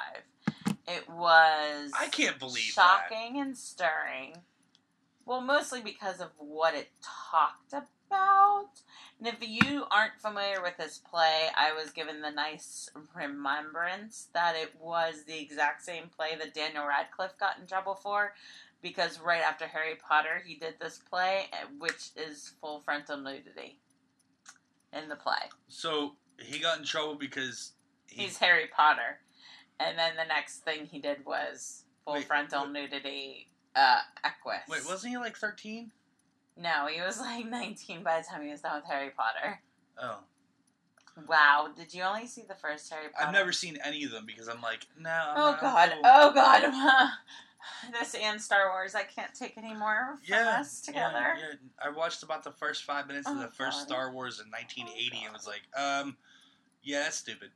It 0.88 1.10
was 1.10 1.92
I 2.00 2.08
can't 2.08 2.40
believe 2.40 2.74
that. 2.76 3.10
shocking 3.10 3.40
and 3.42 3.58
stirring. 3.58 4.38
Well, 5.26 5.42
mostly 5.42 5.82
because 5.82 6.22
of 6.22 6.30
what 6.38 6.74
it 6.74 6.90
talked 7.32 7.74
about. 7.74 8.70
And 9.20 9.28
if 9.28 9.36
you 9.42 9.84
aren't 9.92 10.22
familiar 10.22 10.62
with 10.62 10.78
this 10.78 10.98
play, 11.00 11.48
I 11.58 11.74
was 11.74 11.90
given 11.92 12.22
the 12.22 12.32
nice 12.32 12.90
remembrance 13.14 14.28
that 14.34 14.56
it 14.56 14.74
was 14.80 15.24
the 15.26 15.38
exact 15.42 15.84
same 15.84 16.06
play 16.16 16.36
that 16.38 16.54
Daniel 16.54 16.86
Radcliffe 16.88 17.38
got 17.38 17.60
in 17.60 17.68
trouble 17.68 17.96
for. 17.96 18.34
Because 18.82 19.20
right 19.20 19.42
after 19.42 19.66
Harry 19.68 19.96
Potter, 19.96 20.42
he 20.46 20.56
did 20.56 20.76
this 20.80 21.00
play, 21.10 21.46
eh, 21.52 21.66
which 21.80 22.10
is 22.16 22.52
full 22.62 22.82
frontal 22.82 23.18
nudity 23.18 23.80
in 24.94 25.10
the 25.10 25.16
play. 25.16 25.50
So 25.68 26.16
he 26.40 26.60
got 26.60 26.78
in 26.78 26.84
trouble 26.86 27.16
because 27.16 27.72
he, 28.08 28.24
He's 28.24 28.38
Harry 28.38 28.68
Potter. 28.74 29.20
And 29.80 29.98
then 29.98 30.14
the 30.16 30.26
next 30.26 30.60
thing 30.60 30.86
he 30.86 31.00
did 31.00 31.26
was 31.26 31.84
full 32.06 32.16
Wait, 32.16 32.26
frontal 32.26 32.64
wait. 32.64 32.72
nudity 32.74 33.48
uh, 33.76 34.00
equus. 34.24 34.62
wait, 34.70 34.86
wasn't 34.88 35.12
he 35.12 35.18
like 35.18 35.36
13? 35.38 35.92
No, 36.56 36.88
he 36.88 37.02
was 37.02 37.20
like 37.20 37.46
19 37.50 38.04
by 38.04 38.20
the 38.22 38.26
time 38.28 38.44
he 38.44 38.50
was 38.52 38.62
done 38.62 38.76
with 38.76 38.86
Harry 38.86 39.10
Potter. 39.10 39.60
Oh. 40.02 40.20
Wow, 41.28 41.70
did 41.76 41.94
you 41.96 42.04
only 42.04 42.28
see 42.28 42.44
the 42.48 42.54
first 42.56 42.92
Harry 42.94 43.08
Potter? 43.12 43.28
I've 43.28 43.34
never 43.34 43.52
seen 43.52 43.78
any 43.84 44.04
of 44.04 44.12
them 44.12 44.26
because 44.28 44.48
I'm 44.48 44.62
like, 44.62 44.86
no. 45.00 45.10
I'm 45.10 45.36
Oh 45.38 45.58
god, 45.60 45.90
cool. 45.94 46.02
oh 46.06 46.32
god. 46.34 47.10
this 47.92 48.16
and 48.16 48.42
Star 48.42 48.70
Wars, 48.72 48.96
I 48.96 49.04
can't 49.04 49.34
take 49.34 49.58
anymore 49.58 50.18
from 50.18 50.20
yeah, 50.26 50.58
us 50.60 50.82
together. 50.82 51.36
Yeah, 51.38 51.46
yeah. 51.52 51.86
I 51.86 51.90
watched 51.90 52.24
about 52.24 52.44
the 52.44 52.52
first 52.52 52.84
five 52.84 53.08
minutes 53.08 53.28
of 53.28 53.38
Oh, 53.38 53.42
the 53.42 53.48
first 53.48 53.80
God. 53.80 53.88
Star 53.88 54.12
Wars 54.12 54.40
in 54.44 54.50
1980 54.52 55.12
Oh, 55.16 55.26
and 55.26 55.34
was 55.34 55.48
like, 55.48 55.62
um, 55.80 56.18
yeah, 56.84 57.00
that's 57.04 57.18
stupid. 57.18 57.50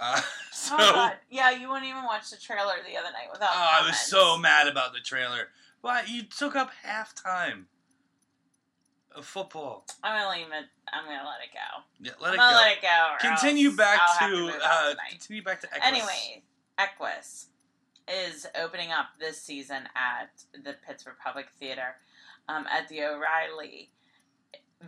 Uh, 0.00 0.20
so, 0.52 0.76
Oh 0.78 1.10
yeah, 1.30 1.50
you 1.50 1.68
wouldn't 1.68 1.86
even 1.88 2.04
watch 2.04 2.30
the 2.30 2.36
trailer 2.36 2.74
the 2.88 2.96
other 2.96 3.10
night 3.12 3.28
without. 3.32 3.50
oh, 3.52 3.78
I 3.82 3.86
was 3.86 3.98
so 3.98 4.38
mad 4.38 4.68
about 4.68 4.92
the 4.92 5.00
trailer. 5.00 5.48
Why 5.80 6.02
you 6.06 6.22
took 6.22 6.56
up 6.56 6.70
halftime 6.86 7.64
of 9.14 9.24
football? 9.26 9.86
I'm 10.02 10.20
gonna 10.22 10.36
leave 10.38 10.46
it. 10.52 10.66
I'm 10.92 11.04
gonna 11.04 11.28
let 11.28 11.40
it 11.42 11.50
go. 11.52 11.82
Yeah, 12.00 12.12
let 12.20 12.28
I'm 12.30 12.34
it 12.34 12.38
gonna 12.38 12.52
go. 12.52 12.60
let 12.60 12.72
it 12.76 12.82
go. 12.82 13.28
continue 13.28 13.68
else 13.68 13.76
back 13.76 14.18
to, 14.20 14.24
on 14.24 14.52
uh, 14.64 14.94
continue 15.10 15.42
back 15.42 15.60
to 15.62 15.66
Equus. 15.68 15.82
Anyway, 15.84 16.42
Equus 16.78 17.46
is 18.10 18.46
opening 18.60 18.90
up 18.90 19.06
this 19.20 19.40
season 19.42 19.84
at 19.94 20.42
the 20.52 20.74
Pittsburgh 20.86 21.16
Public 21.22 21.46
Theater 21.58 21.96
um, 22.48 22.66
at 22.70 22.88
the 22.88 23.02
O'Reilly. 23.02 23.90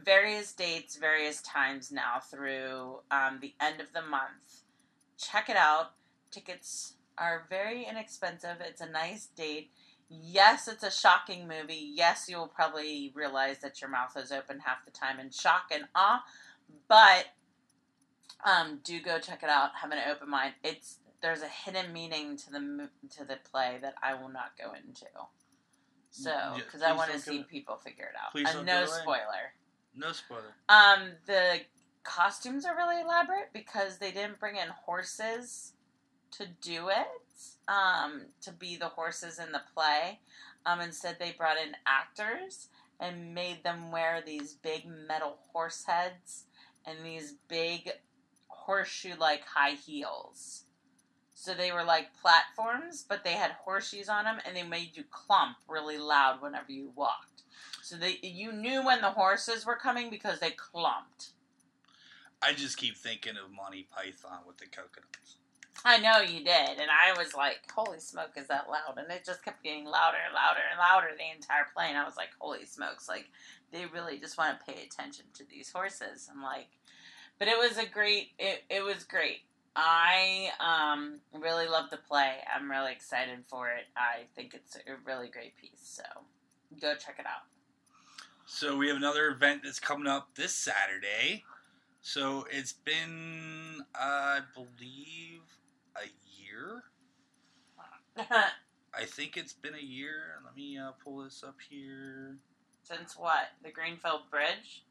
various 0.05 0.53
dates, 0.53 0.97
various 0.97 1.43
times 1.43 1.91
now 1.91 2.21
through 2.31 3.01
um, 3.11 3.39
the 3.41 3.55
end 3.61 3.81
of 3.81 3.93
the 3.93 4.03
month. 4.03 4.62
Check 5.18 5.49
it 5.49 5.57
out. 5.57 5.93
Tickets 6.31 6.95
are 7.18 7.47
very 7.51 7.85
inexpensive. 7.85 8.57
It's 8.61 8.81
a 8.81 8.89
nice 8.89 9.27
date. 9.27 9.71
Yes, 10.09 10.66
it's 10.68 10.83
a 10.83 10.91
shocking 10.91 11.47
movie. 11.47 11.93
Yes, 11.95 12.27
you'll 12.29 12.49
probably 12.49 13.12
realize 13.14 13.59
that 13.61 13.81
your 13.81 13.91
mouth 13.91 14.16
is 14.16 14.33
open 14.33 14.61
half 14.61 14.85
the 14.85 14.91
time 14.91 15.21
in 15.21 15.31
shock 15.31 15.64
and 15.73 15.85
awe. 15.95 16.23
But 16.89 17.27
um, 18.45 18.81
do 18.83 19.01
go 19.01 19.18
check 19.18 19.43
it 19.43 19.51
out. 19.51 19.71
Have 19.83 19.93
an 19.93 19.99
open 20.11 20.31
mind. 20.31 20.55
It's 20.64 20.99
there's 21.23 21.43
a 21.43 21.49
hidden 21.49 21.93
meaning 21.93 22.37
to 22.37 22.51
the 22.51 22.89
to 23.16 23.25
the 23.25 23.39
play 23.51 23.79
that 23.83 23.95
I 24.03 24.14
will 24.14 24.29
not 24.31 24.53
go 24.59 24.73
into. 24.73 25.07
So, 26.11 26.33
because 26.57 26.83
I 26.83 26.93
want 26.93 27.12
to 27.12 27.18
see 27.18 27.45
people 27.45 27.77
figure 27.77 28.07
it 28.07 28.16
out. 28.21 28.33
Please 28.33 28.53
and 28.53 28.66
no 28.66 28.85
spoiler. 28.87 29.55
No 29.95 30.12
spoiler. 30.12 30.55
Um, 30.68 31.12
the 31.27 31.61
costumes 32.03 32.64
are 32.64 32.75
really 32.77 33.01
elaborate 33.01 33.53
because 33.53 33.99
they 33.99 34.11
didn't 34.11 34.41
bring 34.41 34.57
in 34.57 34.68
horses 34.85 35.73
to 36.33 36.47
do 36.61 36.89
it. 36.89 37.07
Um, 37.68 38.23
to 38.43 38.53
be 38.53 38.77
the 38.77 38.89
horses 38.89 39.39
in 39.39 39.53
the 39.53 39.62
play. 39.75 40.18
Um, 40.66 40.81
instead, 40.81 41.16
they 41.18 41.33
brought 41.33 41.57
in 41.57 41.77
actors 41.87 42.68
and 42.99 43.35
made 43.35 43.62
them 43.62 43.93
wear 43.93 44.23
these 44.25 44.55
big 44.55 44.87
metal 44.87 45.39
horse 45.53 45.85
heads 45.87 46.45
and 46.85 46.99
these 47.05 47.35
big 47.49 47.91
horseshoe 48.49 49.14
like 49.18 49.45
high 49.47 49.75
heels. 49.75 50.64
So 51.41 51.55
they 51.55 51.72
were 51.72 51.84
like 51.84 52.09
platforms, 52.20 53.03
but 53.09 53.24
they 53.24 53.32
had 53.32 53.53
horseshoes 53.53 54.11
on 54.11 54.24
them, 54.24 54.41
and 54.45 54.55
they 54.55 54.62
made 54.62 54.95
you 54.95 55.05
clump 55.11 55.57
really 55.66 55.97
loud 55.97 56.43
whenever 56.43 56.70
you 56.70 56.93
walked. 56.95 57.45
So 57.82 57.97
they 57.97 58.18
you 58.22 58.53
knew 58.53 58.84
when 58.84 59.01
the 59.01 59.12
horses 59.12 59.64
were 59.64 59.76
coming 59.76 60.11
because 60.11 60.38
they 60.41 60.51
clumped. 60.51 61.30
I 62.43 62.53
just 62.53 62.76
keep 62.76 62.95
thinking 62.95 63.38
of 63.43 63.51
Monty 63.57 63.88
Python 63.91 64.41
with 64.47 64.59
the 64.59 64.66
coconuts. 64.66 65.36
I 65.82 65.97
know 65.97 66.18
you 66.18 66.45
did, 66.45 66.78
and 66.78 66.91
I 66.91 67.14
was 67.16 67.32
like, 67.32 67.61
"Holy 67.74 68.01
smoke, 68.01 68.32
is 68.36 68.49
that 68.49 68.68
loud?" 68.68 68.99
And 68.99 69.11
it 69.11 69.24
just 69.24 69.43
kept 69.43 69.64
getting 69.64 69.86
louder 69.86 70.18
and 70.22 70.34
louder 70.34 70.61
and 70.70 70.78
louder 70.78 71.16
the 71.16 71.34
entire 71.34 71.68
plane. 71.74 71.97
I 71.97 72.05
was 72.05 72.18
like, 72.18 72.32
"Holy 72.38 72.66
smokes!" 72.66 73.09
Like 73.09 73.30
they 73.72 73.86
really 73.86 74.18
just 74.18 74.36
want 74.36 74.59
to 74.59 74.72
pay 74.72 74.82
attention 74.82 75.24
to 75.32 75.45
these 75.49 75.72
horses. 75.72 76.28
I'm 76.30 76.43
like, 76.43 76.68
but 77.38 77.49
it 77.49 77.57
was 77.57 77.78
a 77.78 77.86
great. 77.86 78.32
It 78.38 78.64
it 78.68 78.84
was 78.84 79.05
great. 79.05 79.41
I 79.77 80.51
um, 80.59 81.21
really 81.33 81.66
love 81.66 81.91
the 81.91 81.97
play. 81.97 82.37
I'm 82.55 82.71
really 82.71 82.93
excited 82.93 83.39
for 83.49 83.68
it. 83.68 83.85
I 83.97 84.25
think 84.35 84.55
it's 84.55 84.77
a 84.77 84.81
really 85.05 85.29
great 85.29 85.57
piece. 85.57 85.81
So 85.83 86.03
go 86.81 86.95
check 86.95 87.16
it 87.18 87.27
out. 87.27 87.43
So 88.47 88.77
we 88.77 88.89
have 88.89 88.97
another 88.97 89.29
event 89.29 89.62
that's 89.64 89.79
coming 89.79 90.09
up 90.09 90.35
this 90.35 90.55
Saturday. 90.55 91.45
So 92.03 92.47
it's 92.51 92.73
been, 92.73 93.83
I 93.95 94.41
believe, 94.55 95.43
a 95.97 96.09
year. 96.41 96.83
I 98.93 99.05
think 99.05 99.37
it's 99.37 99.53
been 99.53 99.75
a 99.75 99.83
year. 99.83 100.41
Let 100.45 100.57
me 100.57 100.79
uh, 100.79 100.93
pull 101.05 101.23
this 101.23 101.45
up 101.47 101.57
here. 101.68 102.39
Since 102.83 103.16
what? 103.16 103.51
The 103.62 103.71
Greenfield 103.71 104.23
Bridge? 104.31 104.85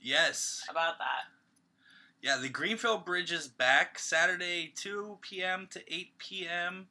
Yes. 0.00 0.66
About 0.68 0.98
that. 0.98 1.39
Yeah, 2.22 2.36
the 2.36 2.50
Greenfield 2.50 3.06
Bridge 3.06 3.32
is 3.32 3.48
back 3.48 3.98
Saturday, 3.98 4.74
2 4.76 5.18
p.m. 5.22 5.66
to 5.70 5.80
8 5.90 6.18
p.m. 6.18 6.88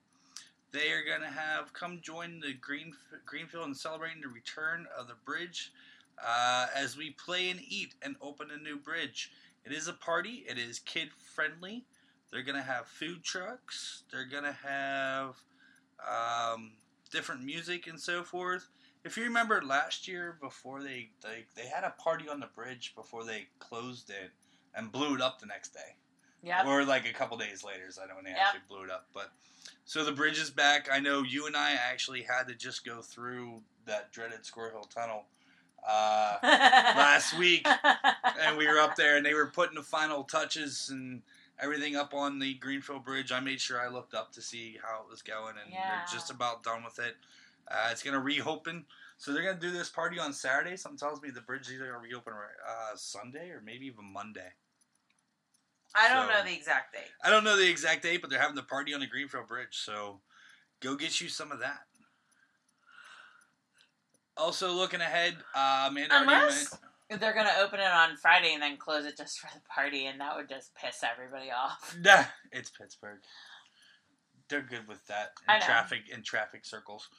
They 0.72 0.92
are 0.92 1.06
going 1.06 1.22
to 1.22 1.28
have 1.28 1.72
come 1.72 2.00
join 2.02 2.40
the 2.40 2.54
Green, 2.54 2.94
Greenfield 3.28 3.66
and 3.66 3.78
celebrating 3.78 4.22
the 4.22 4.28
return 4.28 4.88
of 4.98 5.08
the 5.08 5.14
bridge 5.26 5.72
uh, 6.18 6.66
as 6.76 6.98
we 6.98 7.12
play 7.12 7.52
and 7.52 7.60
eat 7.68 7.94
and 8.02 8.16
open 8.24 8.48
a 8.52 8.58
new 8.58 8.78
bridge. 8.78 9.32
It 9.64 9.72
is 9.72 9.88
a 9.88 9.94
party, 9.94 10.46
it 10.50 10.58
is 10.58 10.80
kid 10.80 11.10
friendly. 11.36 11.86
They're 12.32 12.42
going 12.42 12.58
to 12.58 12.64
have 12.64 12.88
food 12.88 13.24
trucks, 13.24 14.06
they're 14.12 14.26
going 14.26 14.46
to 14.46 14.58
have 14.64 15.36
um, 16.02 16.72
different 17.12 17.44
music 17.44 17.86
and 17.86 18.00
so 18.00 18.24
forth. 18.24 18.68
If 19.06 19.16
you 19.16 19.26
remember 19.26 19.62
last 19.62 20.08
year, 20.08 20.40
before 20.42 20.82
they, 20.82 21.12
they 21.22 21.46
they 21.56 21.68
had 21.68 21.84
a 21.84 21.94
party 22.02 22.28
on 22.28 22.40
the 22.40 22.48
bridge 22.48 22.94
before 22.96 23.24
they 23.24 23.48
closed 23.60 24.10
it, 24.10 24.32
and 24.76 24.92
blew 24.92 25.16
it 25.16 25.22
up 25.22 25.40
the 25.40 25.46
next 25.46 25.74
day. 25.74 25.96
Yeah. 26.42 26.66
Or 26.66 26.86
like 26.86 27.08
a 27.08 27.14
couple 27.14 27.38
days 27.38 27.64
later, 27.64 27.86
so 27.90 28.02
I 28.02 28.06
don't 28.08 28.10
know 28.12 28.16
when 28.18 28.24
they 28.26 28.32
Yep. 28.32 28.40
actually 28.40 28.62
blew 28.70 28.84
it 28.84 28.90
up. 28.92 29.08
But 29.14 29.30
so 29.86 30.06
the 30.06 30.12
bridge 30.12 30.40
is 30.40 30.50
back. 30.50 30.88
I 30.92 31.00
know 31.00 31.24
you 31.24 31.48
and 31.48 31.56
I 31.58 31.72
actually 31.74 32.22
had 32.24 32.48
to 32.48 32.56
just 32.56 32.86
go 32.86 33.02
through 33.02 33.62
that 33.86 34.12
dreaded 34.14 34.46
Squirrel 34.46 34.72
Hill 34.72 34.84
Tunnel 34.94 35.26
uh, 35.88 36.38
last 36.44 37.38
week, 37.38 37.68
and 38.42 38.58
we 38.58 38.68
were 38.68 38.80
up 38.80 38.96
there, 38.96 39.18
and 39.18 39.26
they 39.26 39.34
were 39.34 39.48
putting 39.48 39.76
the 39.76 39.84
final 39.84 40.24
touches 40.24 40.90
and 40.90 41.22
everything 41.62 41.96
up 41.96 42.14
on 42.14 42.40
the 42.40 42.54
Greenfield 42.56 43.04
Bridge. 43.04 43.32
I 43.32 43.40
made 43.42 43.60
sure 43.60 43.82
I 43.82 43.88
looked 43.90 44.14
up 44.14 44.32
to 44.34 44.42
see 44.42 44.78
how 44.82 45.02
it 45.04 45.10
was 45.10 45.22
going, 45.22 45.56
and 45.62 45.72
Yeah. 45.74 45.88
they're 45.90 46.06
just 46.12 46.32
about 46.32 46.64
done 46.64 46.84
with 46.84 47.00
it. 47.00 47.18
Uh, 47.70 47.90
it's 47.92 48.02
gonna 48.04 48.20
reopen, 48.20 48.86
so 49.20 49.32
they're 49.32 49.44
gonna 49.44 49.60
do 49.60 49.70
this 49.72 49.90
party 49.90 50.18
on 50.18 50.34
Saturday. 50.34 50.76
Something 50.76 50.98
tells 50.98 51.22
me 51.22 51.30
the 51.30 51.42
bridge 51.42 51.68
is 51.68 51.74
either 51.74 51.86
gonna 51.88 52.00
reopen 52.00 52.34
uh, 52.34 52.96
Sunday 52.96 53.50
or 53.52 53.62
maybe 53.64 53.86
even 53.86 54.12
Monday. 54.12 54.52
I 55.96 56.08
don't 56.12 56.28
So- 56.28 56.34
know 56.34 56.44
the 56.44 56.54
exact 56.56 56.94
date. 56.94 57.12
I 57.24 57.30
don't 57.30 57.44
know 57.44 57.56
the 57.58 57.70
exact 57.70 58.02
date, 58.04 58.22
but 58.22 58.30
they're 58.32 58.40
having 58.42 58.56
the 58.56 58.64
party 58.64 58.94
on 58.94 59.00
the 59.00 59.08
Greenfield 59.08 59.48
Bridge, 59.48 59.78
so 59.78 60.22
go 60.82 60.96
get 60.96 61.20
you 61.22 61.30
some 61.30 61.52
of 61.52 61.60
that. 61.60 61.86
Also, 64.38 64.72
looking 64.72 65.02
ahead, 65.02 65.36
uh, 65.54 65.88
Amanda 65.90 66.16
Unless 66.22 66.72
went- 67.10 67.20
they're 67.22 67.34
going 67.34 67.46
to 67.48 67.58
open 67.60 67.80
it 67.80 67.88
on 67.92 68.16
Friday 68.18 68.54
and 68.54 68.62
then 68.64 68.78
close 68.78 69.04
it 69.06 69.18
just 69.18 69.40
for 69.40 69.50
the 69.54 69.60
party, 69.62 70.06
and 70.06 70.22
that 70.22 70.36
would 70.38 70.48
just 70.48 70.74
piss 70.76 71.04
everybody 71.04 71.52
off. 71.52 71.96
Nah, 72.00 72.24
it's 72.52 72.70
Pittsburgh. 72.70 73.20
They're 74.48 74.62
good 74.62 74.88
with 74.88 75.06
that 75.08 75.34
in 75.48 75.62
traffic 75.62 76.10
in 76.10 76.24
traffic 76.24 76.66
circles. 76.66 77.10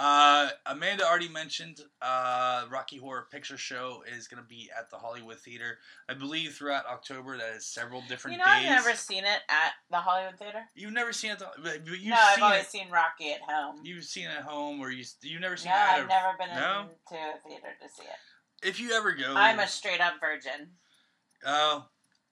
Uh, 0.00 0.48
Amanda 0.66 1.04
already 1.04 1.28
mentioned 1.28 1.80
uh, 2.00 2.64
Rocky 2.70 2.98
Horror 2.98 3.26
Picture 3.32 3.56
Show 3.56 4.04
is 4.16 4.28
going 4.28 4.40
to 4.40 4.48
be 4.48 4.70
at 4.78 4.90
the 4.90 4.96
Hollywood 4.96 5.38
Theater. 5.40 5.78
I 6.08 6.14
believe 6.14 6.54
throughout 6.54 6.86
October. 6.86 7.36
That 7.36 7.56
is 7.56 7.66
several 7.66 8.02
different 8.08 8.36
You 8.36 8.38
know, 8.38 8.44
days. 8.44 8.66
I've 8.66 8.84
never 8.84 8.94
seen 8.94 9.24
it 9.24 9.40
at 9.48 9.72
the 9.90 9.96
Hollywood 9.96 10.38
Theater. 10.38 10.60
You've 10.76 10.92
never 10.92 11.12
seen 11.12 11.32
it, 11.32 11.40
though, 11.40 11.50
but 11.64 11.84
you've 11.84 12.04
no, 12.10 12.16
I've 12.16 12.40
always 12.40 12.62
it. 12.62 12.68
seen 12.68 12.90
Rocky 12.90 13.32
at 13.32 13.40
home. 13.40 13.80
You've 13.82 14.04
seen 14.04 14.26
it 14.26 14.36
at 14.38 14.44
home, 14.44 14.80
or 14.80 14.90
you 14.92 15.04
you've 15.22 15.40
never 15.40 15.56
seen 15.56 15.72
No, 15.72 15.76
it. 15.76 15.80
At 15.80 15.98
I've 15.98 16.04
a- 16.04 16.08
never 16.08 16.28
been 16.38 16.48
no? 16.54 16.80
into 16.82 17.20
a 17.20 17.48
theater 17.48 17.74
to 17.82 17.88
see 17.88 18.04
it. 18.04 18.66
If 18.68 18.78
you 18.78 18.92
ever 18.92 19.12
go, 19.12 19.34
I'm 19.36 19.58
a 19.58 19.66
straight 19.66 20.00
up 20.00 20.14
virgin. 20.20 20.68
Oh, 21.44 21.86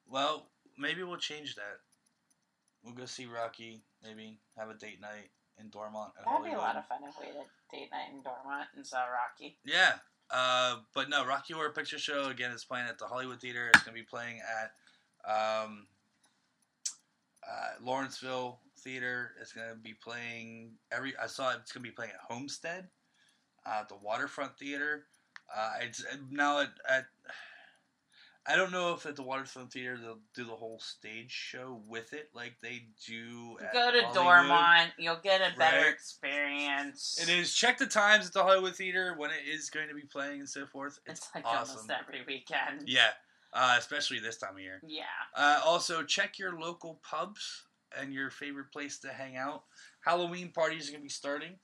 well, 0.08 0.50
maybe 0.78 1.02
we'll 1.02 1.16
change 1.16 1.56
that. 1.56 1.78
We'll 2.84 2.94
go 2.94 3.06
see 3.06 3.26
Rocky. 3.26 3.82
Maybe 4.04 4.38
have 4.56 4.68
a 4.70 4.74
date 4.74 5.00
night 5.00 5.30
in 5.60 5.68
Dormont. 5.70 6.12
At 6.18 6.24
That'd 6.24 6.44
be 6.44 6.52
a 6.52 6.58
lot 6.58 6.76
of 6.76 6.86
fun 6.86 6.98
if 7.08 7.14
we 7.20 7.26
did 7.26 7.46
date 7.70 7.90
night 7.90 8.12
in 8.12 8.22
Dormont 8.22 8.68
and 8.76 8.86
saw 8.86 9.04
Rocky. 9.04 9.56
Yeah. 9.64 9.94
Uh, 10.30 10.78
but 10.94 11.08
no, 11.08 11.24
Rocky 11.24 11.54
Horror 11.54 11.70
Picture 11.70 11.98
Show 11.98 12.28
again 12.28 12.50
is 12.50 12.64
playing 12.64 12.86
at 12.88 12.98
the 12.98 13.06
Hollywood 13.06 13.40
Theater. 13.40 13.70
It's 13.74 13.84
gonna 13.84 13.94
be 13.94 14.02
playing 14.02 14.40
at 14.40 14.72
um, 15.30 15.86
uh, 17.46 17.82
Lawrenceville 17.82 18.58
Theater. 18.78 19.32
It's 19.40 19.52
gonna 19.52 19.76
be 19.80 19.94
playing 19.94 20.72
every. 20.90 21.14
I 21.22 21.26
saw 21.28 21.54
it's 21.54 21.72
gonna 21.72 21.84
be 21.84 21.90
playing 21.90 22.12
at 22.12 22.20
Homestead, 22.28 22.88
uh, 23.64 23.84
the 23.88 23.96
Waterfront 23.96 24.58
Theater. 24.58 25.06
Uh, 25.54 25.74
it's 25.82 26.04
now 26.30 26.60
at, 26.60 26.70
at 26.88 27.06
I 28.48 28.54
don't 28.56 28.70
know 28.70 28.94
if 28.94 29.04
at 29.06 29.16
the 29.16 29.22
Waterfront 29.22 29.72
Theater 29.72 29.98
they'll 30.00 30.20
do 30.34 30.44
the 30.44 30.54
whole 30.54 30.78
stage 30.78 31.32
show 31.32 31.82
with 31.88 32.12
it 32.12 32.30
like 32.32 32.54
they 32.62 32.86
do. 33.06 33.56
At 33.60 33.72
Go 33.72 33.90
to 33.90 34.00
Hollywood. 34.02 34.14
Dormont, 34.14 34.90
you'll 34.98 35.20
get 35.22 35.40
a 35.40 35.56
better 35.58 35.78
Right. 35.78 35.92
experience. 35.92 37.18
It 37.20 37.28
is. 37.28 37.52
Check 37.54 37.78
the 37.78 37.86
times 37.86 38.26
at 38.28 38.32
the 38.32 38.42
Hollywood 38.44 38.76
Theater 38.76 39.14
when 39.16 39.30
it 39.30 39.48
is 39.48 39.68
going 39.70 39.88
to 39.88 39.94
be 39.94 40.02
playing 40.02 40.40
and 40.40 40.48
so 40.48 40.66
forth. 40.66 40.98
It's, 41.06 41.20
It's 41.20 41.30
like 41.34 41.44
awesome. 41.44 41.76
almost 41.78 41.90
every 41.90 42.24
weekend. 42.26 42.84
Yeah, 42.88 43.10
uh, 43.52 43.74
especially 43.78 44.20
this 44.20 44.36
time 44.38 44.54
of 44.54 44.60
year. 44.60 44.80
Yeah. 44.86 45.04
Uh, 45.34 45.60
also, 45.64 46.02
check 46.04 46.38
your 46.38 46.58
local 46.58 47.00
pubs 47.02 47.64
and 47.98 48.12
your 48.12 48.30
favorite 48.30 48.70
place 48.72 48.98
to 49.00 49.08
hang 49.08 49.36
out. 49.36 49.64
Halloween 50.04 50.52
parties 50.52 50.88
are 50.88 50.92
going 50.92 51.00
to 51.02 51.04
be 51.04 51.08
starting. 51.08 51.58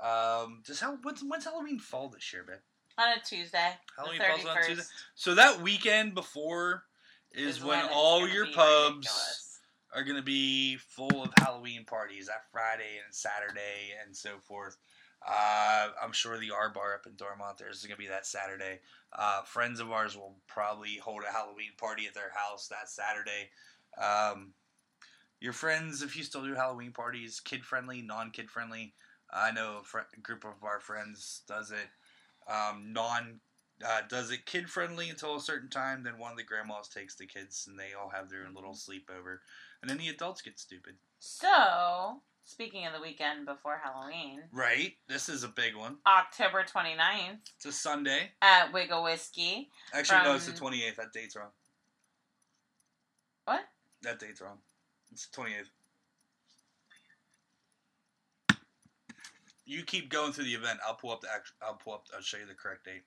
Um, 0.00 0.62
does 0.64 0.80
how 0.80 0.96
when's, 1.02 1.22
when's 1.24 1.44
Halloween 1.44 1.78
fall 1.78 2.08
this 2.08 2.32
year, 2.32 2.44
babe? 2.46 2.58
On 2.98 3.16
a 3.16 3.20
Tuesday. 3.24 3.70
Halloween 3.96 4.20
falls 4.20 4.44
on 4.44 4.62
Tuesday? 4.64 4.82
So 5.14 5.34
that 5.36 5.62
weekend 5.62 6.14
before 6.14 6.82
is, 7.32 7.62
when, 7.62 7.78
it's 7.78 7.88
all 7.94 8.26
your 8.26 8.46
pubs 8.46 8.96
ridiculous. 8.96 9.60
are 9.94 10.02
going 10.02 10.16
to 10.16 10.22
be 10.22 10.76
full 10.76 11.22
of 11.22 11.30
Halloween 11.38 11.84
parties 11.84 12.26
that 12.26 12.50
Friday 12.50 12.98
and 13.04 13.14
Saturday 13.14 13.94
and 14.04 14.16
so 14.16 14.38
forth. 14.40 14.76
Uh, 15.26 15.88
I'm 16.02 16.12
sure 16.12 16.38
the 16.38 16.50
R 16.50 16.70
Bar 16.70 16.94
up 16.94 17.06
in 17.06 17.14
Dormont, 17.16 17.58
there's 17.58 17.84
going 17.84 17.96
to 17.96 18.02
be 18.02 18.08
that 18.08 18.26
Saturday. 18.26 18.80
Uh, 19.12 19.42
friends 19.42 19.78
of 19.78 19.90
ours 19.90 20.16
will 20.16 20.36
probably 20.48 20.96
hold 20.96 21.22
a 21.28 21.32
Halloween 21.32 21.72
party 21.76 22.06
at 22.06 22.14
their 22.14 22.32
house 22.34 22.68
that 22.68 22.88
Saturday. 22.88 23.50
Um, 24.00 24.52
your 25.40 25.52
friends, 25.52 26.02
if 26.02 26.16
you 26.16 26.24
still 26.24 26.44
do 26.44 26.54
Halloween 26.54 26.92
parties, 26.92 27.40
kid 27.40 27.64
friendly, 27.64 28.02
non 28.02 28.30
kid 28.30 28.50
friendly. 28.50 28.94
I 29.32 29.52
know 29.52 29.78
a 29.80 29.84
fr- 29.84 29.98
group 30.22 30.44
of 30.44 30.64
our 30.64 30.80
friends 30.80 31.42
does 31.46 31.70
it. 31.70 31.88
Um, 32.48 32.92
non 32.92 33.40
uh, 33.86 34.00
does 34.08 34.30
it 34.30 34.46
kid 34.46 34.68
friendly 34.68 35.08
until 35.10 35.36
a 35.36 35.40
certain 35.40 35.68
time. 35.70 36.02
Then 36.02 36.18
one 36.18 36.32
of 36.32 36.38
the 36.38 36.44
grandmas 36.44 36.88
takes 36.88 37.14
the 37.14 37.26
kids, 37.26 37.66
and 37.68 37.78
they 37.78 37.90
all 38.00 38.08
have 38.08 38.28
their 38.30 38.44
own 38.46 38.54
little 38.54 38.72
sleepover, 38.74 39.38
and 39.82 39.88
then 39.90 39.98
the 39.98 40.08
adults 40.08 40.42
get 40.42 40.58
stupid. 40.58 40.94
So, 41.20 42.20
speaking 42.44 42.86
of 42.86 42.92
the 42.92 43.00
weekend 43.00 43.44
before 43.46 43.80
Halloween, 43.84 44.42
Right. 44.52 44.94
This 45.08 45.28
is 45.28 45.44
a 45.44 45.48
big 45.48 45.76
one. 45.76 45.98
October 46.06 46.64
29th 46.64 47.38
It's 47.56 47.66
a 47.66 47.72
Sunday. 47.72 48.32
at 48.42 48.72
Wigle 48.72 49.04
Whiskey. 49.04 49.70
Actually, 49.92 50.24
no, 50.24 50.34
it's 50.34 50.46
the 50.46 50.52
twenty 50.52 50.84
eighth. 50.84 50.96
That 50.96 51.12
date's 51.12 51.36
wrong. 51.36 51.50
What? 53.44 53.60
That 54.02 54.18
date's 54.18 54.40
wrong. 54.40 54.58
It's 55.12 55.26
the 55.26 55.34
twenty 55.34 55.52
eighth. 55.54 55.70
You 59.68 59.82
keep 59.82 60.08
going 60.08 60.32
through 60.32 60.44
the 60.44 60.54
event. 60.54 60.80
I'll 60.86 60.94
pull 60.94 61.12
up 61.12 61.20
the. 61.20 61.28
act- 61.30 61.52
I'll 61.60 61.74
pull 61.74 61.92
up. 61.92 62.06
I'll 62.14 62.22
show 62.22 62.38
you 62.38 62.46
the 62.46 62.54
correct 62.54 62.86
date. 62.86 63.04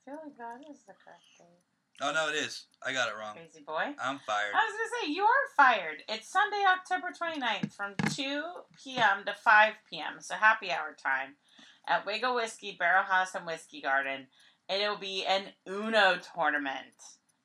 I 0.00 0.10
feel 0.10 0.20
like 0.24 0.36
that 0.38 0.70
is 0.70 0.80
the 0.86 0.94
correct 0.94 1.28
date. 1.38 1.60
Oh 2.00 2.10
no, 2.10 2.30
it 2.30 2.36
is. 2.36 2.64
I 2.84 2.94
got 2.94 3.10
it 3.10 3.14
wrong. 3.18 3.34
Crazy 3.34 3.62
boy. 3.64 3.92
I'm 4.02 4.18
fired. 4.26 4.54
I 4.54 4.64
was 4.64 4.72
going 4.72 4.88
to 4.88 5.06
say, 5.06 5.12
you 5.12 5.24
are 5.24 5.54
fired. 5.54 5.98
It's 6.08 6.32
Sunday, 6.32 6.64
October 6.66 7.12
29th 7.12 7.74
from 7.74 7.94
2 8.10 8.42
p.m. 8.82 9.24
to 9.26 9.34
5 9.34 9.74
p.m. 9.90 10.20
So 10.20 10.36
happy 10.36 10.70
hour 10.72 10.96
time 11.00 11.36
at 11.86 12.06
Wigle 12.06 12.34
Whiskey, 12.34 12.74
Barrel 12.78 13.04
House, 13.04 13.34
and 13.34 13.46
Whiskey 13.46 13.82
Garden. 13.82 14.28
And 14.70 14.82
it'll 14.82 14.96
be 14.96 15.26
an 15.26 15.48
Uno 15.68 16.18
tournament 16.34 16.96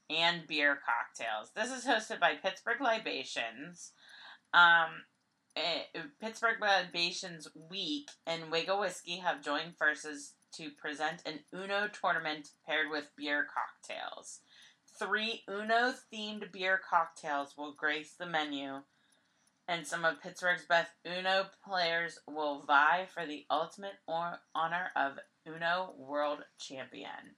and 0.10 0.48
beer 0.48 0.80
cocktails. 0.86 1.52
This 1.54 1.72
is 1.78 1.86
hosted 1.86 2.22
by 2.22 2.36
Pittsburgh 2.36 2.80
Libations. 2.80 3.92
Um, 4.54 5.04
Eh, 5.58 6.02
Pittsburgh 6.22 6.62
Libations 6.62 7.48
Week 7.56 8.12
and 8.28 8.52
Wigle 8.52 8.80
Whiskey 8.80 9.18
have 9.18 9.44
joined 9.44 9.76
forces 9.76 10.36
to 10.54 10.70
present 10.70 11.24
an 11.26 11.40
Uno 11.52 11.88
tournament 11.88 12.50
paired 12.66 12.92
with 12.92 13.16
beer 13.18 13.48
cocktails. 13.52 14.42
Three 15.00 15.44
Uno 15.50 15.94
themed 16.14 16.52
beer 16.52 16.80
cocktails 16.88 17.56
will 17.58 17.74
grace 17.74 18.14
the 18.14 18.28
menu, 18.28 18.84
and 19.68 19.88
some 19.88 20.06
of 20.06 20.22
Pittsburgh's 20.22 20.66
best 20.66 20.92
Uno 21.06 21.48
players 21.66 22.20
will 22.28 22.62
vie 22.62 23.08
for 23.12 23.26
the 23.26 23.46
ultimate 23.50 23.98
or- 24.08 24.42
honor 24.54 24.92
of 24.96 25.20
Uno 25.48 25.96
World 25.98 26.46
Champion. 26.60 27.36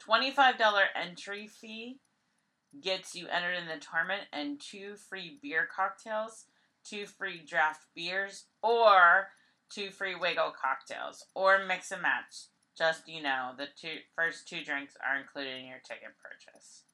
$25 0.00 0.88
entry 0.96 1.46
fee 1.46 2.00
gets 2.80 3.14
you 3.14 3.28
entered 3.28 3.54
in 3.54 3.66
the 3.66 3.78
tournament 3.78 4.28
and 4.32 4.60
two 4.60 4.96
free 4.96 5.38
beer 5.42 5.66
cocktails, 5.66 6.46
two 6.84 7.06
free 7.06 7.42
draft 7.46 7.84
beers, 7.94 8.44
or 8.62 9.28
two 9.72 9.90
free 9.90 10.14
Wigle 10.14 10.52
cocktails, 10.60 11.24
or 11.34 11.64
mix 11.66 11.90
and 11.92 12.02
match. 12.02 12.46
Just 12.76 13.08
you 13.08 13.22
know, 13.22 13.50
the 13.58 13.66
two 13.80 13.96
first 14.16 14.48
two 14.48 14.62
drinks 14.64 14.94
are 15.06 15.18
included 15.20 15.58
in 15.58 15.66
your 15.66 15.80
ticket 15.86 16.10
purchase. 16.22 16.84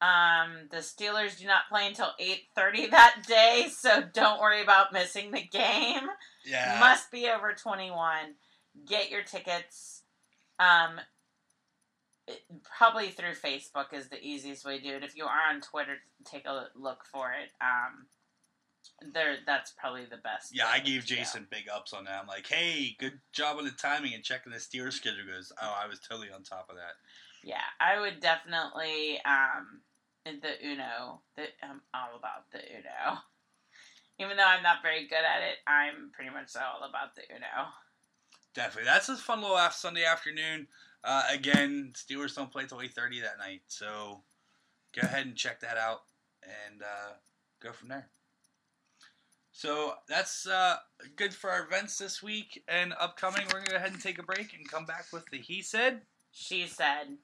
Um, 0.00 0.68
the 0.70 0.78
Steelers 0.78 1.38
do 1.38 1.46
not 1.46 1.68
play 1.70 1.86
until 1.86 2.10
eight 2.18 2.42
thirty 2.54 2.86
that 2.90 3.24
day, 3.26 3.68
so 3.70 4.02
don't 4.12 4.40
worry 4.40 4.62
about 4.62 4.92
missing 4.92 5.30
the 5.30 5.42
game. 5.42 6.08
yeah. 6.44 6.76
Must 6.80 7.10
be 7.10 7.28
over 7.28 7.52
twenty 7.52 7.90
one. 7.90 8.34
Get 8.86 9.10
your 9.10 9.22
tickets. 9.22 10.02
Um, 10.58 11.00
it- 12.26 12.42
probably 12.78 13.10
through 13.10 13.34
Facebook 13.34 13.92
is 13.92 14.08
the 14.08 14.22
easiest 14.22 14.64
way 14.64 14.78
to 14.78 14.82
do 14.84 14.96
it. 14.96 15.04
If 15.04 15.16
you 15.16 15.24
are 15.24 15.50
on 15.54 15.60
Twitter, 15.60 15.96
take 16.24 16.46
a 16.46 16.68
look 16.74 17.04
for 17.10 17.32
it. 17.32 17.50
Um, 17.60 18.06
there, 19.12 19.36
that's 19.46 19.72
probably 19.72 20.04
the 20.04 20.16
best. 20.18 20.54
Yeah, 20.54 20.66
I 20.66 20.78
gave. 20.78 21.04
Jason 21.04 21.46
big 21.50 21.64
ups 21.74 21.92
on 21.92 22.04
that. 22.04 22.18
I'm 22.20 22.26
like, 22.26 22.46
hey, 22.46 22.96
good 22.98 23.20
job 23.32 23.58
on 23.58 23.64
the 23.64 23.70
timing 23.72 24.14
and 24.14 24.22
checking 24.22 24.52
the 24.52 24.58
Steelers 24.58 24.94
schedule. 24.94 25.24
He 25.26 25.32
Goes, 25.32 25.52
oh, 25.60 25.74
I 25.82 25.86
was 25.86 26.00
totally 26.00 26.28
on 26.34 26.42
top 26.42 26.68
of 26.70 26.76
that. 26.76 26.94
Yeah, 27.42 27.56
I 27.80 28.00
would 28.00 28.20
definitely 28.20 29.20
um 29.24 29.80
the 30.24 30.66
Uno. 30.66 31.20
The 31.36 31.44
I'm 31.62 31.82
all 31.92 32.16
about 32.18 32.50
the 32.52 32.58
Uno. 32.58 33.18
Even 34.18 34.36
though 34.36 34.46
I'm 34.46 34.62
not 34.62 34.82
very 34.82 35.06
good 35.08 35.18
at 35.18 35.42
it, 35.42 35.58
I'm 35.66 36.10
pretty 36.12 36.30
much 36.30 36.54
all 36.56 36.88
about 36.88 37.14
the 37.14 37.22
Uno. 37.34 37.68
Definitely, 38.54 38.84
that's 38.84 39.08
a 39.08 39.16
fun 39.16 39.42
little 39.42 39.58
after 39.58 39.78
Sunday 39.78 40.04
afternoon. 40.04 40.68
Uh, 41.02 41.24
again, 41.30 41.92
Steelers 41.94 42.34
don't 42.34 42.50
play 42.50 42.64
till 42.66 42.80
eight 42.80 42.94
thirty 42.94 43.20
that 43.20 43.38
night, 43.38 43.62
so 43.66 44.22
go 44.94 45.02
ahead 45.02 45.26
and 45.26 45.36
check 45.36 45.60
that 45.60 45.76
out 45.76 46.02
and 46.42 46.82
uh, 46.82 47.14
go 47.60 47.72
from 47.72 47.88
there. 47.88 48.08
So 49.56 49.94
that's 50.08 50.48
uh, 50.48 50.78
good 51.14 51.32
for 51.32 51.48
our 51.48 51.64
events 51.64 51.96
this 51.96 52.20
week 52.20 52.64
and 52.66 52.92
upcoming. 52.98 53.42
We're 53.52 53.60
gonna 53.60 53.70
go 53.70 53.76
ahead 53.76 53.92
and 53.92 54.02
take 54.02 54.18
a 54.18 54.24
break 54.24 54.52
and 54.52 54.68
come 54.68 54.84
back 54.84 55.06
with 55.12 55.24
the 55.30 55.38
he 55.38 55.62
said. 55.62 56.00
She 56.32 56.66
said, 56.66 57.18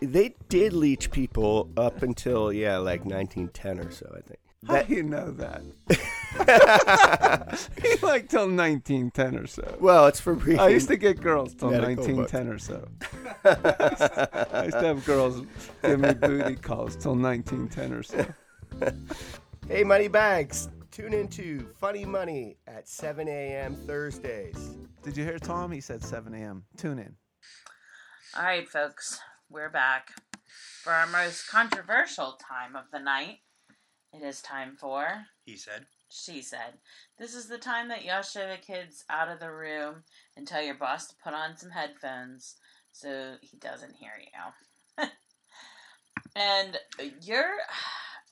They 0.00 0.34
did 0.50 0.74
leech 0.74 1.10
people 1.10 1.70
up 1.78 2.02
until 2.02 2.52
yeah, 2.52 2.76
like 2.76 3.06
1910 3.06 3.78
or 3.78 3.90
so, 3.90 4.14
I 4.14 4.20
think. 4.20 4.38
How 4.66 4.82
do 4.82 4.94
you 4.94 5.02
know 5.02 5.30
that? 5.30 5.62
like 8.02 8.28
till 8.28 8.50
1910 8.50 9.36
or 9.36 9.46
so. 9.46 9.78
well, 9.80 10.08
it's 10.08 10.20
for 10.20 10.34
reading. 10.34 10.60
I 10.60 10.68
used 10.68 10.88
to 10.88 10.98
get 10.98 11.22
girls 11.22 11.54
till 11.54 11.70
Medical 11.70 12.04
1910 12.04 12.48
or 12.48 12.58
so. 12.58 12.86
I 14.52 14.64
used 14.64 14.78
to 14.78 14.84
have 14.84 15.06
girls 15.06 15.40
give 15.82 16.00
me 16.00 16.12
booty 16.12 16.56
calls 16.56 16.96
till 16.96 17.16
1910 17.16 17.92
or 17.94 18.02
so. 18.02 18.26
Hey, 19.68 19.84
Money 19.84 20.08
Bags, 20.08 20.68
tune 20.90 21.14
into 21.14 21.68
Funny 21.80 22.04
Money 22.04 22.56
at 22.66 22.88
7 22.88 23.28
a.m. 23.28 23.74
Thursdays. 23.86 24.76
Did 25.02 25.16
you 25.16 25.24
hear 25.24 25.38
Tom? 25.38 25.72
He 25.72 25.80
said 25.80 26.02
7 26.02 26.34
a.m. 26.34 26.64
Tune 26.76 26.98
in. 26.98 27.16
"All 28.36 28.44
right, 28.44 28.68
folks, 28.68 29.20
we're 29.48 29.70
back 29.70 30.12
for 30.82 30.92
our 30.92 31.06
most 31.06 31.48
controversial 31.48 32.38
time 32.40 32.76
of 32.76 32.84
the 32.92 32.98
night. 32.98 33.38
It 34.12 34.22
is 34.22 34.42
time 34.42 34.76
for." 34.76 35.26
He 35.44 35.56
said. 35.56 35.86
She 36.10 36.40
said, 36.40 36.78
This 37.18 37.34
is 37.34 37.48
the 37.48 37.58
time 37.58 37.88
that 37.88 38.04
y'all 38.04 38.22
show 38.22 38.48
the 38.48 38.56
kids 38.56 39.04
out 39.10 39.28
of 39.28 39.40
the 39.40 39.52
room 39.52 40.04
and 40.36 40.46
tell 40.46 40.62
your 40.62 40.74
boss 40.74 41.06
to 41.08 41.14
put 41.22 41.34
on 41.34 41.56
some 41.56 41.70
headphones 41.70 42.56
so 42.92 43.34
he 43.42 43.58
doesn't 43.58 43.94
hear 43.94 44.12
you. 44.18 45.04
and 46.36 46.78
you're 47.22 47.58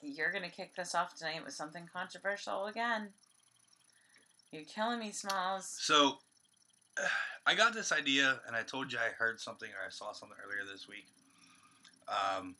you're 0.03 0.33
gonna 0.33 0.51
kick 0.51 0.75
this 0.75 0.95
off 0.95 1.15
tonight 1.15 1.45
with 1.45 1.55
something 1.55 1.89
controversial 1.93 2.67
again. 2.67 3.09
You're 4.53 4.65
killing 4.65 4.99
me, 5.01 5.11
Smalls. 5.13 5.77
So 5.81 6.19
I 7.47 7.55
got 7.55 7.75
this 7.75 7.93
idea, 7.93 8.41
and 8.47 8.57
I 8.57 8.63
told 8.63 8.93
you 8.93 8.99
I 8.99 9.11
heard 9.11 9.41
something 9.41 9.69
or 9.69 9.87
I 9.87 9.91
saw 9.91 10.13
something 10.13 10.37
earlier 10.45 10.63
this 10.71 10.89
week. 10.89 11.07
Um, 12.09 12.55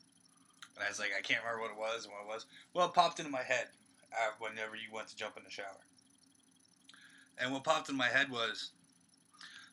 and 0.75 0.85
I 0.85 0.89
was 0.89 0.99
like, 0.99 1.11
I 1.17 1.21
can't 1.21 1.41
remember 1.43 1.61
what 1.61 1.71
it 1.71 1.77
was 1.77 2.05
and 2.05 2.13
what 2.13 2.21
it 2.23 2.33
was. 2.33 2.45
Well, 2.73 2.87
it 2.87 2.93
popped 2.93 3.19
into 3.19 3.31
my 3.31 3.41
head 3.43 3.67
uh, 4.13 4.31
whenever 4.39 4.75
you 4.75 4.93
went 4.93 5.07
to 5.09 5.15
jump 5.15 5.37
in 5.37 5.43
the 5.43 5.49
shower. 5.49 5.83
And 7.39 7.51
what 7.53 7.63
popped 7.63 7.89
in 7.89 7.95
my 7.97 8.07
head 8.07 8.29
was, 8.29 8.71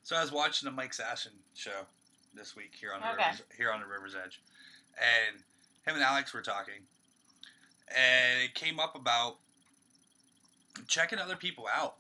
so 0.03 0.17
I 0.17 0.21
was 0.21 0.33
watching 0.33 0.67
the 0.67 0.73
Mike 0.73 0.93
Sasson 0.93 1.33
show 1.55 1.87
this 2.35 2.57
week 2.57 2.73
here 2.79 2.93
on 2.93 3.01
the 3.01 3.13
Okay. 3.13 3.25
Rivers, 3.31 3.43
here 3.57 3.71
on 3.71 3.81
the 3.81 3.87
River's 3.87 4.15
Edge, 4.15 4.43
and 4.99 5.39
him 5.87 5.95
and 5.95 6.03
Alex 6.03 6.33
were 6.35 6.43
talking, 6.43 6.83
and 7.89 8.43
it 8.43 8.55
came 8.55 8.79
up 8.79 8.97
about 8.97 9.39
checking 10.87 11.19
other 11.19 11.37
people 11.37 11.67
out. 11.73 11.97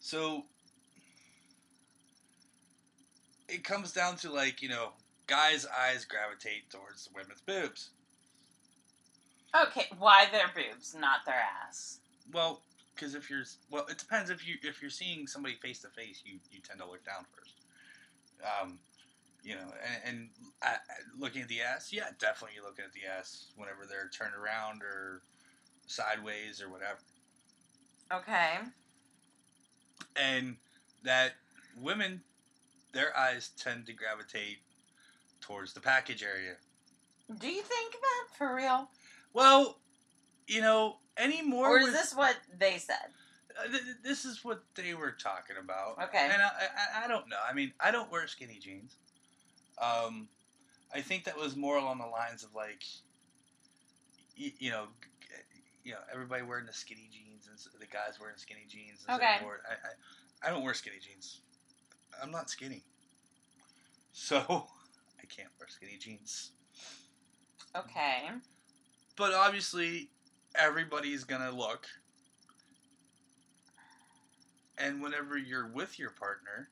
So 0.00 0.44
it 3.48 3.64
comes 3.64 3.92
down 3.92 4.16
to 4.16 4.32
like 4.32 4.62
you 4.62 4.68
know, 4.68 4.90
guys' 5.26 5.66
eyes 5.66 6.04
gravitate 6.04 6.70
towards 6.70 7.04
the 7.04 7.10
women's 7.14 7.40
boobs. 7.40 7.90
Okay, 9.54 9.86
why 9.98 10.26
their 10.30 10.50
boobs, 10.54 10.94
not 10.98 11.24
their 11.24 11.42
ass? 11.66 12.00
Well, 12.32 12.60
because 12.94 13.14
if 13.14 13.30
you're 13.30 13.44
well, 13.70 13.86
it 13.88 13.98
depends 13.98 14.30
if 14.30 14.46
you 14.46 14.56
if 14.62 14.82
you're 14.82 14.90
seeing 14.90 15.26
somebody 15.26 15.54
face 15.54 15.80
to 15.80 15.88
face, 15.88 16.22
you 16.24 16.38
you 16.50 16.60
tend 16.60 16.80
to 16.80 16.86
look 16.86 17.04
down 17.04 17.24
first. 17.36 17.54
Um, 18.62 18.78
you 19.48 19.54
know, 19.54 19.72
and, 20.04 20.18
and 20.18 20.28
I- 20.62 20.76
looking 21.18 21.40
at 21.42 21.48
the 21.48 21.62
ass, 21.62 21.90
yeah, 21.92 22.08
definitely 22.18 22.58
looking 22.62 22.84
at 22.84 22.92
the 22.92 23.06
ass 23.06 23.52
whenever 23.56 23.86
they're 23.88 24.10
turned 24.10 24.34
around 24.34 24.82
or 24.82 25.22
sideways 25.86 26.60
or 26.60 26.68
whatever. 26.70 26.98
Okay. 28.12 28.58
and 30.16 30.56
that 31.04 31.32
women, 31.80 32.20
their 32.92 33.16
eyes 33.16 33.50
tend 33.58 33.86
to 33.86 33.92
gravitate 33.92 34.58
towards 35.40 35.72
the 35.72 35.80
package 35.80 36.22
area. 36.22 36.54
Do 37.40 37.48
you 37.48 37.62
think 37.62 37.92
that 37.92 38.36
for 38.36 38.54
real? 38.54 38.90
Well, 39.34 39.78
you 40.46 40.60
know, 40.60 40.96
anymore. 41.16 41.68
Or 41.76 41.78
is 41.78 41.84
with- 41.86 41.94
this 41.94 42.14
what 42.14 42.36
they 42.58 42.78
said? 42.78 42.96
uh, 43.58 43.68
th- 43.70 43.82
this 44.02 44.24
is 44.24 44.44
what 44.44 44.62
they 44.74 44.94
were 44.94 45.12
talking 45.12 45.56
about. 45.62 46.02
Okay. 46.08 46.28
And 46.32 46.40
I, 46.42 46.48
I, 47.00 47.04
I 47.04 47.08
don't 47.08 47.28
know. 47.28 47.36
I 47.48 47.52
mean, 47.52 47.72
I 47.80 47.90
don't 47.90 48.10
wear 48.10 48.26
skinny 48.26 48.58
jeans. 48.60 48.96
Um, 49.80 50.28
I 50.94 51.00
think 51.00 51.24
that 51.24 51.36
was 51.38 51.56
more 51.56 51.76
along 51.76 51.98
the 51.98 52.06
lines 52.06 52.42
of 52.44 52.54
like, 52.54 52.82
you, 54.36 54.50
you 54.58 54.70
know, 54.70 54.86
you 55.84 55.92
know 55.92 55.98
everybody 56.12 56.42
wearing 56.42 56.66
the 56.66 56.72
skinny 56.72 57.08
jeans 57.12 57.48
and 57.48 57.80
the 57.80 57.86
guys 57.86 58.18
wearing 58.20 58.36
skinny 58.36 58.66
jeans. 58.68 59.04
And 59.08 59.16
Okay. 59.16 59.38
I, 59.40 59.72
I 60.44 60.48
I 60.48 60.50
don't 60.50 60.62
wear 60.62 60.74
skinny 60.74 60.98
jeans. 61.00 61.40
I'm 62.22 62.30
not 62.30 62.50
skinny, 62.50 62.84
so 64.12 64.36
I 65.20 65.26
can't 65.26 65.48
wear 65.58 65.68
skinny 65.68 65.96
jeans. 65.98 66.52
Okay. 67.76 68.28
But 69.16 69.34
obviously, 69.34 70.10
everybody's 70.54 71.24
gonna 71.24 71.50
look. 71.50 71.86
And 74.76 75.02
whenever 75.02 75.36
you're 75.36 75.66
with 75.66 75.98
your 75.98 76.10
partner, 76.10 76.68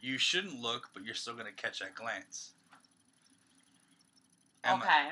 you 0.00 0.18
shouldn't 0.18 0.60
look, 0.60 0.90
but 0.94 1.04
you're 1.04 1.14
still 1.14 1.34
gonna 1.34 1.52
catch 1.52 1.80
that 1.80 1.94
glance. 1.94 2.52
I- 4.64 4.74
Okay. 4.74 5.10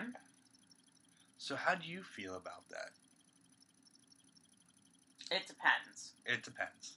so 1.38 1.56
how 1.56 1.74
do 1.74 1.86
you 1.88 2.02
feel 2.02 2.36
about 2.36 2.68
that? 2.70 2.90
It 5.30 5.46
depends. 5.46 6.12
It 6.24 6.42
depends. 6.42 6.94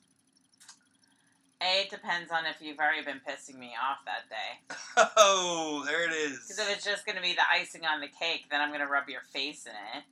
A, 1.61 1.81
it 1.81 1.89
depends 1.89 2.31
on 2.31 2.45
if 2.45 2.61
you've 2.61 2.79
already 2.79 3.03
been 3.03 3.19
pissing 3.27 3.55
me 3.57 3.73
off 3.81 3.97
that 4.05 4.29
day. 4.29 4.75
Oh, 5.17 5.83
there 5.85 6.05
it 6.05 6.11
is. 6.13 6.39
Because 6.47 6.59
if 6.59 6.69
it's 6.69 6.85
just 6.85 7.05
going 7.05 7.15
to 7.15 7.21
be 7.21 7.33
the 7.33 7.41
icing 7.51 7.85
on 7.85 7.99
the 8.01 8.07
cake, 8.07 8.45
then 8.51 8.59
I'm 8.61 8.69
going 8.69 8.81
to 8.81 8.87
rub 8.87 9.07
your 9.09 9.21
face 9.33 9.65
in 9.65 9.71
it. 9.97 10.03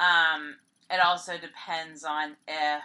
Um, 0.00 0.56
it 0.90 1.00
also 1.04 1.34
depends 1.38 2.02
on 2.04 2.36
if 2.48 2.82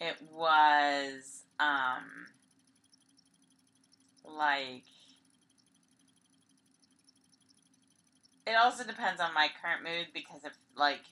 it 0.00 0.16
was, 0.32 1.43
um, 1.60 2.26
like, 4.24 4.84
it 8.46 8.56
also 8.56 8.84
depends 8.84 9.20
on 9.20 9.32
my 9.34 9.48
current 9.62 9.82
mood 9.82 10.08
because 10.12 10.44
if, 10.44 10.52
like, 10.76 11.02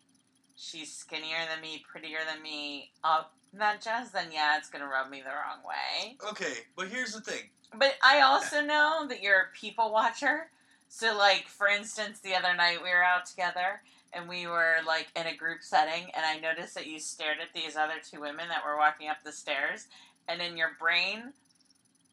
she's 0.57 0.93
skinnier 0.93 1.39
than 1.53 1.61
me, 1.61 1.85
prettier 1.91 2.19
than 2.33 2.43
me, 2.43 2.91
up 3.05 3.35
that 3.55 3.83
jazz, 3.83 4.11
then 4.11 4.27
yeah, 4.33 4.57
it's 4.57 4.69
to 4.71 4.87
rub 4.87 5.11
me 5.11 5.21
the 5.21 5.31
wrong 5.31 5.61
way. 5.67 6.17
Okay, 6.31 6.65
but 6.77 6.89
here's 6.89 7.13
the 7.13 7.21
thing. 7.21 7.51
But 7.75 7.95
I 8.03 8.21
also 8.21 8.61
know 8.61 9.07
that 9.09 9.23
you're 9.23 9.41
a 9.41 9.59
people 9.59 9.93
watcher. 9.93 10.51
So, 10.89 11.17
like, 11.17 11.47
for 11.49 11.69
instance, 11.69 12.21
the 12.21 12.35
other 12.35 12.55
night 12.55 12.83
we 12.83 12.91
were 12.91 13.03
out 13.03 13.25
together 13.25 13.83
and 14.13 14.29
we 14.29 14.47
were, 14.47 14.77
like, 14.87 15.09
in 15.17 15.27
a 15.27 15.35
group 15.35 15.63
setting, 15.63 16.11
and 16.15 16.25
I 16.25 16.39
noticed 16.39 16.75
that 16.75 16.87
you 16.87 16.99
stared 16.99 17.39
at 17.41 17.55
these 17.55 17.77
other 17.77 17.95
two 18.03 18.21
women 18.21 18.49
that 18.49 18.63
were 18.63 18.77
walking 18.77 19.09
up 19.09 19.25
the 19.25 19.33
stairs. 19.33 19.87
And 20.29 20.41
in 20.41 20.57
your 20.57 20.71
brain, 20.79 21.33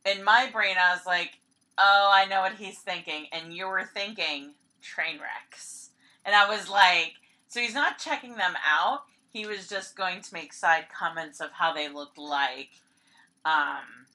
in 0.06 0.24
my 0.24 0.50
brain, 0.52 0.76
I 0.82 0.94
was 0.94 1.06
like, 1.06 1.40
oh, 1.78 2.12
I 2.14 2.26
know 2.26 2.42
what 2.42 2.56
he's 2.56 2.80
thinking. 2.80 3.28
And 3.32 3.54
you 3.54 3.68
were 3.68 3.84
thinking 3.94 4.54
train 4.82 5.20
wrecks. 5.20 5.90
And 6.26 6.36
I 6.36 6.50
was 6.50 6.70
like, 6.70 7.14
so 7.48 7.60
he's 7.60 7.74
not 7.74 7.98
checking 7.98 8.36
them 8.36 8.54
out. 8.68 9.04
He 9.32 9.46
was 9.46 9.68
just 9.68 9.96
going 9.96 10.22
to 10.22 10.34
make 10.34 10.54
side 10.54 10.86
comments 10.96 11.40
of 11.40 11.52
how 11.52 11.74
they 11.74 11.90
looked 11.90 12.18
like 12.18 12.70
um, 13.46 14.06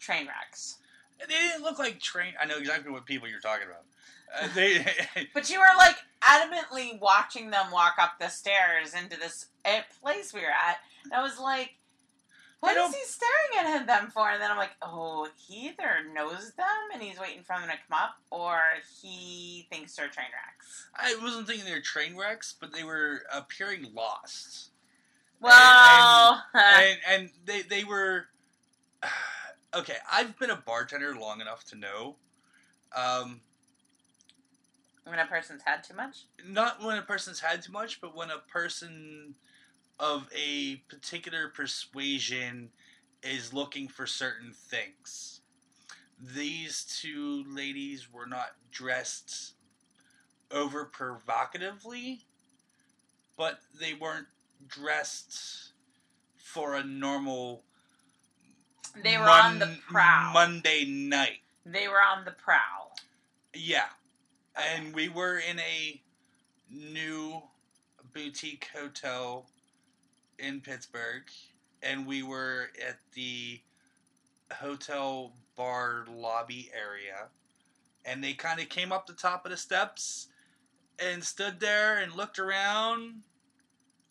train 0.00 0.26
wrecks. 0.26 0.78
They 1.20 1.26
didn't 1.26 1.62
look 1.62 1.78
like 1.78 2.00
train. 2.00 2.34
I 2.40 2.46
know 2.46 2.58
exactly 2.58 2.90
what 2.92 3.06
people 3.06 3.28
you're 3.28 3.40
talking 3.40 3.66
about. 3.66 3.84
Uh, 4.34 4.48
they. 4.54 4.84
But 5.32 5.50
you 5.50 5.58
were 5.58 5.66
like 5.76 5.96
adamantly 6.22 7.00
watching 7.00 7.50
them 7.50 7.70
walk 7.70 7.94
up 7.98 8.18
the 8.20 8.28
stairs 8.28 8.94
into 8.94 9.18
this 9.18 9.46
eh, 9.64 9.82
place 10.02 10.34
we 10.34 10.40
were 10.40 10.46
at. 10.46 10.78
And 11.04 11.12
I 11.14 11.22
was 11.22 11.38
like, 11.38 11.75
what 12.60 12.76
is 12.76 12.94
he 12.94 13.02
staring 13.04 13.76
at 13.76 13.86
them 13.86 14.10
for? 14.10 14.30
And 14.30 14.40
then 14.40 14.50
I'm 14.50 14.56
like, 14.56 14.76
oh, 14.82 15.28
he 15.36 15.68
either 15.68 16.12
knows 16.14 16.52
them 16.56 16.66
and 16.92 17.02
he's 17.02 17.20
waiting 17.20 17.42
for 17.42 17.56
them 17.58 17.68
to 17.68 17.76
come 17.88 17.98
up, 17.98 18.16
or 18.30 18.58
he 19.02 19.66
thinks 19.70 19.94
they're 19.94 20.08
train 20.08 20.26
wrecks. 20.32 20.86
I 20.94 21.16
wasn't 21.22 21.46
thinking 21.46 21.66
they 21.66 21.72
were 21.72 21.80
train 21.80 22.16
wrecks, 22.16 22.54
but 22.58 22.72
they 22.72 22.84
were 22.84 23.22
appearing 23.32 23.86
lost. 23.94 24.70
Well, 25.40 26.42
and 26.54 26.98
and 27.08 27.30
they 27.44 27.62
they 27.62 27.84
were 27.84 28.28
okay. 29.74 29.96
I've 30.10 30.38
been 30.38 30.50
a 30.50 30.56
bartender 30.56 31.14
long 31.14 31.40
enough 31.40 31.64
to 31.66 31.76
know, 31.76 32.16
um, 32.96 33.42
when 35.04 35.18
a 35.18 35.26
person's 35.26 35.62
had 35.64 35.84
too 35.84 35.94
much. 35.94 36.24
not 36.44 36.82
when 36.82 36.96
a 36.98 37.02
person's 37.02 37.40
had 37.40 37.62
too 37.62 37.72
much, 37.72 38.00
but 38.00 38.16
when 38.16 38.30
a 38.30 38.38
person 38.50 39.34
of 39.98 40.28
a 40.34 40.76
particular 40.88 41.48
persuasion 41.48 42.70
is 43.22 43.52
looking 43.52 43.88
for 43.88 44.06
certain 44.06 44.52
things. 44.52 45.40
These 46.34 46.84
two 47.00 47.44
ladies 47.48 48.10
were 48.12 48.26
not 48.26 48.52
dressed 48.70 49.54
over 50.50 50.84
provocatively, 50.84 52.20
but 53.36 53.58
they 53.78 53.94
weren't 53.94 54.26
dressed 54.68 55.72
for 56.36 56.74
a 56.74 56.84
normal 56.84 57.62
They 59.02 59.18
were 59.18 59.24
on 59.28 59.58
the 59.58 59.66
Mon- 59.66 59.78
prowl. 59.88 60.32
Monday 60.32 60.84
night. 60.86 61.40
they 61.64 61.88
were 61.88 62.00
on 62.00 62.24
the 62.24 62.30
prowl. 62.30 62.96
Yeah. 63.54 63.86
And 64.56 64.94
we 64.94 65.08
were 65.08 65.38
in 65.38 65.58
a 65.58 66.00
new 66.70 67.42
boutique 68.14 68.68
hotel 68.74 69.46
in 70.38 70.60
Pittsburgh, 70.60 71.24
and 71.82 72.06
we 72.06 72.22
were 72.22 72.70
at 72.86 72.98
the 73.14 73.60
hotel 74.52 75.32
bar 75.56 76.04
lobby 76.08 76.70
area, 76.74 77.28
and 78.04 78.22
they 78.22 78.32
kind 78.32 78.60
of 78.60 78.68
came 78.68 78.92
up 78.92 79.06
the 79.06 79.12
top 79.12 79.44
of 79.44 79.50
the 79.50 79.56
steps 79.56 80.28
and 80.98 81.22
stood 81.22 81.60
there 81.60 81.98
and 81.98 82.14
looked 82.14 82.38
around 82.38 83.22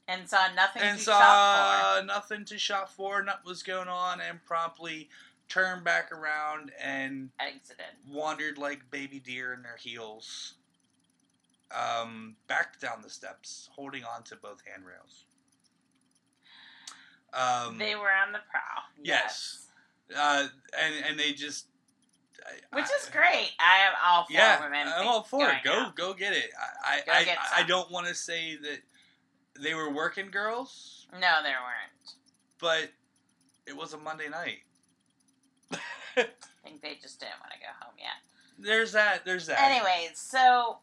And 0.07 0.29
saw 0.29 0.47
nothing 0.55 0.83
and 0.83 0.99
to 0.99 1.03
shop 1.03 1.21
saw 1.21 2.01
nothing 2.05 2.45
to 2.45 2.57
shop 2.59 2.89
for, 2.89 3.23
nothing 3.23 3.45
was 3.45 3.63
going 3.63 3.87
on, 3.87 4.21
and 4.21 4.43
promptly 4.45 5.09
turned 5.49 5.83
back 5.83 6.11
around 6.11 6.71
and. 6.81 7.29
Exited. 7.39 7.85
wandered 8.09 8.57
like 8.57 8.89
baby 8.91 9.19
deer 9.19 9.53
in 9.53 9.63
their 9.63 9.77
heels, 9.77 10.55
um, 11.71 12.35
back 12.47 12.79
down 12.79 13.01
the 13.01 13.09
steps, 13.09 13.69
holding 13.75 14.03
on 14.03 14.23
to 14.23 14.35
both 14.35 14.61
handrails. 14.71 15.25
Um, 17.35 17.77
they 17.77 17.95
were 17.95 18.11
on 18.11 18.31
the 18.31 18.39
prowl. 18.49 18.83
Yes. 19.03 19.67
uh, 20.17 20.47
and 20.81 20.93
and 21.09 21.19
they 21.19 21.33
just, 21.33 21.65
I- 22.45 22.75
Which 22.75 22.85
I- 22.85 22.97
is 23.03 23.09
great. 23.11 23.51
I 23.59 23.79
am 23.87 23.93
all 24.03 24.25
for 24.25 24.33
Yeah, 24.33 24.63
women. 24.63 24.87
I'm 24.87 25.07
all 25.07 25.23
for 25.23 25.49
it. 25.49 25.55
Go 25.63 25.73
out. 25.73 25.95
go 25.95 26.13
get 26.13 26.33
it. 26.33 26.51
I 26.83 27.01
I, 27.11 27.23
get 27.25 27.37
I, 27.39 27.61
I 27.61 27.63
don't 27.63 27.91
want 27.91 28.07
to 28.07 28.15
say 28.15 28.55
that 28.55 28.79
they 29.61 29.73
were 29.73 29.91
working 29.93 30.29
girls, 30.31 31.07
No, 31.13 31.41
there 31.43 31.57
weren't. 31.61 32.15
but 32.59 32.89
it 33.65 33.75
was 33.75 33.93
a 33.93 33.97
Monday 33.97 34.29
night. 34.29 34.59
I 36.17 36.27
think 36.63 36.81
they 36.81 36.95
just 37.01 37.19
didn't 37.19 37.39
want 37.41 37.51
to 37.53 37.59
go 37.59 37.67
home 37.81 37.95
yet. 37.97 38.13
There's 38.57 38.91
that. 38.93 39.25
There's 39.25 39.47
that. 39.47 39.59
Anyways, 39.61 40.11
so 40.17 40.77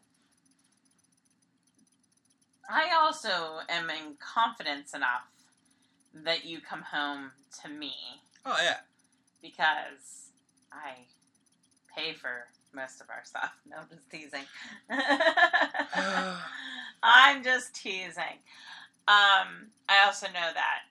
I 2.69 2.89
also 2.95 3.59
am 3.69 3.89
in 3.89 4.15
confidence 4.19 4.93
enough 4.93 5.23
that 6.13 6.45
you 6.45 6.59
come 6.61 6.81
home 6.81 7.31
to 7.63 7.69
me 7.69 7.93
Oh 8.45 8.57
yeah. 8.63 8.77
because 9.41 10.29
I 10.71 11.05
pay 11.95 12.13
for 12.13 12.47
most 12.73 13.01
of 13.01 13.09
our 13.09 13.23
stuff. 13.23 13.53
No, 13.69 13.77
I'm 13.77 13.87
just 13.89 14.09
teasing. 14.09 14.45
I'm 17.03 17.43
just 17.43 17.73
teasing. 17.75 18.39
Um, 19.07 19.69
I 19.89 20.05
also 20.05 20.27
know 20.27 20.49
that 20.53 20.81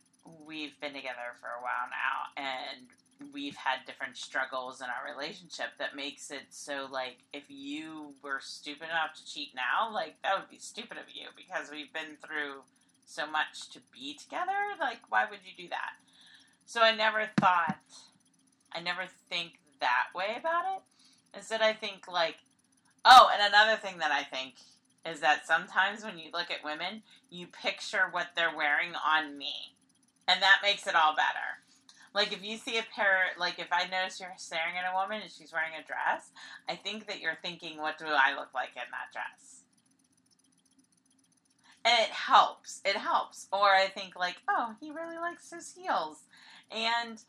we've 0.47 0.79
been 0.81 0.93
together 0.93 1.35
for 1.41 1.47
a 1.49 1.63
while 1.63 1.89
now 1.91 2.43
and 2.45 3.33
we've 3.33 3.57
had 3.57 3.79
different 3.87 4.17
struggles 4.17 4.81
in 4.81 4.87
our 4.87 5.15
relationship 5.15 5.69
that 5.79 5.95
makes 5.97 6.31
it 6.31 6.43
so 6.51 6.87
like 6.91 7.19
if 7.33 7.45
you 7.49 8.13
were 8.23 8.41
stupid 8.41 8.85
enough 8.89 9.15
to 9.17 9.25
cheat 9.25 9.51
now, 9.55 9.93
like 9.93 10.17
that 10.23 10.39
would 10.39 10.51
be 10.51 10.59
stupid 10.59 10.99
of 10.99 11.05
you 11.13 11.27
because 11.37 11.71
we've 11.71 11.93
been 11.93 12.17
through 12.25 12.63
so 13.05 13.27
much 13.27 13.69
to 13.71 13.81
be 13.93 14.15
together. 14.15 14.77
Like 14.81 15.01
why 15.09 15.27
would 15.31 15.41
you 15.45 15.65
do 15.65 15.69
that? 15.71 15.93
So 16.65 16.81
I 16.83 16.95
never 16.95 17.31
thought 17.41 17.79
I 18.73 18.81
never 18.81 19.03
think 19.29 19.59
that 19.81 20.07
way 20.15 20.37
about 20.39 20.65
it. 20.77 20.83
Instead 21.37 21.63
I 21.63 21.73
think 21.73 22.09
like 22.09 22.37
oh, 23.05 23.31
and 23.33 23.43
another 23.47 23.77
thing 23.77 23.99
that 23.99 24.13
I 24.13 24.23
think 24.23 24.55
is 25.05 25.21
that 25.21 25.47
sometimes 25.47 26.05
when 26.05 26.19
you 26.19 26.31
look 26.33 26.51
at 26.51 26.65
women, 26.65 27.03
you 27.31 27.47
picture 27.47 28.09
what 28.11 28.29
they're 28.37 28.57
wearing 28.57 28.93
on 28.95 29.37
me. 29.37 29.75
And 30.29 30.41
that 30.41 30.61
makes 30.63 30.87
it 30.87 30.95
all 30.95 31.15
better. 31.17 31.59
Like 32.15 32.33
if 32.33 32.45
you 32.45 32.57
see 32.57 32.79
a 32.79 32.85
pair, 32.95 33.33
like 33.39 33.59
if 33.59 33.69
I 33.73 33.89
notice 33.89 34.21
you're 34.21 34.31
staring 34.37 34.75
at 34.77 34.91
a 34.91 34.95
woman 34.95 35.23
and 35.23 35.31
she's 35.31 35.53
wearing 35.53 35.73
a 35.73 35.87
dress, 35.87 36.31
I 36.69 36.77
think 36.77 37.07
that 37.07 37.21
you're 37.21 37.39
thinking, 37.43 37.79
what 37.79 37.99
do 37.99 38.05
I 38.07 38.37
look 38.37 38.55
like 38.55 38.77
in 38.77 38.83
that 38.91 39.13
dress? 39.13 39.62
And 41.85 41.99
it 42.01 42.11
helps. 42.11 42.81
It 42.85 42.97
helps. 42.97 43.49
Or 43.53 43.75
I 43.75 43.87
think 43.87 44.17
like, 44.17 44.37
oh, 44.49 44.75
he 44.81 44.91
really 44.91 45.17
likes 45.17 45.51
his 45.51 45.75
heels. 45.75 46.25
And 46.71 47.21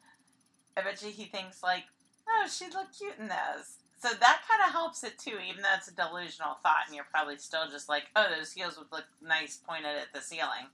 I 0.78 0.82
bet 0.82 1.02
you 1.02 1.10
he 1.10 1.26
thinks 1.26 1.64
like, 1.64 1.84
oh, 2.28 2.48
she'd 2.48 2.74
look 2.74 2.88
cute 2.98 3.16
in 3.20 3.28
those. 3.28 3.78
So 4.00 4.10
that 4.10 4.42
kind 4.50 4.62
of 4.68 4.74
helps 4.74 5.04
it 5.04 5.18
too, 5.18 5.38
even 5.50 5.62
though 5.62 5.76
it's 5.78 5.88
a 5.88 5.96
delusional 5.96 6.58
thought, 6.62 6.84
and 6.88 6.96
you're 6.96 7.06
probably 7.10 7.38
still 7.38 7.70
just 7.72 7.88
like, 7.88 8.04
oh, 8.18 8.28
those 8.38 8.52
heels 8.52 8.78
would 8.78 8.92
look 8.92 9.06
nice 9.26 9.62
pointed 9.66 9.86
at 9.86 10.12
the 10.14 10.22
ceiling. 10.22 10.68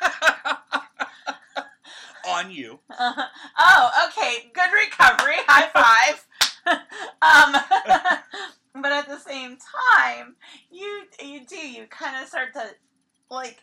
On 2.28 2.50
you. 2.50 2.80
oh, 2.98 4.08
okay. 4.08 4.50
Good 4.52 4.72
recovery. 4.72 5.36
High 5.46 5.68
five. 5.72 6.26
um, 6.66 7.56
but 8.82 8.92
at 8.92 9.08
the 9.08 9.18
same 9.18 9.56
time, 9.56 10.36
you 10.70 11.04
you 11.22 11.44
do 11.44 11.56
you 11.56 11.86
kind 11.86 12.22
of 12.22 12.28
start 12.28 12.52
to 12.54 12.70
like 13.32 13.58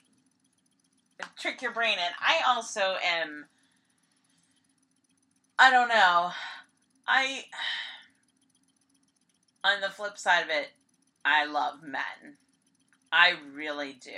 trick 1.38 1.62
your 1.62 1.72
brain, 1.72 1.98
and 2.00 2.14
I 2.20 2.42
also 2.48 2.96
am. 3.04 3.46
I 5.58 5.70
don't 5.70 5.90
know. 5.90 6.32
I 7.08 7.46
on 9.64 9.82
the 9.82 9.90
flip 9.90 10.18
side 10.18 10.44
of 10.44 10.50
it, 10.50 10.70
I 11.26 11.46
love 11.46 11.84
men. 11.84 12.38
I 13.12 13.34
really 13.54 13.94
do. 13.94 14.12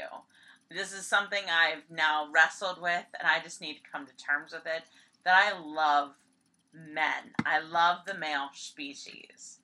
This 0.70 0.94
is 0.94 1.06
something 1.06 1.44
I've 1.50 1.84
now 1.90 2.30
wrestled 2.34 2.82
with, 2.82 3.06
and 3.20 3.28
I 3.28 3.42
just 3.44 3.62
need 3.62 3.76
to 3.76 3.92
come 3.92 4.06
to 4.06 4.16
terms 4.16 4.54
with 4.54 4.66
it. 4.66 4.84
That 5.26 5.36
I 5.36 5.60
love 5.60 6.12
men. 6.74 7.34
I 7.46 7.60
love 7.60 8.00
the 8.06 8.14
male 8.14 8.50
species. 8.54 9.61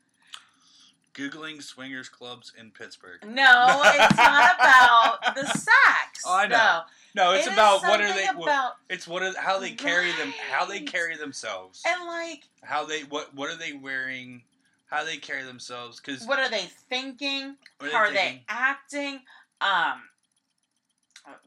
Googling 1.17 1.61
swingers 1.63 2.09
clubs 2.09 2.53
in 2.59 2.69
Pittsburgh. 2.71 3.19
No, 3.25 3.81
it's 3.83 4.17
not 4.17 4.55
about 4.59 5.35
the 5.35 5.45
sex. 5.47 6.23
Oh, 6.25 6.35
I 6.35 6.47
know. 6.47 6.57
though. 6.57 6.81
No, 7.15 7.31
it's 7.33 7.47
It 7.47 7.53
about 7.53 7.81
what 7.81 7.99
are 7.99 8.13
they? 8.13 8.27
About, 8.27 8.73
it's 8.89 9.07
what 9.07 9.23
are, 9.23 9.33
how 9.39 9.59
they 9.59 9.71
carry 9.71 10.11
them. 10.13 10.33
How 10.51 10.65
they 10.65 10.81
carry 10.81 11.17
themselves. 11.17 11.81
and 11.87 12.05
like, 12.05 12.43
How 12.63 12.85
they 12.85 13.01
what 13.01 13.33
what 13.33 13.49
are 13.49 13.57
they 13.57 13.73
wearing? 13.73 14.43
How 14.85 15.03
they 15.03 15.17
carry 15.17 15.43
themselves? 15.43 15.99
Because 15.99 16.25
what 16.27 16.39
are 16.39 16.49
they 16.49 16.69
thinking? 16.89 17.55
Are 17.81 17.87
they 17.87 17.91
How 17.91 17.97
are 17.97 18.09
they 18.11 18.15
thinking? 18.17 18.43
acting? 18.47 19.19
Um, 19.59 20.03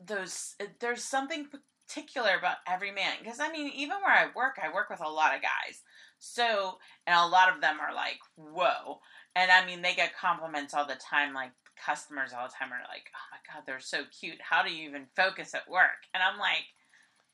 those 0.05 0.57
there's 0.81 1.05
something 1.05 1.47
particular 1.89 2.37
about 2.37 2.57
every 2.66 2.91
man 2.91 3.12
because 3.23 3.41
I 3.41 3.51
mean, 3.51 3.71
even 3.75 3.97
where 4.05 4.14
I 4.14 4.27
work, 4.35 4.59
I 4.62 4.73
work 4.73 4.91
with 4.91 5.01
a 5.01 5.09
lot 5.09 5.35
of 5.35 5.41
guys. 5.43 5.83
So, 6.18 6.79
and 7.07 7.16
a 7.16 7.27
lot 7.27 7.55
of 7.55 7.62
them 7.62 7.79
are 7.81 7.95
like, 7.95 8.18
"Whoa!" 8.37 9.01
And 9.37 9.51
I 9.51 9.64
mean, 9.64 9.83
they 9.83 9.95
get 9.95 10.16
compliments 10.16 10.74
all 10.74 10.87
the 10.87 10.97
time. 10.97 11.35
Like 11.35 11.53
customers 11.85 12.33
all 12.33 12.49
the 12.49 12.55
time 12.59 12.72
are 12.72 12.83
like, 12.89 13.11
"Oh 13.14 13.26
my 13.33 13.55
god, 13.55 13.64
they're 13.66 13.81
so 13.81 14.03
cute. 14.18 14.41
How 14.41 14.62
do 14.62 14.72
you 14.72 14.89
even 14.89 15.07
focus 15.16 15.55
at 15.55 15.68
work?" 15.68 16.07
And 16.14 16.22
I'm 16.22 16.39
like. 16.39 16.64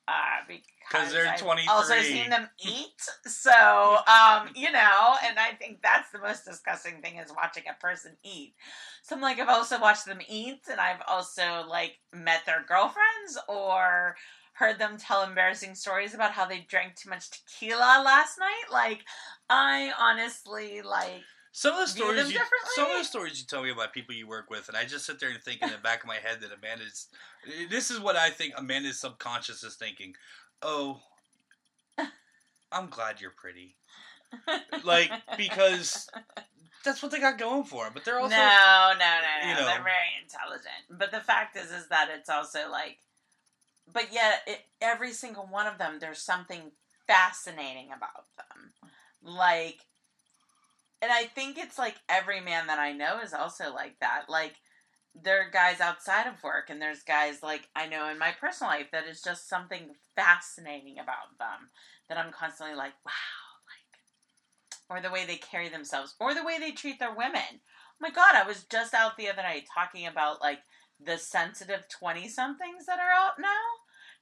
Uh, 0.09 0.47
because 0.47 1.12
they're 1.12 1.26
I've 1.26 1.40
23. 1.40 1.68
Also 1.68 2.01
seen 2.01 2.30
them 2.30 2.49
eat, 2.64 3.03
so 3.26 3.99
um, 4.07 4.51
you 4.55 4.70
know, 4.70 5.16
and 5.24 5.36
I 5.36 5.51
think 5.59 5.82
that's 5.82 6.12
the 6.12 6.20
most 6.20 6.44
disgusting 6.44 7.03
thing 7.03 7.16
is 7.16 7.32
watching 7.34 7.64
a 7.68 7.74
person 7.80 8.16
eat. 8.22 8.55
So 9.03 9.16
I'm 9.16 9.20
like, 9.20 9.40
I've 9.40 9.49
also 9.49 9.80
watched 9.80 10.07
them 10.07 10.20
eat, 10.28 10.61
and 10.70 10.78
I've 10.78 11.03
also 11.09 11.64
like 11.68 11.99
met 12.12 12.47
their 12.47 12.64
girlfriends 12.68 13.36
or 13.49 14.14
heard 14.53 14.78
them 14.78 14.97
tell 14.97 15.24
embarrassing 15.24 15.74
stories 15.74 16.14
about 16.14 16.30
how 16.30 16.47
they 16.47 16.64
drank 16.68 16.94
too 16.94 17.11
much 17.11 17.28
tequila 17.30 18.01
last 18.05 18.38
night. 18.38 18.72
Like, 18.72 19.01
I 19.51 19.92
honestly 19.99 20.82
like. 20.82 21.24
Some 21.57 21.72
of 21.72 21.80
the 21.80 21.86
stories 21.86 22.30
you, 22.30 22.38
some 22.74 22.90
of 22.90 22.98
the 22.98 23.04
stories 23.04 23.40
you 23.40 23.46
tell 23.46 23.62
me 23.62 23.70
about 23.70 23.94
people 23.94 24.14
you 24.14 24.28
work 24.28 24.50
with, 24.50 24.68
and 24.68 24.76
I 24.76 24.84
just 24.84 25.07
sit 25.07 25.18
there 25.18 25.30
and 25.30 25.42
think 25.42 25.62
in 25.62 25.70
the 25.70 25.78
back 25.78 26.02
of 26.02 26.07
my 26.07 26.16
head 26.16 26.42
that 26.42 26.50
Amanda's. 26.52 27.07
This 27.70 27.90
is 27.90 27.98
what 27.98 28.14
I 28.14 28.28
think 28.28 28.52
Amanda's 28.59 29.00
subconscious 29.00 29.64
is 29.64 29.74
thinking. 29.74 30.12
Oh, 30.61 31.00
I'm 32.70 32.90
glad 32.90 33.22
you're 33.22 33.30
pretty. 33.30 33.74
Like 34.84 35.11
because 35.38 36.11
that's 36.84 37.02
what 37.02 37.11
they 37.11 37.20
got 37.20 37.38
going 37.38 37.64
for 37.64 37.86
'em, 37.86 37.92
But 37.94 38.04
they're 38.04 38.20
also 38.20 38.36
no, 38.36 38.92
no, 38.92 38.98
no, 38.98 39.42
no. 39.42 39.48
you 39.48 39.54
know. 39.54 39.64
They're 39.64 39.82
very 39.82 40.12
intelligent. 40.22 40.84
But 40.90 41.11
the 41.11 41.20
fact 41.20 41.57
is, 41.57 41.70
is 41.70 41.88
that 41.88 42.11
it's 42.14 42.28
also 42.28 42.70
like, 42.70 42.98
but 43.90 44.12
yet, 44.12 44.42
it, 44.46 44.61
every 44.82 45.12
single 45.14 45.46
one 45.46 45.66
of 45.66 45.78
them, 45.78 46.00
there's 46.00 46.20
something 46.20 46.72
fascinating 47.07 47.92
about 47.96 48.26
them. 48.36 48.72
Like, 49.22 49.86
and 51.07 51.12
I 51.12 51.26
think 51.26 51.57
it's 51.57 51.78
like 51.78 51.94
every 52.09 52.40
man 52.40 52.66
that 52.66 52.80
I 52.80 52.90
know 52.90 53.20
is 53.20 53.32
also 53.32 53.72
like 53.72 53.94
that. 54.00 54.24
Like, 54.28 54.57
there 55.14 55.40
are 55.40 55.50
guys 55.50 55.80
outside 55.80 56.26
of 56.26 56.42
work, 56.42 56.68
and 56.68 56.82
there's 56.82 57.04
guys 57.04 57.44
like 57.44 57.68
I 57.76 57.86
know 57.86 58.09
in 58.11 58.18
my 58.18 58.32
personal 58.40 58.72
life 58.72 58.88
that 58.90 59.07
is 59.07 59.22
just 59.22 59.48
something 59.48 59.90
fascinating 60.16 60.98
about 60.98 61.38
them 61.38 61.70
that 62.09 62.18
I'm 62.18 62.32
constantly 62.32 62.74
like, 62.74 62.94
wow, 63.04 63.12
like, 64.90 64.98
or 64.98 65.00
the 65.00 65.12
way 65.12 65.24
they 65.24 65.36
carry 65.36 65.68
themselves, 65.68 66.16
or 66.18 66.34
the 66.34 66.44
way 66.44 66.59
they 66.59 66.72
treat 66.72 66.98
their 66.98 67.14
women. 67.14 67.40
Oh 67.52 68.00
my 68.00 68.11
god, 68.11 68.34
I 68.34 68.44
was 68.44 68.64
just 68.64 68.92
out 68.92 69.16
the 69.16 69.28
other 69.28 69.42
night 69.42 69.68
talking 69.72 70.09
about 70.09 70.40
like 70.40 70.59
the 71.00 71.18
sensitive 71.18 71.84
20 71.88 72.26
somethings 72.26 72.86
that 72.86 72.98
are 72.98 73.12
out 73.12 73.34
now. 73.38 73.46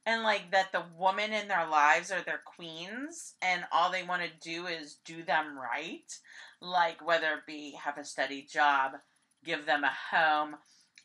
And 0.05 0.21
like 0.21 0.51
that 0.51 0.71
the 0.71 0.83
woman 0.95 1.33
in 1.33 1.47
their 1.47 1.67
lives 1.67 2.11
are 2.11 2.21
their 2.21 2.41
queens 2.45 3.33
and 3.41 3.63
all 3.71 3.91
they 3.91 4.03
want 4.03 4.21
to 4.21 4.29
do 4.39 4.67
is 4.67 4.99
do 5.03 5.23
them 5.23 5.57
right. 5.57 6.13
Like 6.61 7.05
whether 7.05 7.33
it 7.33 7.45
be 7.45 7.77
have 7.83 7.97
a 7.97 8.05
steady 8.05 8.41
job, 8.41 8.93
give 9.43 9.65
them 9.65 9.83
a 9.83 9.93
home, 10.15 10.55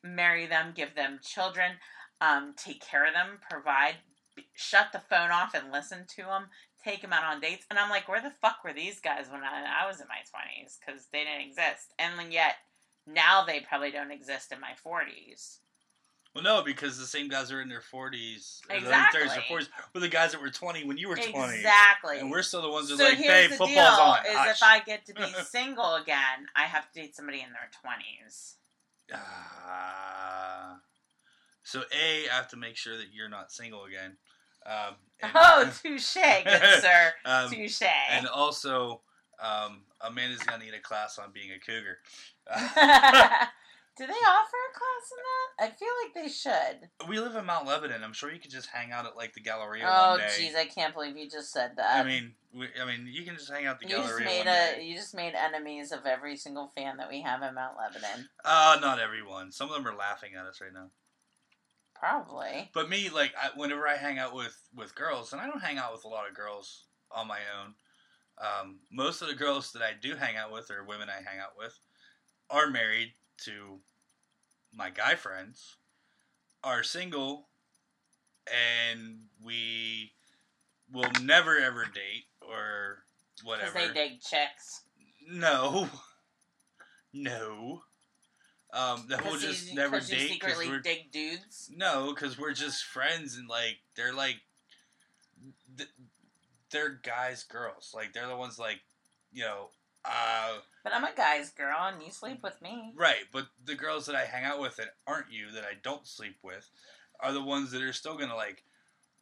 marry 0.03 0.47
them, 0.47 0.73
give 0.75 0.95
them 0.95 1.21
children, 1.23 1.73
um, 2.21 2.55
take 2.57 2.81
care 2.81 3.07
of 3.07 3.15
them, 3.15 3.39
provide, 3.51 3.97
shut 4.55 4.89
the 4.93 5.01
phone 5.01 5.31
off 5.31 5.55
and 5.55 5.73
listen 5.73 6.05
to 6.17 6.23
them, 6.23 6.47
take 6.83 7.03
them 7.03 7.13
out 7.13 7.25
on 7.25 7.41
dates. 7.41 7.67
And 7.71 7.79
I'm 7.79 7.91
like, 7.91 8.09
where 8.09 8.23
the 8.23 8.31
fuck 8.31 8.65
were 8.65 8.73
these 8.73 9.01
guys 9.01 9.27
when 9.31 9.43
I, 9.43 9.83
I 9.83 9.87
was 9.87 10.01
in 10.01 10.07
my 10.09 10.23
20s? 10.23 10.79
Because 10.79 11.07
they 11.13 11.25
didn't 11.25 11.49
exist. 11.49 11.95
And 11.99 12.33
yet 12.33 12.57
now 13.07 13.45
they 13.45 13.61
probably 13.61 13.91
don't 13.91 14.11
exist 14.11 14.53
in 14.53 14.61
my 14.61 14.73
40s. 14.85 15.59
Well, 16.35 16.45
no, 16.45 16.63
because 16.63 16.99
the 16.99 17.07
same 17.07 17.29
guys 17.29 17.51
are 17.51 17.61
in 17.61 17.69
their 17.69 17.81
40s, 17.81 18.61
or 18.71 18.77
Exactly. 18.77 19.21
their 19.21 19.29
30s 19.29 19.37
or 19.37 19.59
40s, 19.61 19.69
were 19.95 20.01
the 20.01 20.09
guys 20.09 20.33
that 20.33 20.41
were 20.41 20.51
20 20.51 20.85
when 20.85 20.97
you 20.97 21.09
were 21.09 21.17
20. 21.17 21.57
Exactly. 21.57 22.19
And 22.21 22.31
we're 22.31 22.43
still 22.43 22.63
the 22.63 22.71
ones 22.71 22.89
that 22.89 22.99
so 22.99 23.07
are 23.07 23.09
like, 23.09 23.19
"Babe, 23.19 23.51
football's 23.51 23.71
deal: 23.71 23.79
on." 23.85 24.27
is 24.27 24.33
Hush. 24.35 24.57
if 24.57 24.63
I 24.63 24.81
get 24.81 25.07
to 25.07 25.15
be 25.15 25.27
single 25.45 25.97
again, 25.97 26.47
I 26.55 26.65
have 26.65 26.91
to 26.93 27.01
date 27.01 27.17
somebody 27.17 27.41
in 27.41 27.49
their 27.51 27.71
20s. 27.85 28.55
Ah. 29.13 30.79
so 31.65 31.83
a, 31.93 32.29
I 32.29 32.35
have 32.35 32.49
to 32.51 32.57
make 32.57 32.77
sure 32.77 32.97
that 32.97 33.13
you're 33.13 33.29
not 33.29 33.51
single 33.51 33.85
again. 33.85 34.17
Um, 34.65 34.95
and, 35.21 35.33
oh, 35.35 35.71
touche, 35.83 36.15
good 36.15 36.81
sir. 36.81 37.13
um, 37.25 37.51
touche. 37.51 37.83
and 38.11 38.27
also, 38.29 39.01
um, 39.43 39.83
Amanda's 40.01 40.43
gonna 40.45 40.65
need 40.65 40.75
a 40.75 40.81
class 40.81 41.19
on 41.19 41.33
being 41.33 41.51
a 41.51 41.59
cougar. 41.59 41.99
Do 44.01 44.07
they 44.07 44.13
offer 44.13 44.57
a 44.57 44.79
class 44.79 45.13
in 45.13 45.19
that? 45.29 45.67
I 45.67 45.77
feel 45.77 45.89
like 46.03 46.15
they 46.15 46.31
should. 46.31 46.89
we 47.07 47.21
live 47.21 47.37
in 47.37 47.45
Mount 47.45 47.67
Lebanon. 47.67 48.03
I'm 48.03 48.15
sure 48.15 48.33
you 48.33 48.41
could 48.41 48.51
just 48.51 48.71
hang 48.71 48.93
out 48.93 49.05
at 49.05 49.15
like 49.15 49.35
the 49.35 49.41
Galleria 49.41 49.85
Oh, 49.87 50.19
jeez, 50.23 50.57
I 50.57 50.65
can't 50.65 50.95
believe 50.95 51.19
you 51.19 51.29
just 51.29 51.53
said 51.53 51.73
that. 51.77 52.03
I 52.03 52.09
mean, 52.09 52.33
we, 52.55 52.69
I 52.81 52.87
mean, 52.87 53.07
you 53.13 53.25
can 53.25 53.35
just 53.37 53.53
hang 53.53 53.67
out 53.67 53.75
at 53.75 53.81
the 53.81 53.89
you 53.89 53.97
just 53.97 54.09
Galleria 54.09 54.25
made 54.25 54.47
one 54.47 54.57
a 54.79 54.83
you 54.83 54.97
just 54.97 55.15
made 55.15 55.35
enemies 55.35 55.93
of 55.93 56.07
every 56.07 56.39
single 56.39 56.69
fan 56.75 56.97
that 56.97 57.11
we 57.11 57.21
have 57.21 57.43
in 57.43 57.55
Mount 57.55 57.77
Lebanon. 57.77 58.31
Uh, 58.43 58.79
not 58.81 59.01
everyone. 59.01 59.53
Some 59.53 59.69
of 59.69 59.75
them 59.75 59.87
are 59.87 59.95
laughing 59.95 60.31
at 60.35 60.47
us 60.47 60.63
right 60.63 60.73
now. 60.73 60.87
Probably. 61.95 62.71
But 62.73 62.89
me, 62.89 63.11
like, 63.11 63.35
I, 63.39 63.51
whenever 63.55 63.87
I 63.87 63.97
hang 63.99 64.19
out 64.19 64.35
with 64.35 64.59
with 64.75 64.95
girls, 64.95 65.35
and 65.35 65.43
I 65.43 65.47
don't 65.47 65.61
hang 65.61 65.77
out 65.77 65.93
with 65.93 66.05
a 66.05 66.09
lot 66.09 66.27
of 66.27 66.35
girls 66.35 66.85
on 67.13 67.29
my 67.29 67.41
own. 67.61 67.75
Um, 68.41 68.79
most 68.91 69.21
of 69.21 69.29
the 69.29 69.35
girls 69.35 69.73
that 69.73 69.83
I 69.83 69.91
do 70.01 70.15
hang 70.17 70.39
out 70.39 70.51
with, 70.51 70.71
or 70.71 70.85
women 70.85 71.11
I 71.11 71.17
hang 71.17 71.39
out 71.39 71.59
with, 71.59 71.79
are 72.49 72.71
married 72.71 73.13
to 73.45 73.79
my 74.75 74.91
guy 74.91 75.15
friends, 75.15 75.77
are 76.63 76.83
single, 76.83 77.49
and 78.47 79.21
we 79.43 80.13
will 80.93 81.11
never 81.23 81.59
ever 81.59 81.85
date 81.85 82.25
or 82.41 83.05
whatever. 83.45 83.73
Because 83.73 83.89
they 83.95 84.09
dig 84.09 84.21
chicks. 84.21 84.83
No, 85.29 85.89
no. 87.13 87.83
Um, 88.73 89.07
that 89.09 89.25
we'll 89.25 89.37
just 89.39 89.71
you, 89.71 89.75
never 89.75 89.99
'cause 89.99 90.09
date 90.09 90.31
because 90.35 90.53
secretly 90.53 90.69
we're 90.69 90.79
dig 90.81 91.11
dudes. 91.11 91.71
no, 91.75 92.13
because 92.15 92.39
we're 92.39 92.53
just 92.53 92.85
friends 92.85 93.37
and 93.37 93.49
like 93.49 93.79
they're 93.97 94.13
like 94.15 94.37
they're 96.71 97.01
guys, 97.03 97.43
girls. 97.43 97.93
Like 97.95 98.13
they're 98.13 98.29
the 98.29 98.37
ones 98.37 98.59
like 98.59 98.81
you 99.33 99.43
know, 99.43 99.71
uh, 100.05 100.59
But 100.83 100.95
I'm 100.95 101.05
a 101.05 101.15
guy's 101.15 101.51
girl, 101.51 101.77
and 101.81 102.03
you 102.03 102.11
sleep 102.11 102.43
with 102.43 102.61
me. 102.63 102.93
right. 102.97 103.25
But 103.33 103.49
the 103.65 103.75
girls 103.75 104.07
that 104.07 104.15
I 104.17 104.25
hang 104.25 104.45
out 104.45 104.61
with 104.61 104.77
that 104.77 104.95
aren't 105.07 105.33
you, 105.33 105.51
that 105.53 105.65
I 105.65 105.75
don't 105.83 106.07
sleep 106.07 106.37
with, 106.43 106.71
are 107.21 107.33
the 107.33 107.43
ones 107.43 107.71
that 107.73 107.83
are 107.83 107.93
still 107.93 108.17
gonna 108.17 108.37
like 108.37 108.65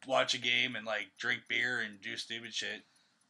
watch 0.07 0.33
a 0.33 0.39
game 0.39 0.75
and 0.75 0.85
like 0.85 1.07
drink 1.17 1.41
beer 1.49 1.79
and 1.79 2.01
do 2.01 2.15
stupid 2.15 2.53
shit, 2.53 2.83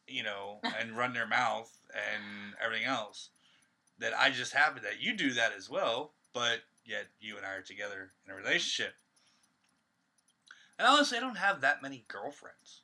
you 0.06 0.22
know, 0.22 0.60
and 0.80 0.96
run 0.96 1.12
their 1.12 1.26
mouth 1.26 1.70
and 1.92 2.54
everything 2.62 2.86
else. 2.86 3.30
That 3.98 4.18
I 4.18 4.30
just 4.30 4.54
happen 4.54 4.82
that 4.84 5.00
you 5.00 5.14
do 5.14 5.32
that 5.32 5.52
as 5.56 5.68
well, 5.68 6.14
but 6.32 6.60
yet 6.84 7.08
you 7.20 7.36
and 7.36 7.44
I 7.44 7.54
are 7.54 7.62
together 7.62 8.12
in 8.24 8.32
a 8.32 8.36
relationship. 8.36 8.94
And 10.78 10.88
honestly, 10.88 11.18
I 11.18 11.20
don't 11.20 11.36
have 11.36 11.60
that 11.60 11.82
many 11.82 12.04
girlfriends. 12.08 12.82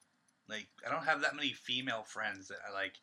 Like, 0.49 0.67
I 0.87 0.91
don't 0.91 1.07
have 1.07 1.23
that 1.23 1.35
many 1.35 1.53
female 1.53 2.03
friends 2.03 2.49
that 2.49 2.59
I 2.69 2.73
like. 2.73 2.95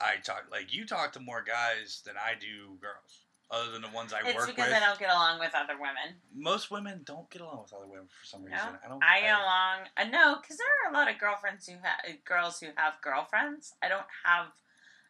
I 0.00 0.16
talk 0.22 0.44
like 0.50 0.72
you 0.72 0.86
talk 0.86 1.12
to 1.12 1.20
more 1.20 1.42
guys 1.42 2.02
than 2.04 2.14
I 2.16 2.34
do 2.38 2.76
girls, 2.80 3.26
other 3.50 3.72
than 3.72 3.82
the 3.82 3.88
ones 3.88 4.12
I 4.12 4.26
it's 4.26 4.36
work 4.36 4.48
because. 4.48 4.72
I 4.72 4.80
don't 4.80 4.98
get 4.98 5.10
along 5.10 5.38
with 5.38 5.52
other 5.54 5.74
women. 5.74 6.20
Most 6.34 6.70
women 6.70 7.02
don't 7.04 7.28
get 7.30 7.42
along 7.42 7.62
with 7.62 7.72
other 7.72 7.86
women 7.86 8.06
for 8.06 8.26
some 8.26 8.44
reason. 8.44 8.58
No, 8.58 8.78
I 8.84 8.88
don't. 8.88 9.04
I 9.04 9.20
get 9.20 9.34
along. 9.34 9.78
Uh, 9.96 10.04
no, 10.04 10.40
because 10.40 10.56
there 10.56 10.66
are 10.84 10.92
a 10.92 10.94
lot 10.94 11.10
of 11.10 11.18
girlfriends 11.18 11.66
who 11.66 11.74
have 11.82 12.24
girls 12.24 12.60
who 12.60 12.68
have 12.76 12.94
girlfriends. 13.02 13.74
I 13.82 13.88
don't 13.88 14.06
have. 14.24 14.46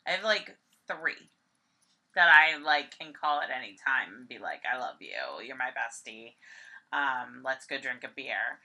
I 0.07 0.12
have 0.12 0.24
like 0.24 0.57
three 0.86 1.30
that 2.14 2.28
I 2.28 2.59
like 2.59 2.99
can 2.99 3.12
call 3.12 3.41
at 3.41 3.51
any 3.51 3.76
time 3.86 4.14
and 4.16 4.28
be 4.28 4.39
like, 4.39 4.62
"I 4.70 4.78
love 4.78 4.97
you. 5.01 5.45
You're 5.45 5.57
my 5.57 5.70
bestie. 5.70 6.34
Um, 6.93 7.43
let's 7.45 7.66
go 7.66 7.78
drink 7.78 8.05
a 8.05 8.09
beer." 8.14 8.61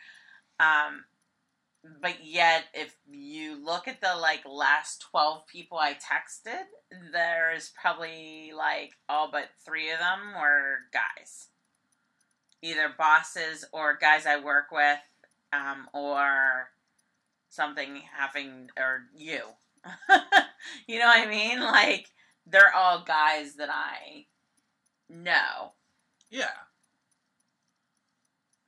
Um, 0.59 1.05
but 2.01 2.25
yet, 2.25 2.65
if 2.73 2.95
you 3.09 3.63
look 3.63 3.87
at 3.87 4.01
the 4.01 4.15
like 4.15 4.43
last 4.45 5.01
twelve 5.01 5.47
people 5.47 5.77
I 5.77 5.93
texted, 5.93 6.63
there's 7.11 7.71
probably 7.79 8.51
like 8.55 8.93
all 9.09 9.29
but 9.31 9.49
three 9.65 9.91
of 9.91 9.99
them 9.99 10.33
were 10.39 10.77
guys 10.93 11.47
either 12.61 12.93
bosses 12.97 13.65
or 13.73 13.97
guys 13.99 14.25
I 14.25 14.39
work 14.39 14.71
with, 14.71 14.99
um, 15.51 15.89
or 15.93 16.69
something 17.49 18.01
having 18.17 18.69
or 18.77 19.03
you. 19.15 19.41
you 20.87 20.99
know 20.99 21.07
what 21.07 21.27
I 21.27 21.29
mean? 21.29 21.59
Like 21.59 22.07
they're 22.47 22.73
all 22.73 23.03
guys 23.03 23.55
that 23.55 23.69
I 23.69 24.27
know, 25.09 25.73
Yeah, 26.31 26.47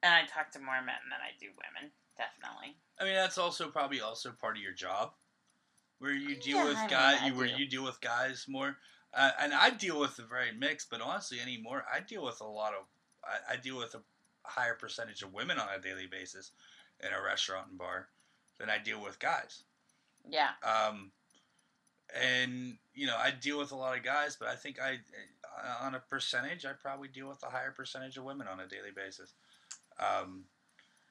and 0.04 0.14
I 0.14 0.26
talk 0.26 0.52
to 0.52 0.60
more 0.60 0.76
men 0.76 1.02
than 1.10 1.20
I 1.20 1.32
do 1.40 1.48
women. 1.48 1.92
Definitely. 2.18 2.78
I 3.00 3.04
mean 3.04 3.14
that's 3.14 3.38
also 3.38 3.70
probably 3.70 4.02
also 4.02 4.32
part 4.32 4.58
of 4.58 4.64
your 4.64 4.74
job, 4.74 5.12
where 6.00 6.14
you 6.14 6.36
deal 6.36 6.58
Yeah, 6.58 6.66
with 6.66 6.78
I 6.78 6.88
guys, 6.88 7.22
you 7.26 7.36
where 7.36 7.48
do. 7.48 7.54
you 7.56 7.68
deal 7.68 7.84
with 7.84 8.00
guys 8.02 8.46
more. 8.48 8.78
Uh, 9.14 9.32
and 9.40 9.54
I 9.54 9.70
deal 9.70 10.00
with 10.00 10.20
a 10.20 10.24
very 10.24 10.52
mixed, 10.52 10.90
but 10.90 11.00
honestly, 11.02 11.40
anymore, 11.40 11.86
I 11.94 12.02
deal 12.02 12.24
with 12.26 12.42
a 12.42 12.46
lot 12.46 12.74
of, 12.74 12.86
I, 13.24 13.54
I 13.54 13.56
deal 13.56 13.78
with 13.78 13.96
a 13.96 14.02
higher 14.44 14.76
percentage 14.76 15.22
of 15.22 15.34
women 15.34 15.58
on 15.58 15.68
a 15.74 15.82
daily 15.82 16.06
basis 16.06 16.52
in 17.00 17.10
a 17.14 17.24
restaurant 17.26 17.68
and 17.70 17.78
bar 17.78 18.10
than 18.60 18.70
I 18.70 18.78
deal 18.78 19.02
with 19.02 19.20
guys. 19.20 19.64
Yeah. 20.30 20.50
Um, 20.64 21.12
and 22.14 22.78
you 22.94 23.08
know, 23.08 23.16
I 23.18 23.32
deal 23.32 23.58
with 23.58 23.72
a 23.72 23.76
lot 23.76 23.98
of 23.98 24.04
guys, 24.04 24.36
but 24.38 24.50
I 24.50 24.56
think 24.56 24.80
I, 24.82 25.00
uh, 25.58 25.86
on 25.86 25.96
a 25.96 26.00
percentage, 26.00 26.66
I 26.66 26.72
probably 26.74 27.08
deal 27.08 27.28
with 27.28 27.42
a 27.44 27.50
higher 27.50 27.72
percentage 27.72 28.18
of 28.18 28.26
women 28.26 28.48
on 28.48 28.60
a 28.60 28.68
daily 28.68 28.92
basis. 28.96 29.34
Um, 30.00 30.44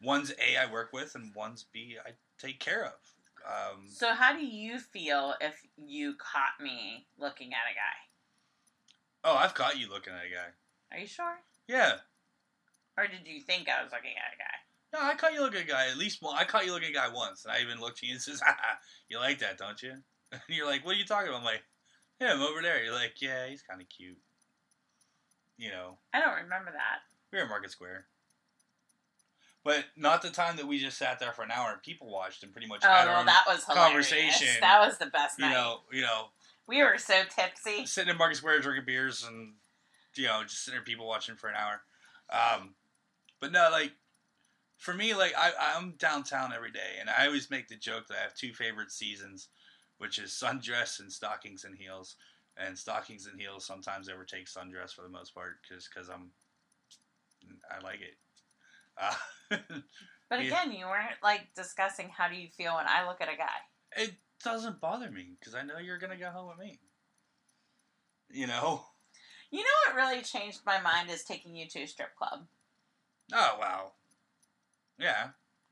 one's 0.04 0.30
A 0.32 0.56
I 0.56 0.70
work 0.70 0.92
with, 0.92 1.14
and 1.14 1.34
one's 1.34 1.64
B 1.72 1.96
I 2.04 2.10
take 2.38 2.60
care 2.60 2.84
of. 2.84 2.92
Um, 3.46 3.88
So 3.88 4.14
how 4.14 4.32
do 4.34 4.44
you 4.44 4.78
feel 4.78 5.34
if 5.40 5.60
you 5.76 6.14
caught 6.18 6.62
me 6.62 7.06
looking 7.18 7.48
at 7.52 7.70
a 7.70 7.74
guy? 7.74 7.96
oh, 9.26 9.36
I've 9.36 9.54
caught 9.54 9.78
you 9.78 9.88
looking 9.88 10.12
at 10.12 10.20
a 10.26 10.28
guy. 10.34 10.48
Are 10.92 10.98
you 11.00 11.06
sure? 11.06 11.36
Yeah. 11.66 11.94
Or 12.98 13.06
did 13.06 13.26
you 13.26 13.40
think 13.40 13.68
I 13.68 13.82
was 13.82 13.90
looking 13.92 14.12
at 14.16 14.34
a 14.34 14.38
guy? 14.38 14.56
No, 14.92 15.00
I 15.04 15.14
caught 15.14 15.32
you 15.32 15.40
looking 15.40 15.60
at 15.60 15.64
a 15.66 15.68
guy 15.68 15.88
at 15.88 15.96
least 15.96 16.22
one. 16.22 16.36
I 16.38 16.44
caught 16.44 16.66
you 16.66 16.72
looking 16.72 16.94
at 16.94 17.04
a 17.04 17.08
guy 17.08 17.14
once, 17.14 17.44
and 17.44 17.52
I 17.52 17.60
even 17.60 17.80
looked 17.80 17.98
at 17.98 18.02
you 18.04 18.12
and 18.12 18.22
says, 18.22 18.40
"Ha, 18.44 18.78
"You 19.08 19.18
like 19.18 19.38
that, 19.40 19.58
don't 19.58 19.82
you?" 19.82 19.94
And 20.30 20.40
you're 20.48 20.66
like, 20.66 20.84
"What 20.84 20.94
are 20.94 20.98
you 20.98 21.04
talking 21.06 21.28
about?" 21.28 21.38
I'm 21.38 21.44
like, 21.44 21.64
"Him 22.20 22.40
over 22.42 22.62
there." 22.62 22.84
You're 22.84 22.94
like, 22.94 23.20
"Yeah, 23.20 23.46
he's 23.48 23.62
kind 23.62 23.80
of 23.80 23.88
cute." 23.88 24.18
You 25.56 25.70
know, 25.70 25.98
I 26.12 26.20
don't 26.20 26.42
remember 26.44 26.70
that. 26.72 27.00
we 27.32 27.38
were 27.38 27.44
in 27.44 27.48
Market 27.50 27.70
Square, 27.70 28.06
but 29.64 29.86
not 29.96 30.22
the 30.22 30.30
time 30.30 30.56
that 30.56 30.66
we 30.66 30.78
just 30.78 30.98
sat 30.98 31.18
there 31.18 31.32
for 31.32 31.42
an 31.42 31.50
hour 31.50 31.72
and 31.72 31.82
people 31.82 32.08
watched 32.10 32.42
and 32.42 32.52
pretty 32.52 32.68
much 32.68 32.82
Oh, 32.84 32.88
had 32.88 33.06
well, 33.06 33.18
our, 33.18 33.24
that 33.24 33.44
was 33.48 33.64
hilarious. 33.64 34.10
conversation. 34.10 34.60
That 34.60 34.86
was 34.86 34.98
the 34.98 35.06
best 35.06 35.38
you 35.38 35.46
night. 35.46 35.52
know, 35.52 35.80
you 35.90 36.02
know, 36.02 36.26
we 36.66 36.82
were 36.82 36.98
so 36.98 37.22
tipsy. 37.34 37.86
sitting 37.86 38.10
in 38.10 38.18
Market 38.18 38.36
Square 38.36 38.60
drinking 38.60 38.84
beers 38.86 39.24
and 39.26 39.54
you 40.16 40.26
know 40.26 40.42
just 40.42 40.64
sitting 40.64 40.76
there 40.78 40.84
people 40.84 41.06
watching 41.08 41.36
for 41.36 41.48
an 41.48 41.56
hour. 41.56 41.82
Um, 42.30 42.74
but 43.40 43.52
no, 43.52 43.68
like 43.72 43.92
for 44.78 44.94
me, 44.94 45.14
like 45.14 45.34
I, 45.36 45.52
I'm 45.76 45.94
downtown 45.98 46.52
every 46.54 46.70
day, 46.70 46.98
and 47.00 47.08
I 47.10 47.26
always 47.26 47.50
make 47.50 47.68
the 47.68 47.76
joke 47.76 48.06
that 48.08 48.18
I 48.18 48.22
have 48.22 48.34
two 48.34 48.52
favorite 48.52 48.90
seasons, 48.92 49.48
which 49.98 50.18
is 50.18 50.30
sundress 50.30 51.00
and 51.00 51.10
stockings 51.10 51.64
and 51.64 51.76
heels. 51.76 52.16
And 52.56 52.78
stockings 52.78 53.26
and 53.26 53.40
heels 53.40 53.66
sometimes 53.66 54.08
overtake 54.08 54.46
sundress 54.46 54.94
for 54.94 55.02
the 55.02 55.08
most 55.08 55.34
part 55.34 55.56
because 55.68 55.88
because 55.92 56.08
I'm 56.08 56.30
I 57.70 57.82
like 57.82 58.00
it. 58.00 58.14
Uh, 58.98 59.14
But 60.30 60.40
again, 60.40 60.72
you 60.72 60.86
weren't 60.86 61.22
like 61.22 61.54
discussing 61.54 62.08
how 62.08 62.28
do 62.28 62.34
you 62.34 62.48
feel 62.48 62.74
when 62.74 62.86
I 62.88 63.06
look 63.06 63.20
at 63.20 63.28
a 63.28 63.36
guy. 63.36 63.60
it 63.96 64.14
doesn't 64.42 64.80
bother 64.80 65.10
me 65.10 65.36
because 65.38 65.54
I 65.54 65.62
know 65.62 65.78
you're 65.78 65.98
gonna 65.98 66.16
go 66.16 66.30
home 66.30 66.48
with 66.48 66.58
me. 66.58 66.80
You 68.30 68.46
know. 68.46 68.84
You 69.50 69.60
know 69.60 69.64
what 69.86 69.96
really 69.96 70.22
changed 70.22 70.60
my 70.66 70.80
mind 70.80 71.10
is 71.10 71.22
taking 71.22 71.54
you 71.54 71.68
to 71.68 71.82
a 71.82 71.86
strip 71.86 72.16
club. 72.16 72.46
Oh 73.32 73.56
wow. 73.60 73.92
Yeah. 74.98 75.28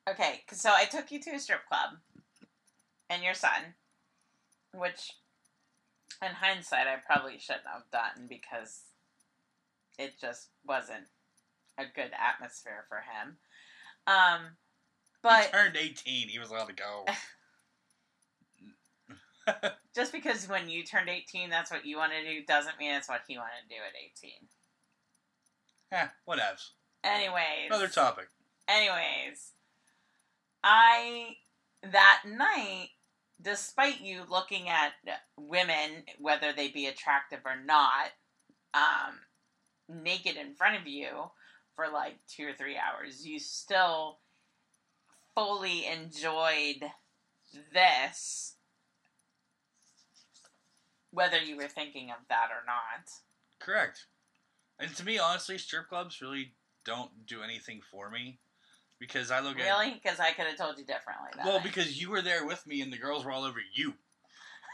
Okay, 0.09 0.43
so 0.53 0.71
I 0.73 0.85
took 0.85 1.11
you 1.11 1.21
to 1.23 1.31
a 1.31 1.39
strip 1.39 1.67
club, 1.67 1.91
and 3.09 3.23
your 3.23 3.35
son, 3.35 3.75
which, 4.75 5.13
in 6.21 6.33
hindsight, 6.33 6.87
I 6.89 6.97
probably 7.05 7.39
shouldn't 7.39 7.67
have 7.73 7.91
done 7.93 8.27
because 8.29 8.83
it 9.99 10.15
just 10.21 10.49
wasn't 10.67 11.07
a 11.79 11.85
good 11.95 12.11
atmosphere 12.19 12.85
for 12.89 12.99
him. 12.99 13.37
Um, 14.07 14.57
but 15.23 15.45
he 15.45 15.53
turned 15.53 15.77
18. 15.77 16.29
He 16.29 16.39
was 16.39 16.51
allowed 16.51 16.69
to 16.69 16.75
go. 16.75 17.05
just 19.95 20.13
because 20.13 20.49
when 20.49 20.69
you 20.69 20.85
turned 20.85 21.09
18, 21.09 21.51
that's 21.51 21.71
what 21.71 21.87
you 21.87 21.97
want 21.97 22.13
to 22.13 22.29
do, 22.29 22.45
doesn't 22.47 22.79
mean 22.79 22.93
it's 22.93 23.09
what 23.09 23.23
he 23.27 23.37
wanted 23.37 23.69
to 23.69 23.75
do 23.75 23.81
at 23.81 23.95
18. 24.23 24.33
yeah, 25.93 26.09
whatevs. 26.29 26.71
Anyways. 27.05 27.69
Another 27.69 27.89
topic. 27.89 28.29
Anyways, 28.69 29.53
I 30.63 31.37
that 31.83 32.23
night, 32.27 32.91
despite 33.41 34.01
you 34.01 34.23
looking 34.31 34.69
at 34.69 34.93
women, 35.37 36.05
whether 36.19 36.53
they 36.53 36.69
be 36.69 36.87
attractive 36.87 37.41
or 37.45 37.57
not, 37.65 38.11
um, 38.75 39.19
naked 39.89 40.37
in 40.37 40.55
front 40.55 40.81
of 40.81 40.87
you 40.87 41.09
for 41.75 41.87
like 41.93 42.15
two 42.29 42.47
or 42.47 42.53
three 42.53 42.77
hours, 42.77 43.27
you 43.27 43.39
still 43.39 44.19
fully 45.35 45.87
enjoyed 45.87 46.83
this, 47.73 48.55
whether 51.11 51.41
you 51.41 51.57
were 51.57 51.69
thinking 51.69 52.11
of 52.11 52.19
that 52.29 52.49
or 52.51 52.65
not. 52.67 53.09
Correct. 53.61 54.07
And 54.79 54.95
to 54.97 55.05
me, 55.05 55.19
honestly, 55.19 55.59
strip 55.59 55.89
clubs 55.89 56.21
really 56.21 56.55
don't 56.85 57.27
do 57.27 57.43
anything 57.43 57.81
for 57.91 58.11
me 58.11 58.41
because 58.99 59.31
I 59.31 59.41
look 59.41 59.59
at 59.59 59.65
Really? 59.65 59.95
Because 59.95 60.21
I 60.21 60.33
could 60.33 60.47
have 60.47 60.57
told 60.57 60.79
you 60.79 60.85
differently. 60.85 61.31
Well 61.45 61.59
night. 61.59 61.65
because 61.65 62.01
you 62.01 62.11
were 62.11 62.23
there 62.23 62.47
with 62.47 62.67
me 62.67 62.81
and 62.81 62.93
the 62.93 62.99
girls 62.99 63.25
were 63.25 63.33
all 63.33 63.45
over 63.45 63.61
you. 63.75 63.95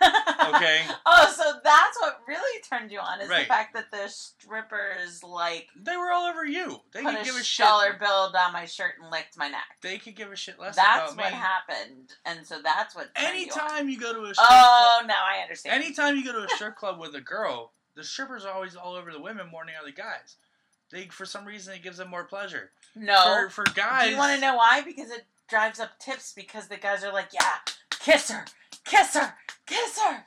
Okay. 0.03 0.83
Oh, 1.11 1.33
so 1.35 1.59
that's 1.65 1.99
what 2.01 2.21
really 2.29 2.61
turned 2.63 2.91
you 2.93 2.99
on 3.01 3.21
is 3.21 3.29
the 3.29 3.45
fact 3.47 3.75
that 3.75 3.91
the 3.91 4.09
strippers 4.09 5.23
like 5.25 5.69
They 5.75 5.97
were 5.97 6.11
all 6.13 6.27
over 6.27 6.45
you. 6.45 6.81
They 6.93 7.03
could 7.03 7.15
a 7.21 7.25
give 7.25 7.35
a 7.37 7.43
shit. 7.43 7.65
dollar 7.67 7.97
bill 7.99 8.31
down 8.31 8.53
my 8.53 8.65
shirt 8.67 8.95
and 9.01 9.11
licked 9.11 9.37
my 9.39 9.49
neck. 9.49 9.63
They 9.83 9.99
could 9.99 10.15
give 10.17 10.31
a 10.31 10.37
shit 10.37 10.59
less 10.61 10.77
That's 10.77 11.15
what 11.17 11.33
me. 11.33 11.37
happened, 11.39 12.15
and 12.27 12.47
so 12.47 12.61
that's 12.63 12.95
what. 12.95 13.15
turned 13.15 13.27
you 13.39 13.51
on. 13.53 13.61
Anytime 13.61 13.89
you 13.89 13.99
go 13.99 14.13
to 14.13 14.21
a 14.31 14.35
strip 14.35 14.47
Oh, 14.51 15.03
now 15.07 15.23
I 15.25 15.41
understand. 15.43 15.83
Anytime 15.83 16.17
you 16.17 16.25
go 16.25 16.33
to 16.33 16.45
a 16.45 16.49
strip 16.51 16.77
club 16.81 17.01
with 17.01 17.15
a 17.15 17.21
girl, 17.21 17.73
the 17.95 18.05
strippers 18.05 18.45
are 18.45 18.53
always 18.53 18.77
all 18.77 18.95
over 18.95 19.11
the 19.11 19.21
women 19.21 19.49
more 19.51 19.65
than 19.65 19.75
the 19.75 19.81
other 19.81 19.93
guys. 19.93 20.37
They, 20.91 21.07
for 21.07 21.27
some 21.27 21.45
reason, 21.45 21.75
it 21.75 21.83
gives 21.83 21.99
them 21.99 22.09
more 22.11 22.25
pleasure. 22.25 22.71
no. 22.95 23.23
For, 23.25 23.51
for 23.51 23.65
guys, 23.75 24.05
Do 24.05 24.11
you 24.11 24.17
want 24.17 24.35
to 24.35 24.41
know 24.41 24.57
why? 24.57 24.83
Because 24.83 25.11
it 25.11 25.25
drives 25.49 25.81
up 25.81 25.99
tips. 25.99 26.33
Because 26.33 26.69
the 26.69 26.77
guys 26.77 27.03
are 27.05 27.13
like, 27.13 27.29
"Yeah, 27.33 27.57
kiss 27.91 28.31
her, 28.31 28.45
kiss 28.89 29.15
her, 29.15 29.35
kiss 29.67 29.99
her." 29.99 30.25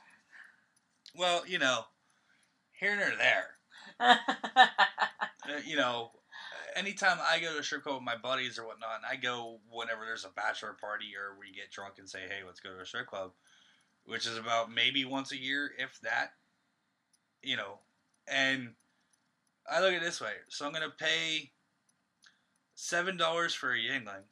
Well, 1.14 1.46
you 1.46 1.58
know, 1.58 1.84
here 2.72 2.96
nor 2.96 3.16
there. 3.16 3.56
Uh, 5.44 5.58
you 5.66 5.74
know, 5.74 6.12
anytime 6.76 7.18
I 7.20 7.40
go 7.40 7.52
to 7.52 7.58
a 7.58 7.62
strip 7.64 7.82
club 7.82 7.96
with 7.96 8.04
my 8.04 8.16
buddies 8.16 8.58
or 8.60 8.66
whatnot, 8.66 8.96
and 8.96 9.04
I 9.04 9.16
go 9.16 9.58
whenever 9.68 10.04
there's 10.04 10.24
a 10.24 10.28
bachelor 10.28 10.76
party 10.80 11.16
or 11.16 11.36
we 11.38 11.52
get 11.52 11.72
drunk 11.72 11.94
and 11.98 12.08
say, 12.08 12.20
"Hey, 12.28 12.44
let's 12.46 12.60
go 12.60 12.72
to 12.72 12.80
a 12.80 12.86
strip 12.86 13.08
club," 13.08 13.32
which 14.04 14.26
is 14.26 14.38
about 14.38 14.70
maybe 14.70 15.04
once 15.04 15.32
a 15.32 15.36
year, 15.36 15.72
if 15.78 16.00
that. 16.02 16.34
You 17.42 17.56
know, 17.56 17.80
and 18.28 18.74
I 19.68 19.80
look 19.80 19.90
at 19.92 20.02
it 20.02 20.04
this 20.04 20.20
way: 20.20 20.34
so 20.48 20.64
I'm 20.64 20.72
gonna 20.72 20.90
pay 20.90 21.50
seven 22.74 23.16
dollars 23.16 23.52
for 23.52 23.72
a 23.72 23.78
Yuengling. 23.78 24.24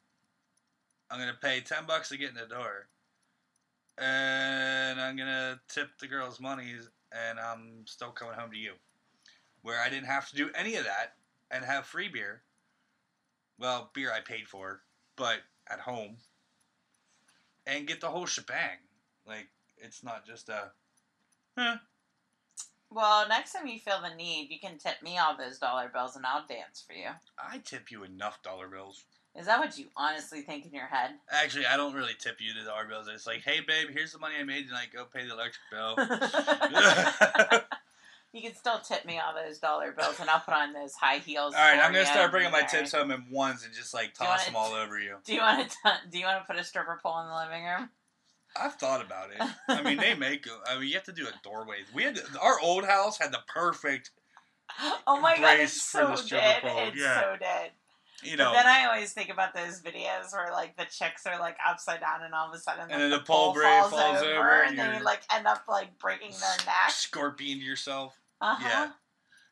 I'm 1.09 1.19
gonna 1.19 1.37
pay 1.41 1.59
ten 1.59 1.85
bucks 1.85 2.09
to 2.09 2.17
get 2.17 2.29
in 2.29 2.35
the 2.35 2.45
door, 2.45 2.87
and 3.97 4.99
I'm 4.99 5.15
gonna 5.15 5.59
tip 5.67 5.89
the 5.99 6.07
girls' 6.07 6.39
monies, 6.39 6.89
and 7.11 7.39
I'm 7.39 7.85
still 7.85 8.11
coming 8.11 8.35
home 8.35 8.51
to 8.51 8.57
you 8.57 8.73
where 9.61 9.79
I 9.79 9.89
didn't 9.89 10.07
have 10.07 10.29
to 10.29 10.35
do 10.35 10.49
any 10.55 10.75
of 10.75 10.85
that 10.85 11.13
and 11.49 11.63
have 11.63 11.85
free 11.85 12.07
beer. 12.07 12.41
Well, 13.59 13.91
beer 13.93 14.11
I 14.11 14.21
paid 14.21 14.47
for, 14.47 14.81
but 15.15 15.39
at 15.69 15.79
home. 15.79 16.17
And 17.67 17.87
get 17.87 18.01
the 18.01 18.09
whole 18.09 18.25
shebang. 18.25 18.77
Like, 19.25 19.49
it's 19.77 20.03
not 20.03 20.25
just 20.25 20.49
a 20.49 20.71
Huh. 21.57 21.77
Well, 22.89 23.27
next 23.27 23.53
time 23.53 23.67
you 23.67 23.79
feel 23.79 24.01
the 24.01 24.15
need, 24.15 24.49
you 24.49 24.59
can 24.59 24.77
tip 24.77 25.01
me 25.01 25.17
all 25.17 25.37
those 25.37 25.59
dollar 25.59 25.89
bills 25.93 26.15
and 26.15 26.25
I'll 26.25 26.45
dance 26.47 26.83
for 26.85 26.93
you. 26.93 27.09
I 27.37 27.59
tip 27.59 27.91
you 27.91 28.03
enough 28.03 28.41
dollar 28.41 28.67
bills. 28.67 29.05
Is 29.37 29.45
that 29.45 29.59
what 29.59 29.77
you 29.77 29.85
honestly 29.95 30.41
think 30.41 30.65
in 30.65 30.73
your 30.73 30.87
head? 30.87 31.11
Actually, 31.31 31.65
I 31.65 31.77
don't 31.77 31.93
really 31.93 32.13
tip 32.19 32.41
you 32.41 32.53
to 32.53 32.63
the 32.63 32.71
bills. 32.89 33.07
It's 33.07 33.25
like, 33.25 33.41
hey, 33.41 33.61
babe, 33.65 33.87
here's 33.93 34.11
the 34.11 34.19
money 34.19 34.35
I 34.39 34.43
made 34.43 34.67
tonight. 34.67 34.89
Go 34.93 35.05
pay 35.05 35.25
the 35.25 35.33
electric 35.33 35.61
bill. 35.71 35.95
you 38.33 38.41
can 38.41 38.55
still 38.55 38.79
tip 38.79 39.05
me 39.05 39.19
all 39.19 39.33
those 39.33 39.59
dollar 39.59 39.93
bills 39.93 40.19
and 40.19 40.29
I'll 40.29 40.41
put 40.41 40.53
on 40.53 40.73
those 40.73 40.93
high 40.95 41.19
heels. 41.19 41.53
All 41.55 41.61
right, 41.61 41.79
I'm 41.81 41.93
gonna 41.93 42.05
start 42.05 42.31
bringing 42.31 42.51
my 42.51 42.61
tips 42.63 42.91
home 42.91 43.11
in 43.11 43.25
ones 43.31 43.63
and 43.63 43.73
just 43.73 43.93
like 43.93 44.13
toss 44.13 44.45
them 44.45 44.55
all 44.55 44.73
over 44.73 44.99
you. 44.99 45.15
Do 45.23 45.33
you 45.33 45.39
want 45.41 45.69
to? 45.69 45.93
Do 46.09 46.19
you 46.19 46.25
want 46.25 46.41
to 46.41 46.47
put 46.51 46.59
a 46.59 46.63
stripper 46.63 46.99
pole 47.01 47.19
in 47.21 47.27
the 47.27 47.35
living 47.35 47.63
room? 47.63 47.89
I've 48.59 48.75
thought 48.75 49.03
about 49.03 49.29
it. 49.31 49.41
I 49.69 49.81
mean, 49.81 49.97
they 49.97 50.13
make. 50.19 50.45
I 50.67 50.77
mean, 50.77 50.89
you 50.89 50.95
have 50.95 51.03
to 51.05 51.13
do 51.13 51.25
a 51.27 51.31
doorway. 51.43 51.77
We 51.93 52.03
had 52.03 52.19
our 52.41 52.59
old 52.61 52.85
house 52.85 53.17
had 53.17 53.31
the 53.31 53.39
perfect, 53.53 54.11
Oh 55.07 55.19
my 55.21 55.37
god, 55.37 55.53
it 55.53 55.57
Brace 55.57 55.81
for 55.81 55.99
so 56.01 56.07
the 56.07 56.15
stripper 56.17 56.45
did. 56.45 56.61
pole, 56.63 56.87
It 56.87 56.93
yeah. 56.97 57.21
so 57.21 57.37
did. 57.37 57.71
You 58.23 58.37
But 58.37 58.43
know. 58.43 58.53
then 58.53 58.67
I 58.67 58.85
always 58.85 59.13
think 59.13 59.29
about 59.29 59.53
those 59.53 59.81
videos 59.81 60.31
where 60.33 60.51
like 60.51 60.77
the 60.77 60.85
chicks 60.85 61.25
are 61.25 61.39
like 61.39 61.57
upside 61.67 61.99
down 62.01 62.23
and 62.23 62.33
all 62.33 62.47
of 62.49 62.53
a 62.55 62.59
sudden 62.59 62.83
And 62.89 63.01
then 63.01 63.09
the, 63.09 63.17
the 63.17 63.23
pole 63.23 63.53
pole 63.53 63.61
falls, 63.63 63.91
falls 63.91 64.21
over, 64.21 64.31
over 64.39 64.61
and 64.63 64.79
and 64.79 64.95
they 64.95 65.01
like 65.03 65.21
end 65.33 65.47
up 65.47 65.63
like 65.67 65.97
breaking 65.99 66.31
their 66.31 66.57
neck. 66.65 66.89
Scorpion 66.91 67.59
yourself. 67.59 68.19
Uh-huh. 68.41 68.67
Yeah. 68.67 68.91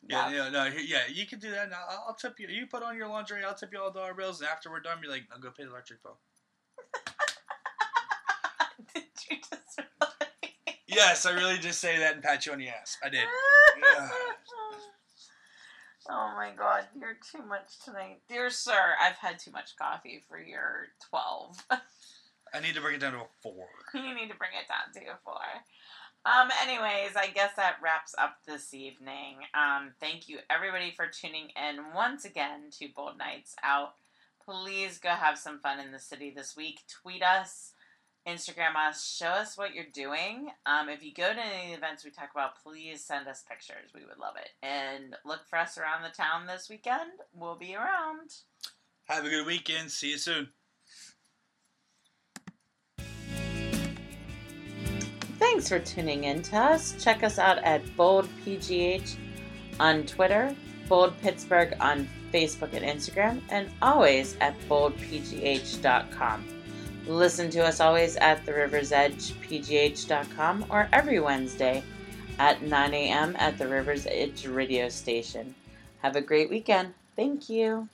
Yeah, 0.07 0.29
Yeah. 0.31 0.49
no, 0.49 0.65
yeah, 0.65 1.01
you 1.11 1.25
can 1.27 1.39
do 1.39 1.51
that. 1.51 1.69
Now, 1.69 1.79
I'll, 1.89 2.05
I'll 2.09 2.13
tip 2.15 2.39
you. 2.39 2.47
You 2.47 2.67
put 2.67 2.83
on 2.83 2.95
your 2.95 3.07
laundry. 3.09 3.43
I'll 3.43 3.53
tip 3.53 3.73
you 3.73 3.79
all 3.81 3.91
the 3.91 3.99
dollar 3.99 4.13
bills, 4.13 4.39
and 4.39 4.49
after 4.49 4.69
we're 4.71 4.79
done, 4.79 4.97
you're 5.03 5.11
like, 5.11 5.23
I'll 5.33 5.39
go 5.41 5.51
pay 5.51 5.65
the 5.65 5.71
electric 5.71 6.01
bill. 6.01 6.17
Did 8.95 9.03
you 9.29 9.37
just 9.37 9.77
really? 10.01 10.79
Yes, 10.87 11.25
I 11.25 11.31
really 11.33 11.57
just 11.57 11.79
say 11.79 11.97
that 11.99 12.13
and 12.15 12.23
pat 12.23 12.45
you 12.45 12.53
on 12.53 12.59
the 12.59 12.69
ass. 12.69 12.97
I 13.03 13.09
did. 13.09 13.19
Oh 16.11 16.33
my 16.35 16.49
god, 16.57 16.85
you're 16.99 17.17
too 17.31 17.47
much 17.47 17.79
tonight. 17.85 18.21
Dear 18.27 18.49
sir, 18.49 18.95
I've 18.99 19.17
had 19.17 19.37
too 19.37 19.51
much 19.51 19.75
coffee 19.77 20.23
for 20.27 20.39
your 20.39 20.87
12. 21.09 21.65
I 21.69 22.59
need 22.61 22.73
to 22.73 22.81
bring 22.81 22.95
it 22.95 23.01
down 23.01 23.13
to 23.13 23.19
a 23.19 23.27
four. 23.43 23.67
you 23.93 24.15
need 24.15 24.31
to 24.31 24.37
bring 24.37 24.49
it 24.59 24.67
down 24.67 24.91
to 24.93 25.11
a 25.11 25.17
4. 25.23 25.33
Um, 26.25 26.49
anyways, 26.63 27.15
I 27.15 27.27
guess 27.27 27.51
that 27.57 27.75
wraps 27.83 28.15
up 28.17 28.37
this 28.47 28.73
evening. 28.73 29.37
Um, 29.53 29.91
thank 29.99 30.27
you 30.27 30.39
everybody 30.49 30.91
for 30.95 31.05
tuning 31.05 31.49
in 31.55 31.93
once 31.93 32.25
again 32.25 32.71
to 32.79 32.87
Bold 32.95 33.19
Nights 33.19 33.55
Out. 33.63 33.93
Please 34.43 34.97
go 34.97 35.09
have 35.09 35.37
some 35.37 35.59
fun 35.59 35.79
in 35.79 35.91
the 35.91 35.99
city 35.99 36.33
this 36.35 36.57
week. 36.57 36.79
Tweet 37.03 37.21
us, 37.21 37.73
Instagram 38.29 38.75
us, 38.75 39.15
show 39.15 39.27
us 39.27 39.57
what 39.57 39.73
you're 39.73 39.85
doing. 39.93 40.49
Um, 40.65 40.89
if 40.89 41.03
you 41.03 41.13
go 41.13 41.33
to 41.33 41.39
any 41.39 41.73
events 41.73 42.05
we 42.05 42.11
talk 42.11 42.29
about, 42.33 42.61
please 42.61 43.03
send 43.03 43.27
us 43.27 43.43
pictures. 43.49 43.91
We 43.93 44.01
would 44.01 44.19
love 44.19 44.35
it. 44.37 44.49
And 44.63 45.15
look 45.25 45.47
for 45.49 45.57
us 45.57 45.77
around 45.77 46.03
the 46.03 46.15
town 46.15 46.47
this 46.47 46.69
weekend. 46.69 47.11
We'll 47.33 47.57
be 47.57 47.75
around. 47.75 48.31
Have 49.05 49.25
a 49.25 49.29
good 49.29 49.45
weekend. 49.45 49.91
See 49.91 50.11
you 50.11 50.17
soon. 50.17 50.49
Thanks 55.39 55.69
for 55.69 55.79
tuning 55.79 56.25
in 56.25 56.41
to 56.43 56.57
us. 56.57 56.95
Check 57.03 57.23
us 57.23 57.39
out 57.39 57.57
at 57.59 57.95
Bold 57.95 58.27
PGH 58.45 59.15
on 59.79 60.03
Twitter, 60.03 60.55
Bold 60.87 61.17
Pittsburgh 61.21 61.75
on 61.79 62.07
Facebook 62.31 62.73
and 62.73 62.85
Instagram, 62.85 63.41
and 63.49 63.69
always 63.81 64.35
at 64.41 64.59
boldpgh.com. 64.67 66.58
Listen 67.09 67.49
to 67.49 67.65
us 67.65 67.79
always 67.79 68.17
at 68.17 68.45
the 68.45 68.53
River's 68.53 68.91
Edge 68.91 69.33
PGH.com 69.41 70.67
or 70.69 70.87
every 70.93 71.19
Wednesday 71.19 71.83
at 72.37 72.61
9 72.61 72.93
a.m. 72.93 73.35
at 73.39 73.57
the 73.57 73.67
River's 73.67 74.05
Edge 74.05 74.45
radio 74.45 74.89
station. 74.89 75.55
Have 76.03 76.15
a 76.15 76.21
great 76.21 76.51
weekend. 76.51 76.93
Thank 77.15 77.49
you. 77.49 77.89